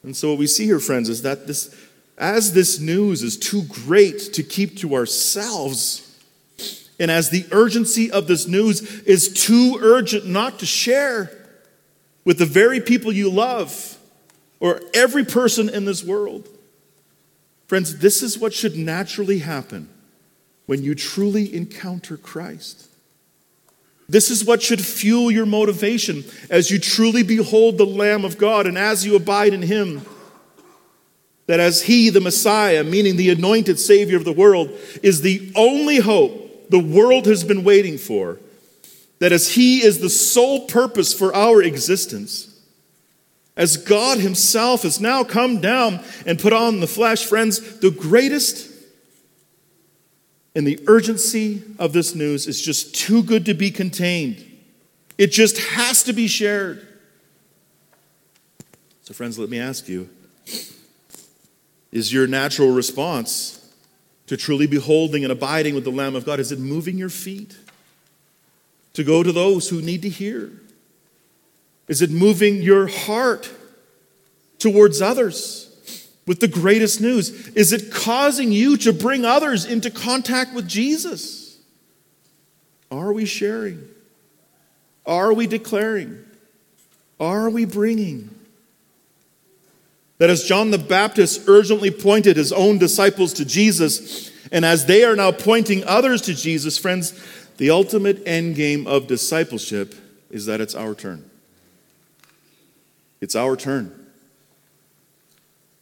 And 0.01 0.17
so, 0.17 0.31
what 0.31 0.39
we 0.39 0.47
see 0.47 0.65
here, 0.65 0.79
friends, 0.79 1.07
is 1.07 1.21
that 1.21 1.45
this, 1.45 1.79
as 2.17 2.53
this 2.53 2.79
news 2.79 3.21
is 3.21 3.37
too 3.37 3.61
great 3.61 4.33
to 4.33 4.41
keep 4.41 4.75
to 4.77 4.95
ourselves, 4.95 6.17
and 6.99 7.11
as 7.11 7.29
the 7.29 7.45
urgency 7.51 8.09
of 8.09 8.25
this 8.25 8.47
news 8.47 9.03
is 9.03 9.31
too 9.31 9.77
urgent 9.79 10.25
not 10.25 10.57
to 10.57 10.65
share 10.65 11.42
with 12.25 12.37
the 12.37 12.45
very 12.45 12.79
people 12.79 13.11
you 13.11 13.29
love 13.29 13.97
or 14.59 14.81
every 14.93 15.25
person 15.25 15.69
in 15.69 15.85
this 15.85 16.03
world, 16.03 16.47
friends, 17.67 17.99
this 17.99 18.21
is 18.21 18.37
what 18.37 18.53
should 18.53 18.77
naturally 18.77 19.39
happen 19.39 19.89
when 20.65 20.81
you 20.81 20.95
truly 20.95 21.53
encounter 21.53 22.17
Christ. 22.17 22.87
This 24.07 24.29
is 24.29 24.43
what 24.45 24.61
should 24.61 24.81
fuel 24.83 25.31
your 25.31 25.45
motivation 25.45 26.23
as 26.49 26.69
you 26.69 26.79
truly 26.79 27.23
behold 27.23 27.77
the 27.77 27.85
Lamb 27.85 28.25
of 28.25 28.37
God 28.37 28.67
and 28.67 28.77
as 28.77 29.05
you 29.05 29.15
abide 29.15 29.53
in 29.53 29.61
Him. 29.61 30.05
That 31.47 31.59
as 31.59 31.83
He, 31.83 32.09
the 32.09 32.21
Messiah, 32.21 32.83
meaning 32.83 33.17
the 33.17 33.29
anointed 33.29 33.79
Savior 33.79 34.17
of 34.17 34.25
the 34.25 34.31
world, 34.31 34.71
is 35.01 35.21
the 35.21 35.51
only 35.55 35.97
hope 35.97 36.69
the 36.69 36.79
world 36.79 37.25
has 37.25 37.43
been 37.43 37.63
waiting 37.63 37.97
for, 37.97 38.39
that 39.23 39.31
as 39.31 39.53
He 39.53 39.81
is 39.81 39.99
the 39.99 40.09
sole 40.09 40.67
purpose 40.67 41.13
for 41.13 41.33
our 41.33 41.63
existence, 41.63 42.53
as 43.55 43.77
God 43.77 44.17
Himself 44.17 44.83
has 44.83 44.99
now 44.99 45.23
come 45.23 45.61
down 45.61 46.03
and 46.25 46.37
put 46.37 46.51
on 46.51 46.81
the 46.81 46.87
flesh, 46.87 47.23
friends, 47.23 47.79
the 47.79 47.89
greatest 47.89 48.69
and 50.53 50.67
the 50.67 50.77
urgency 50.87 51.63
of 51.79 51.93
this 51.93 52.13
news 52.13 52.47
is 52.47 52.61
just 52.61 52.95
too 52.95 53.23
good 53.23 53.45
to 53.45 53.53
be 53.53 53.71
contained. 53.71 54.43
It 55.17 55.27
just 55.27 55.57
has 55.57 56.03
to 56.03 56.11
be 56.11 56.27
shared. 56.27 56.85
So, 59.03 59.13
friends, 59.13 59.39
let 59.39 59.47
me 59.49 59.57
ask 59.57 59.87
you 59.87 60.09
is 61.93 62.11
your 62.11 62.27
natural 62.27 62.71
response 62.71 63.73
to 64.27 64.35
truly 64.35 64.67
beholding 64.67 65.23
and 65.23 65.31
abiding 65.31 65.75
with 65.75 65.85
the 65.85 65.91
Lamb 65.91 66.13
of 66.13 66.25
God, 66.25 66.41
is 66.41 66.51
it 66.51 66.59
moving 66.59 66.97
your 66.97 67.07
feet? 67.07 67.55
To 68.93 69.03
go 69.03 69.23
to 69.23 69.31
those 69.31 69.69
who 69.69 69.81
need 69.81 70.01
to 70.03 70.09
hear? 70.09 70.51
Is 71.87 72.01
it 72.01 72.11
moving 72.11 72.61
your 72.61 72.87
heart 72.87 73.49
towards 74.59 75.01
others 75.01 75.69
with 76.25 76.39
the 76.39 76.47
greatest 76.47 77.01
news? 77.01 77.49
Is 77.49 77.73
it 77.73 77.91
causing 77.91 78.51
you 78.51 78.77
to 78.77 78.93
bring 78.93 79.25
others 79.25 79.65
into 79.65 79.91
contact 79.91 80.53
with 80.53 80.67
Jesus? 80.67 81.59
Are 82.89 83.11
we 83.11 83.25
sharing? 83.25 83.87
Are 85.05 85.33
we 85.33 85.47
declaring? 85.47 86.23
Are 87.19 87.49
we 87.49 87.65
bringing? 87.65 88.29
That 90.19 90.29
as 90.29 90.43
John 90.43 90.71
the 90.71 90.77
Baptist 90.77 91.43
urgently 91.47 91.91
pointed 91.91 92.37
his 92.37 92.53
own 92.53 92.77
disciples 92.77 93.33
to 93.33 93.45
Jesus, 93.45 94.31
and 94.51 94.63
as 94.63 94.85
they 94.85 95.03
are 95.03 95.15
now 95.15 95.31
pointing 95.31 95.83
others 95.85 96.21
to 96.23 96.33
Jesus, 96.33 96.77
friends, 96.77 97.11
the 97.57 97.69
ultimate 97.69 98.25
end 98.27 98.55
game 98.55 98.87
of 98.87 99.07
discipleship 99.07 99.95
is 100.29 100.45
that 100.47 100.61
it's 100.61 100.75
our 100.75 100.95
turn. 100.95 101.29
It's 103.21 103.35
our 103.35 103.55
turn. 103.55 104.07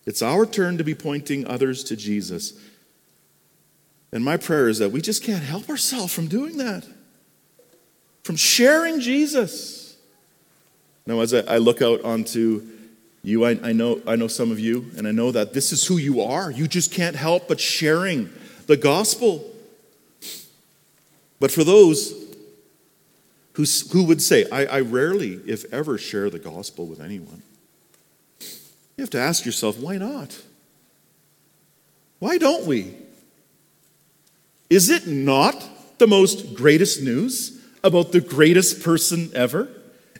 It's 0.05 0.21
our 0.21 0.45
turn 0.45 0.77
to 0.77 0.83
be 0.83 0.95
pointing 0.95 1.47
others 1.47 1.83
to 1.85 1.95
Jesus. 1.95 2.53
And 4.11 4.23
my 4.25 4.37
prayer 4.37 4.67
is 4.67 4.79
that 4.79 4.91
we 4.91 5.01
just 5.01 5.23
can't 5.23 5.43
help 5.43 5.69
ourselves 5.69 6.13
from 6.13 6.27
doing 6.27 6.57
that, 6.57 6.85
from 8.23 8.35
sharing 8.35 8.99
Jesus. 8.99 9.95
Now, 11.05 11.21
as 11.21 11.33
I 11.33 11.57
look 11.57 11.81
out 11.81 12.03
onto 12.03 12.61
you, 13.23 13.45
I, 13.45 13.51
I, 13.63 13.71
know, 13.71 14.01
I 14.05 14.15
know 14.15 14.27
some 14.27 14.51
of 14.51 14.59
you, 14.59 14.91
and 14.97 15.07
I 15.07 15.11
know 15.11 15.31
that 15.31 15.53
this 15.53 15.71
is 15.71 15.85
who 15.85 15.97
you 15.97 16.21
are. 16.21 16.51
You 16.51 16.67
just 16.67 16.91
can't 16.91 17.15
help 17.15 17.47
but 17.47 17.59
sharing 17.59 18.29
the 18.67 18.77
gospel. 18.77 19.50
But 21.41 21.51
for 21.51 21.63
those 21.63 22.13
who, 23.53 23.65
who 23.91 24.03
would 24.03 24.21
say, 24.21 24.45
I, 24.51 24.65
I 24.65 24.79
rarely, 24.81 25.41
if 25.47 25.65
ever, 25.73 25.97
share 25.97 26.29
the 26.29 26.37
gospel 26.37 26.85
with 26.85 27.01
anyone, 27.01 27.41
you 28.39 28.99
have 29.01 29.09
to 29.09 29.19
ask 29.19 29.43
yourself, 29.43 29.79
why 29.79 29.97
not? 29.97 30.39
Why 32.19 32.37
don't 32.37 32.67
we? 32.67 32.93
Is 34.69 34.91
it 34.91 35.07
not 35.07 35.67
the 35.97 36.05
most 36.05 36.53
greatest 36.53 37.01
news 37.01 37.59
about 37.83 38.11
the 38.11 38.21
greatest 38.21 38.83
person 38.83 39.31
ever? 39.33 39.67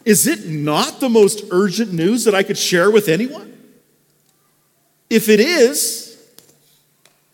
Is 0.04 0.26
it 0.26 0.48
not 0.48 1.02
the 1.02 1.10
most 1.10 1.44
urgent 1.52 1.94
news 1.94 2.24
that 2.24 2.34
I 2.34 2.42
could 2.42 2.58
share 2.58 2.90
with 2.90 3.08
anyone? 3.08 3.56
If 5.08 5.30
it 5.30 5.40
is, 5.40 6.20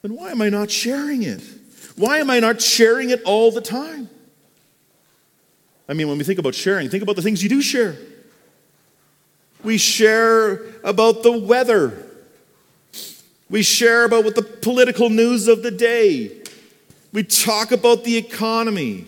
then 0.02 0.14
why 0.14 0.32
am 0.32 0.42
I 0.42 0.50
not 0.50 0.70
sharing 0.70 1.24
it? 1.24 1.57
Why 1.98 2.20
am 2.20 2.30
I 2.30 2.40
not 2.40 2.62
sharing 2.62 3.10
it 3.10 3.22
all 3.24 3.52
the 3.52 3.62
time? 3.62 4.10
I 5.90 5.94
mean, 5.94 6.08
when 6.08 6.18
we 6.18 6.24
think 6.24 6.40
about 6.40 6.54
sharing, 6.54 6.90
think 6.90 7.04
about 7.04 7.16
the 7.16 7.22
things 7.22 7.42
you 7.42 7.50
do 7.50 7.62
share. 7.62 7.96
We 9.64 9.78
share 9.78 10.62
about 10.84 11.24
the 11.24 11.32
weather. 11.32 12.06
We 13.50 13.64
share 13.64 14.06
about 14.06 14.26
what 14.26 14.36
the 14.36 14.44
political 14.44 15.10
news 15.10 15.48
of 15.48 15.64
the 15.64 15.72
day. 15.72 16.44
We 17.14 17.24
talk 17.24 17.72
about 17.72 18.04
the 18.04 18.18
economy. 18.18 19.08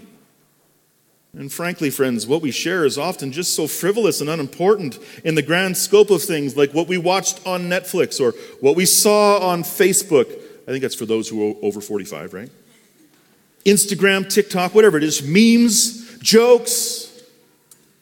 And 1.33 1.51
frankly, 1.51 1.91
friends, 1.91 2.25
what 2.25 2.41
we 2.41 2.49
share 2.49 2.85
is 2.85 2.97
often 2.97 3.31
just 3.31 3.55
so 3.55 3.67
frivolous 3.67 4.19
and 4.19 4.29
unimportant 4.29 4.97
in 5.23 5.35
the 5.35 5.43
grand 5.43 5.77
scope 5.77 6.09
of 6.09 6.23
things, 6.23 6.57
like 6.57 6.73
what 6.73 6.87
we 6.87 6.97
watched 6.97 7.45
on 7.45 7.63
Netflix 7.69 8.19
or 8.19 8.31
what 8.61 8.75
we 8.75 8.85
saw 8.85 9.37
on 9.47 9.61
Facebook. 9.61 10.31
I 10.67 10.71
think 10.71 10.81
that's 10.81 10.95
for 10.95 11.05
those 11.05 11.29
who 11.29 11.51
are 11.51 11.55
over 11.61 11.81
45, 11.81 12.33
right? 12.33 12.49
Instagram, 13.65 14.29
TikTok, 14.29 14.73
whatever 14.73 14.97
it 14.97 15.03
is, 15.03 15.21
memes, 15.23 16.17
jokes. 16.19 17.23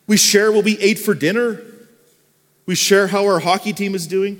We 0.07 0.17
share 0.17 0.51
what 0.51 0.63
we 0.63 0.77
ate 0.79 0.99
for 0.99 1.13
dinner. 1.13 1.61
We 2.65 2.75
share 2.75 3.07
how 3.07 3.25
our 3.25 3.39
hockey 3.39 3.73
team 3.73 3.95
is 3.95 4.07
doing. 4.07 4.39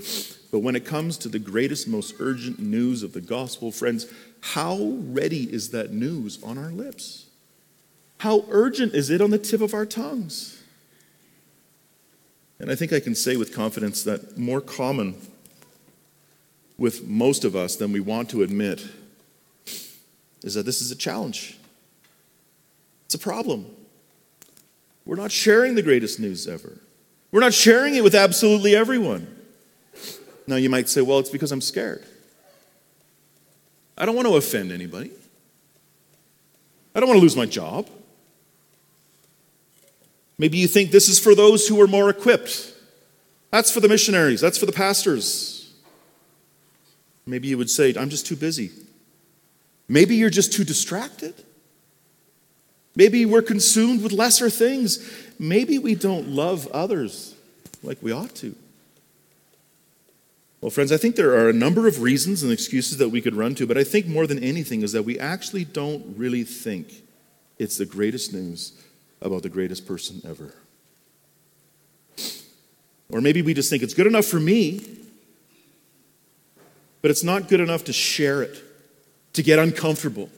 But 0.52 0.60
when 0.60 0.76
it 0.76 0.86
comes 0.86 1.18
to 1.20 1.30
the 1.30 1.40
greatest, 1.40 1.88
most 1.88 2.16
urgent 2.20 2.60
news 2.60 3.04
of 3.04 3.14
the 3.14 3.22
gospel, 3.22 3.72
friends, 3.72 4.12
how 4.42 4.78
ready 4.78 5.52
is 5.52 5.72
that 5.72 5.92
news 5.92 6.42
on 6.44 6.58
our 6.58 6.72
lips? 6.72 7.26
How 8.20 8.46
urgent 8.50 8.94
is 8.94 9.10
it 9.10 9.22
on 9.22 9.30
the 9.30 9.38
tip 9.38 9.62
of 9.62 9.74
our 9.74 9.86
tongues? 9.86 10.62
And 12.60 12.72
I 12.72 12.76
think 12.76 12.92
I 12.92 13.00
can 13.00 13.14
say 13.14 13.38
with 13.38 13.54
confidence 13.54 14.04
that 14.04 14.38
more 14.38 14.62
common 14.62 15.16
with 16.78 17.08
most 17.08 17.44
of 17.44 17.56
us 17.56 17.76
than 17.76 17.92
we 17.92 18.00
want 18.00 18.30
to 18.30 18.42
admit 18.42 18.86
is 20.48 20.56
that 20.56 20.66
this 20.66 20.82
is 20.82 20.90
a 20.90 20.96
challenge. 20.96 21.60
It's 23.06 23.14
a 23.14 23.20
problem. 23.20 23.68
We're 25.06 25.18
not 25.18 25.32
sharing 25.32 25.76
the 25.76 25.84
greatest 25.84 26.20
news 26.20 26.48
ever. 26.48 26.80
We're 27.32 27.42
not 27.42 27.54
sharing 27.54 27.96
it 27.96 28.04
with 28.04 28.16
absolutely 28.16 28.76
everyone. 28.76 29.28
Now, 30.48 30.56
you 30.56 30.70
might 30.70 30.90
say, 30.90 31.02
well, 31.02 31.20
it's 31.20 31.30
because 31.30 31.52
I'm 31.52 31.62
scared. 31.62 32.04
I 33.98 34.06
don't 34.06 34.16
want 34.16 34.28
to 34.28 34.36
offend 34.36 34.72
anybody. 34.72 35.12
I 36.96 37.00
don't 37.00 37.10
want 37.10 37.18
to 37.18 37.22
lose 37.22 37.36
my 37.36 37.46
job. 37.46 37.90
Maybe 40.38 40.58
you 40.58 40.68
think 40.68 40.92
this 40.92 41.10
is 41.10 41.20
for 41.20 41.36
those 41.36 41.68
who 41.68 41.80
are 41.82 41.88
more 41.88 42.10
equipped. 42.10 42.74
That's 43.52 43.72
for 43.72 43.80
the 43.80 43.90
missionaries, 43.90 44.40
that's 44.40 44.58
for 44.58 44.66
the 44.66 44.72
pastors. 44.72 45.74
Maybe 47.26 47.50
you 47.50 47.58
would 47.58 47.70
say, 47.70 47.94
I'm 47.98 48.10
just 48.10 48.26
too 48.26 48.38
busy. 48.38 48.72
Maybe 49.88 50.16
you're 50.16 50.30
just 50.30 50.54
too 50.54 50.64
distracted. 50.64 51.34
Maybe 52.96 53.26
we're 53.26 53.42
consumed 53.42 54.02
with 54.02 54.12
lesser 54.12 54.50
things. 54.50 55.00
Maybe 55.40 55.78
we 55.78 55.96
don't 55.96 56.30
love 56.30 56.68
others 56.68 57.36
like 57.84 58.02
we 58.02 58.12
ought 58.12 58.36
to. 58.36 58.56
Well, 60.60 60.72
friends, 60.72 60.92
I 60.92 60.98
think 60.98 61.16
there 61.16 61.32
are 61.32 61.50
a 61.50 61.54
number 61.54 61.88
of 61.88 62.02
reasons 62.02 62.42
and 62.42 62.52
excuses 62.52 62.98
that 62.98 63.10
we 63.10 63.22
could 63.22 63.36
run 63.36 63.54
to, 63.56 63.68
but 63.68 63.78
I 63.78 63.84
think 63.84 64.08
more 64.08 64.26
than 64.26 64.44
anything 64.44 64.82
is 64.82 64.92
that 64.94 65.04
we 65.04 65.20
actually 65.20 65.64
don't 65.64 66.18
really 66.18 66.44
think 66.44 67.04
it's 67.60 67.78
the 67.78 67.86
greatest 67.86 68.34
news 68.34 68.74
about 69.22 69.44
the 69.44 69.50
greatest 69.50 69.86
person 69.86 70.22
ever. 70.28 70.54
Or 73.10 73.22
maybe 73.22 73.42
we 73.42 73.54
just 73.54 73.70
think 73.70 73.84
it's 73.84 73.94
good 73.94 74.08
enough 74.08 74.26
for 74.26 74.40
me, 74.40 74.82
but 77.02 77.12
it's 77.12 77.24
not 77.24 77.48
good 77.48 77.60
enough 77.60 77.84
to 77.86 77.94
share 77.94 78.42
it, 78.42 78.62
to 79.38 79.44
get 79.44 79.60
uncomfortable. 79.60 80.32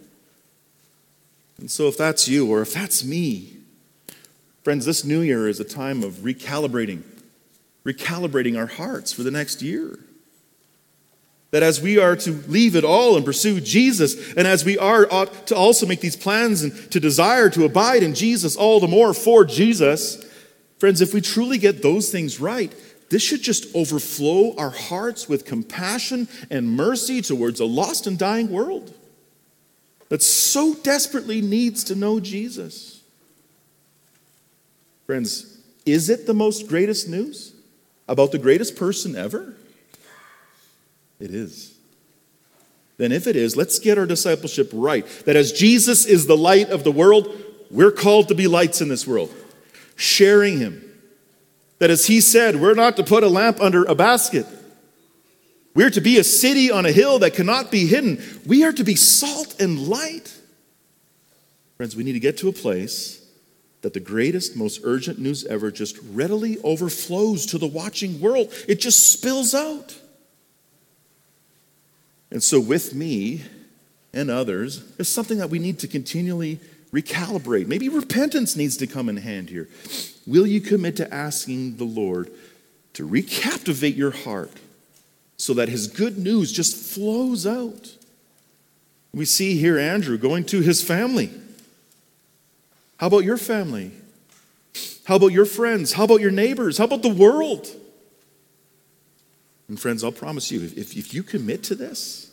And 1.58 1.72
so, 1.72 1.88
if 1.88 1.98
that's 1.98 2.28
you 2.28 2.52
or 2.52 2.62
if 2.62 2.74
that's 2.74 3.02
me, 3.02 3.54
friends, 4.64 4.86
this 4.86 5.06
new 5.06 5.22
year 5.22 5.48
is 5.48 5.58
a 5.62 5.64
time 5.64 6.04
of 6.04 6.16
recalibrating, 6.16 7.04
recalibrating 7.86 8.58
our 8.58 8.66
hearts 8.66 9.14
for 9.14 9.24
the 9.24 9.32
next 9.32 9.62
year. 9.62 10.00
That 11.52 11.64
as 11.64 11.82
we 11.82 11.98
are 11.98 12.18
to 12.18 12.32
leave 12.50 12.76
it 12.76 12.84
all 12.84 13.16
and 13.16 13.24
pursue 13.24 13.62
Jesus, 13.62 14.34
and 14.34 14.46
as 14.46 14.66
we 14.66 14.78
are 14.78 15.08
ought 15.10 15.48
to 15.48 15.56
also 15.56 15.86
make 15.86 16.02
these 16.02 16.18
plans 16.18 16.62
and 16.62 16.92
to 16.92 17.00
desire 17.00 17.50
to 17.52 17.64
abide 17.64 18.04
in 18.04 18.14
Jesus 18.14 18.58
all 18.58 18.82
the 18.82 18.88
more 18.88 19.14
for 19.14 19.46
Jesus, 19.46 20.22
friends, 20.78 21.00
if 21.00 21.14
we 21.14 21.22
truly 21.22 21.58
get 21.58 21.82
those 21.82 22.12
things 22.12 22.42
right, 22.42 22.76
this 23.10 23.24
should 23.24 23.42
just 23.42 23.74
overflow 23.76 24.56
our 24.58 24.70
hearts 24.70 25.28
with 25.28 25.46
compassion 25.46 26.28
and 26.50 26.70
mercy 26.70 27.22
towards 27.22 27.60
a 27.60 27.66
lost 27.66 28.08
and 28.08 28.18
dying 28.18 28.50
world 28.52 28.94
that 30.10 30.22
so 30.22 30.76
desperately 30.76 31.42
needs 31.42 31.84
to 31.86 31.96
know 31.96 32.20
Jesus. 32.20 33.02
Friends, 35.06 35.58
is 35.86 36.10
it 36.10 36.28
the 36.28 36.34
most 36.34 36.68
greatest 36.68 37.08
news 37.08 37.54
about 38.08 38.32
the 38.32 38.38
greatest 38.38 38.76
person 38.76 39.16
ever? 39.16 39.56
It 41.20 41.32
is. 41.32 41.76
Then, 42.98 43.12
if 43.12 43.28
it 43.28 43.36
is, 43.36 43.56
let's 43.56 43.80
get 43.80 43.98
our 43.98 44.06
discipleship 44.06 44.70
right. 44.74 45.08
That 45.26 45.36
as 45.36 45.54
Jesus 45.54 46.06
is 46.06 46.28
the 46.28 46.36
light 46.36 46.70
of 46.70 46.84
the 46.84 46.92
world, 46.92 47.34
we're 47.72 47.92
called 47.92 48.28
to 48.28 48.36
be 48.36 48.48
lights 48.48 48.82
in 48.82 48.90
this 48.90 49.08
world, 49.08 49.34
sharing 49.96 50.60
Him. 50.60 50.89
That 51.80 51.90
as 51.90 52.08
He 52.08 52.22
said, 52.22 52.58
we're 52.58 52.76
not 52.76 52.98
to 52.98 53.04
put 53.04 53.24
a 53.24 53.30
lamp 53.30 53.60
under 53.60 53.84
a 53.84 53.96
basket. 53.96 54.46
We're 55.76 55.90
to 55.92 56.02
be 56.02 56.18
a 56.18 56.24
city 56.24 56.72
on 56.72 56.86
a 56.86 56.92
hill 56.92 57.20
that 57.20 57.34
cannot 57.34 57.72
be 57.72 57.88
hidden. 57.88 58.22
We 58.46 58.64
are 58.64 58.74
to 58.74 58.84
be 58.84 58.96
salt 58.96 59.60
and 59.62 59.88
light. 59.88 60.36
Friends, 61.78 61.96
we 61.96 62.04
need 62.04 62.14
to 62.14 62.20
get 62.20 62.38
to 62.40 62.50
a 62.50 62.54
place 62.54 63.26
that 63.82 63.94
the 63.94 64.00
greatest, 64.00 64.58
most 64.58 64.82
urgent 64.84 65.20
news 65.20 65.46
ever 65.46 65.72
just 65.72 65.98
readily 66.12 66.58
overflows 66.64 67.46
to 67.48 67.58
the 67.58 67.68
watching 67.68 68.20
world. 68.20 68.54
It 68.68 68.82
just 68.82 69.14
spills 69.14 69.54
out. 69.54 69.98
And 72.32 72.44
so, 72.44 72.60
with 72.60 72.94
me 72.94 73.44
and 74.14 74.30
others, 74.30 74.84
there's 74.98 75.08
something 75.08 75.38
that 75.38 75.50
we 75.50 75.60
need 75.60 75.80
to 75.80 75.88
continually 75.88 76.60
recalibrate. 76.94 77.68
Maybe 77.68 77.90
repentance 77.90 78.56
needs 78.56 78.78
to 78.78 78.88
come 78.88 79.10
in 79.10 79.18
hand 79.18 79.50
here. 79.50 79.68
Will 80.26 80.48
you 80.48 80.62
commit 80.62 80.96
to 80.98 81.14
asking 81.14 81.78
the 81.78 81.84
Lord 81.84 82.32
to 82.94 83.08
recaptivate 83.08 83.96
your 83.96 84.12
heart 84.12 84.52
so 85.38 85.54
that 85.54 85.70
his 85.70 85.88
good 85.88 86.18
news 86.18 86.52
just 86.52 86.76
flows 86.94 87.46
out? 87.46 87.96
We 89.14 89.26
see 89.26 89.58
here 89.58 89.78
Andrew 89.78 90.18
going 90.18 90.46
to 90.46 90.62
his 90.62 90.84
family. 90.84 91.32
How 92.98 93.08
about 93.08 93.24
your 93.24 93.38
family? 93.38 93.92
How 95.06 95.16
about 95.16 95.32
your 95.32 95.46
friends? 95.46 95.94
How 95.94 96.04
about 96.04 96.22
your 96.22 96.32
neighbors? 96.32 96.78
How 96.78 96.86
about 96.86 97.02
the 97.02 97.10
world? 97.10 97.68
And 99.68 99.80
friends, 99.80 100.04
I'll 100.04 100.12
promise 100.12 100.52
you, 100.52 100.62
if, 100.64 100.96
if 100.98 101.14
you 101.14 101.24
commit 101.24 101.64
to 101.64 101.76
this, 101.76 102.32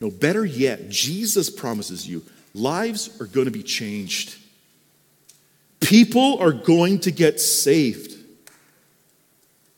no, 0.00 0.10
better 0.10 0.44
yet, 0.44 0.88
Jesus 0.88 1.50
promises 1.50 2.08
you 2.08 2.22
lives 2.54 3.20
are 3.20 3.26
going 3.26 3.46
to 3.46 3.50
be 3.50 3.62
changed. 3.62 4.36
People 5.80 6.38
are 6.38 6.52
going 6.52 7.00
to 7.00 7.10
get 7.10 7.40
saved. 7.40 8.14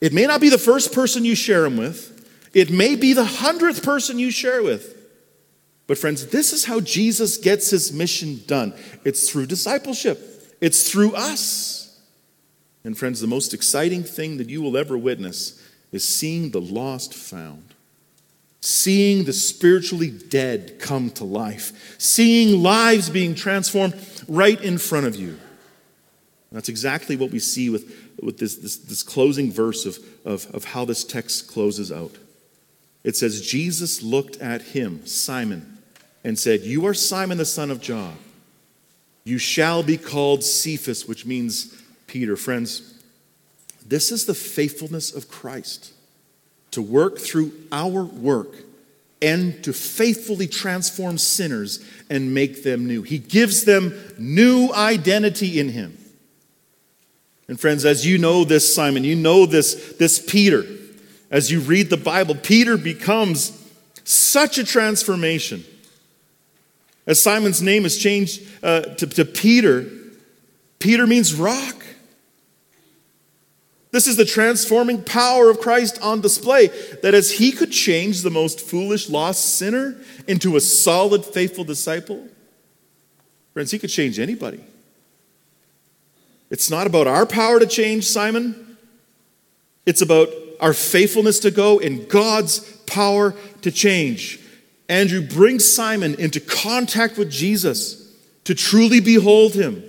It 0.01 0.13
may 0.13 0.27
not 0.27 0.41
be 0.41 0.49
the 0.49 0.59
first 0.59 0.95
person 0.95 1.25
you 1.25 1.35
share 1.35 1.63
them 1.63 1.77
with, 1.77 2.17
it 2.55 2.71
may 2.71 2.97
be 2.97 3.13
the 3.13 3.25
hundredth 3.25 3.83
person 3.83 4.19
you 4.19 4.31
share 4.31 4.63
with. 4.63 4.97
But, 5.87 5.99
friends, 5.99 6.29
this 6.29 6.53
is 6.53 6.65
how 6.65 6.81
Jesus 6.81 7.37
gets 7.37 7.71
his 7.71 7.93
mission 7.93 8.43
done 8.47 8.75
it's 9.05 9.31
through 9.31 9.47
discipleship, 9.47 10.57
it's 10.61 10.91
through 10.91 11.15
us. 11.15 12.01
And, 12.83 12.97
friends, 12.97 13.21
the 13.21 13.27
most 13.27 13.53
exciting 13.53 14.05
thing 14.05 14.39
that 14.39 14.49
you 14.49 14.63
will 14.63 14.77
ever 14.77 14.97
witness 14.97 15.61
is 15.93 16.03
seeing 16.03 16.51
the 16.51 16.61
lost 16.61 17.13
found, 17.13 17.70
seeing 18.61 19.25
the 19.25 19.33
spiritually 19.33 20.11
dead 20.11 20.79
come 20.79 21.11
to 21.11 21.25
life, 21.25 21.97
seeing 21.99 22.63
lives 22.63 23.09
being 23.09 23.35
transformed 23.35 23.95
right 24.29 24.61
in 24.61 24.79
front 24.79 25.07
of 25.07 25.17
you. 25.17 25.39
That's 26.53 26.69
exactly 26.69 27.17
what 27.17 27.31
we 27.31 27.39
see 27.39 27.71
with, 27.71 28.17
with 28.23 28.39
this, 28.39 28.57
this, 28.57 28.77
this 28.77 29.03
closing 29.03 29.53
verse 29.53 29.87
of, 29.87 29.99
of, 30.25 30.53
of 30.55 30.65
how 30.65 30.85
this 30.85 31.05
text 31.05 31.49
closes 31.49 31.93
out. 31.93 32.17
It 33.03 33.17
says, 33.17 33.41
Jesus 33.41 34.03
looked 34.03 34.37
at 34.39 34.61
him, 34.61 35.07
Simon, 35.07 35.79
and 36.23 36.39
said, 36.39 36.61
You 36.63 36.87
are 36.87 36.95
Simon 36.95 37.39
the 37.39 37.45
son 37.47 37.71
of 37.71 37.81
John. 37.81 38.17
You 39.25 39.39
shall 39.39 39.83
be 39.83 39.97
called 39.97 40.43
Cephas, 40.43 41.07
which 41.07 41.25
means 41.25 41.81
Peter. 42.07 42.37
Friends, 42.37 43.03
this 43.87 44.11
is 44.11 44.27
the 44.27 44.35
faithfulness 44.35 45.15
of 45.15 45.29
Christ 45.29 45.93
to 46.73 46.83
work 46.83 47.19
through 47.19 47.53
our 47.73 48.05
work 48.05 48.55
and 49.23 49.63
to 49.65 49.73
faithfully 49.73 50.47
transform 50.47 51.19
sinners 51.19 51.85
and 52.09 52.33
make 52.33 52.63
them 52.63 52.87
new. 52.87 53.03
He 53.03 53.19
gives 53.19 53.65
them 53.65 53.95
new 54.19 54.73
identity 54.73 55.61
in 55.61 55.69
Him. 55.71 55.99
And 57.49 57.59
friends, 57.59 57.85
as 57.85 58.07
you 58.07 58.17
know 58.17 58.45
this, 58.45 58.75
Simon, 58.75 59.05
you 59.05 59.17
know 59.17 59.45
this, 59.45 59.95
this 59.99 60.25
Peter, 60.25 60.65
as 61.31 61.51
you 61.51 61.61
read 61.61 61.91
the 61.91 61.97
Bible, 61.97 62.35
Peter 62.35 62.77
becomes 62.77 63.57
such 64.05 64.57
a 64.57 64.65
transformation. 64.65 65.65
As 67.07 67.21
Simon's 67.21 67.61
name 67.61 67.85
is 67.85 67.99
changed 67.99 68.43
uh, 68.63 68.83
to, 68.83 69.07
to 69.07 69.25
Peter, 69.25 69.87
Peter 70.79 71.07
means 71.07 71.35
rock. 71.35 71.80
This 73.93 74.07
is 74.07 74.17
the 74.17 74.25
transforming 74.25 75.03
power 75.03 75.51
of 75.51 75.61
Christ 75.61 76.01
on 76.01 76.21
display. 76.21 76.69
That 77.03 77.15
as 77.15 77.33
he 77.33 77.51
could 77.51 77.73
change 77.73 78.23
the 78.23 78.31
most 78.31 78.61
foolish, 78.61 79.09
lost 79.09 79.57
sinner 79.57 80.01
into 80.29 80.57
a 80.57 80.61
solid, 80.61 81.25
faithful 81.25 81.65
disciple, 81.65 82.29
friends, 83.53 83.73
he 83.73 83.79
could 83.79 83.91
change 83.91 84.19
anybody. 84.19 84.63
It's 86.51 86.71
not 86.71 86.87
about 86.87 87.07
our 87.07 87.27
power 87.27 87.59
to 87.59 87.67
change, 87.67 88.05
Simon. 88.05 88.77
It's 89.87 90.03
about 90.03 90.29
our 90.61 90.73
faithfulness 90.73 91.41
to 91.41 91.51
go 91.51 91.81
and 91.81 92.09
God's 92.09 92.61
power 92.87 93.35
to 93.63 93.71
change. 93.71 94.39
Andrew 94.89 95.21
brings 95.21 95.69
Simon 95.73 96.15
into 96.17 96.41
contact 96.41 97.17
with 97.17 97.31
Jesus 97.31 98.13
to 98.45 98.55
truly 98.55 99.01
behold 99.01 99.55
him. 99.55 99.83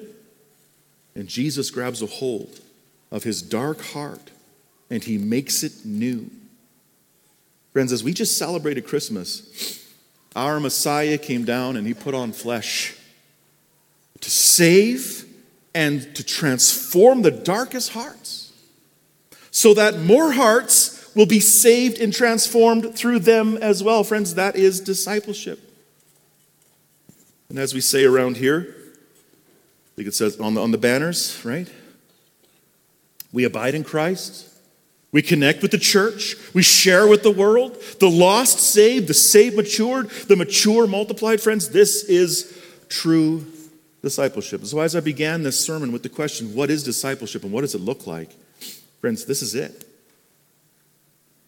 And 1.13 1.27
Jesus 1.27 1.69
grabs 1.71 2.01
a 2.01 2.05
hold 2.05 2.61
of 3.11 3.23
his 3.23 3.41
dark 3.41 3.81
heart 3.81 4.31
and 4.89 5.03
he 5.03 5.17
makes 5.17 5.63
it 5.63 5.85
new. 5.85 6.29
Friends, 7.73 7.91
as 7.91 8.03
we 8.03 8.13
just 8.13 8.37
celebrated 8.37 8.85
Christmas, 8.85 9.87
our 10.35 10.59
Messiah 10.59 11.17
came 11.17 11.45
down 11.45 11.77
and 11.77 11.87
he 11.87 11.93
put 11.93 12.13
on 12.13 12.31
flesh 12.31 12.95
to 14.19 14.29
save 14.29 15.25
and 15.73 16.13
to 16.15 16.23
transform 16.23 17.21
the 17.21 17.31
darkest 17.31 17.93
hearts 17.93 18.51
so 19.51 19.73
that 19.73 19.99
more 19.99 20.31
hearts 20.33 21.13
will 21.15 21.25
be 21.25 21.39
saved 21.39 21.99
and 21.99 22.13
transformed 22.13 22.95
through 22.95 23.19
them 23.19 23.57
as 23.57 23.83
well. 23.83 24.03
Friends, 24.03 24.35
that 24.35 24.55
is 24.55 24.79
discipleship. 24.79 25.59
And 27.49 27.59
as 27.59 27.73
we 27.73 27.81
say 27.81 28.05
around 28.05 28.37
here, 28.37 28.75
I 28.77 29.91
think 29.95 30.07
it 30.07 30.13
says 30.13 30.39
on 30.39 30.53
the, 30.53 30.61
on 30.61 30.71
the 30.71 30.77
banners, 30.77 31.43
right? 31.43 31.69
We 33.33 33.43
abide 33.43 33.75
in 33.75 33.83
Christ. 33.83 34.47
We 35.11 35.21
connect 35.21 35.61
with 35.61 35.71
the 35.71 35.77
church. 35.77 36.35
We 36.53 36.61
share 36.61 37.07
with 37.07 37.23
the 37.23 37.31
world. 37.31 37.77
The 37.99 38.09
lost 38.09 38.59
saved, 38.59 39.07
the 39.07 39.13
saved 39.13 39.57
matured, 39.57 40.09
the 40.09 40.35
mature 40.35 40.87
multiplied. 40.87 41.41
Friends, 41.41 41.69
this 41.69 42.03
is 42.05 42.57
true 42.87 43.45
discipleship. 44.01 44.65
So, 44.65 44.79
as 44.79 44.95
I 44.95 45.01
began 45.01 45.43
this 45.43 45.63
sermon 45.63 45.91
with 45.91 46.03
the 46.03 46.09
question, 46.09 46.55
what 46.55 46.69
is 46.69 46.83
discipleship 46.83 47.43
and 47.43 47.51
what 47.51 47.61
does 47.61 47.75
it 47.75 47.81
look 47.81 48.07
like? 48.07 48.35
Friends, 49.01 49.25
this 49.25 49.41
is 49.41 49.53
it. 49.55 49.85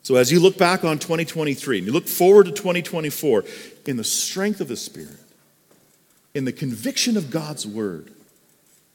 So, 0.03 0.15
as 0.15 0.31
you 0.31 0.41
look 0.41 0.57
back 0.57 0.83
on 0.83 0.99
2023 0.99 1.77
and 1.77 1.87
you 1.87 1.93
look 1.93 2.07
forward 2.07 2.47
to 2.47 2.51
2024, 2.51 3.45
in 3.85 3.95
the 3.95 4.03
strength 4.03 4.59
of 4.59 4.67
the 4.67 4.75
Spirit, 4.75 5.17
in 6.33 6.43
the 6.45 6.51
conviction 6.51 7.15
of 7.15 7.31
God's 7.31 7.65
Word, 7.65 8.11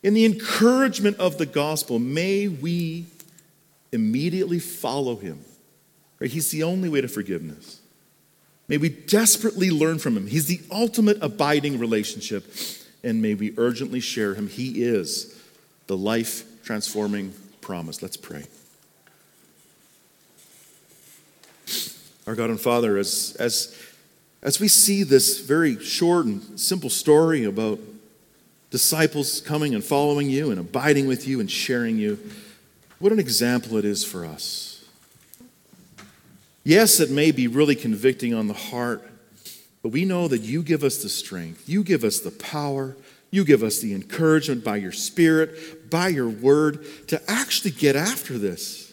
in 0.03 0.15
the 0.15 0.25
encouragement 0.25 1.19
of 1.19 1.39
the 1.39 1.47
gospel, 1.47 1.99
may 1.99 2.49
we 2.49 3.07
immediately 3.93 4.59
follow 4.59 5.17
Him. 5.17 5.41
Right? 6.21 6.31
He's 6.31 6.51
the 6.51 6.63
only 6.63 6.89
way 6.89 7.01
to 7.01 7.09
forgiveness. 7.09 7.81
May 8.69 8.77
we 8.77 8.91
desperately 8.91 9.71
learn 9.71 9.99
from 9.99 10.17
Him. 10.17 10.27
He's 10.27 10.47
the 10.47 10.61
ultimate 10.71 11.19
abiding 11.23 11.79
relationship 11.79 12.45
and 13.05 13.23
may 13.23 13.35
we 13.35 13.55
urgently 13.57 14.01
share 14.01 14.35
him. 14.35 14.49
He 14.49 14.83
is 14.83 15.37
the 15.87 15.97
life 15.97 16.45
transforming 16.65 17.33
promise. 17.61 18.03
Let's 18.03 18.17
pray. 18.17 18.45
Our 22.27 22.35
God 22.35 22.51
and 22.51 22.61
Father, 22.61 22.99
as, 22.99 23.37
as, 23.39 23.75
as 24.43 24.61
we 24.61 24.69
see 24.69 25.03
this 25.03 25.41
very 25.41 25.83
short 25.83 26.27
and 26.27 26.61
simple 26.61 26.91
story 26.91 27.45
about 27.45 27.79
disciples 28.71 29.41
coming 29.41 29.75
and 29.75 29.83
following 29.83 30.29
you 30.29 30.51
and 30.51 30.61
abiding 30.61 31.07
with 31.07 31.27
you 31.27 31.41
and 31.41 31.51
sharing 31.51 31.99
you, 31.99 32.19
what 32.99 33.13
an 33.13 33.19
example 33.19 33.77
it 33.77 33.85
is 33.85 34.05
for 34.05 34.25
us. 34.25 34.85
Yes, 36.65 37.01
it 37.01 37.11
may 37.11 37.31
be 37.31 37.47
really 37.47 37.77
convicting 37.77 38.35
on 38.35 38.47
the 38.47 38.55
heart 38.55 39.09
but 39.83 39.91
we 39.91 40.05
know 40.05 40.29
that 40.29 40.43
you 40.43 40.63
give 40.63 40.83
us 40.85 41.03
the 41.03 41.09
strength, 41.09 41.69
you 41.69 41.83
give 41.85 42.05
us 42.05 42.21
the 42.21 42.31
power, 42.31 42.97
you 43.31 43.45
give 43.45 43.63
us 43.63 43.81
the 43.81 43.95
encouragement 43.95 44.65
by 44.65 44.77
your 44.77 44.93
Spirit, 44.93 45.91
by 45.91 46.09
your 46.09 46.29
word 46.29 46.85
to 47.09 47.21
actually 47.31 47.71
get 47.71 47.95
after 47.95 48.39
this. 48.39 48.88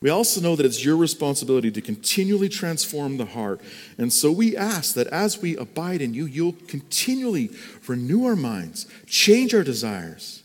We 0.00 0.10
also 0.10 0.40
know 0.40 0.56
that 0.56 0.66
it's 0.66 0.84
your 0.84 0.96
responsibility 0.96 1.70
to 1.70 1.80
continually 1.80 2.48
transform 2.48 3.16
the 3.16 3.24
heart. 3.24 3.60
And 3.96 4.12
so 4.12 4.30
we 4.30 4.56
ask 4.56 4.94
that 4.94 5.06
as 5.06 5.40
we 5.40 5.56
abide 5.56 6.02
in 6.02 6.12
you, 6.12 6.26
you'll 6.26 6.56
continually 6.68 7.50
renew 7.86 8.26
our 8.26 8.36
minds, 8.36 8.86
change 9.06 9.54
our 9.54 9.64
desires, 9.64 10.42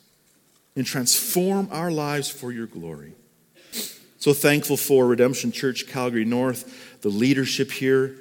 and 0.75 0.85
transform 0.85 1.67
our 1.71 1.91
lives 1.91 2.29
for 2.29 2.51
your 2.51 2.67
glory. 2.67 3.13
So 4.19 4.33
thankful 4.33 4.77
for 4.77 5.05
Redemption 5.05 5.51
Church 5.51 5.85
Calgary 5.87 6.25
North, 6.25 7.01
the 7.01 7.09
leadership 7.09 7.71
here, 7.71 8.15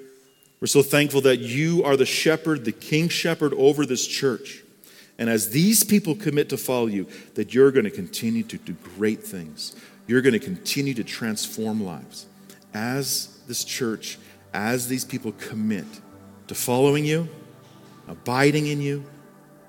we're 0.60 0.66
so 0.66 0.82
thankful 0.82 1.22
that 1.22 1.38
you 1.38 1.84
are 1.84 1.96
the 1.96 2.06
shepherd, 2.06 2.66
the 2.66 2.72
king 2.72 3.08
shepherd 3.08 3.54
over 3.54 3.86
this 3.86 4.06
church. 4.06 4.62
And 5.18 5.30
as 5.30 5.50
these 5.50 5.84
people 5.84 6.14
commit 6.14 6.50
to 6.50 6.58
follow 6.58 6.86
you, 6.86 7.06
that 7.34 7.54
you're 7.54 7.70
going 7.70 7.84
to 7.84 7.90
continue 7.90 8.42
to 8.44 8.58
do 8.58 8.74
great 8.96 9.22
things. 9.22 9.74
You're 10.10 10.22
going 10.22 10.32
to 10.32 10.40
continue 10.40 10.92
to 10.94 11.04
transform 11.04 11.84
lives. 11.84 12.26
As 12.74 13.38
this 13.46 13.62
church, 13.62 14.18
as 14.52 14.88
these 14.88 15.04
people 15.04 15.30
commit 15.30 15.84
to 16.48 16.54
following 16.56 17.04
you, 17.04 17.28
abiding 18.08 18.66
in 18.66 18.80
you, 18.80 19.04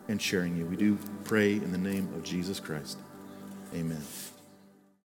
and 0.08 0.20
sharing 0.20 0.58
you. 0.58 0.66
We 0.66 0.78
do 0.78 0.98
pray 1.26 1.54
in 1.54 1.72
the 1.72 1.78
name 1.78 2.12
of 2.16 2.24
Jesus 2.24 2.60
Christ. 2.60 2.98
Amen. 3.76 4.02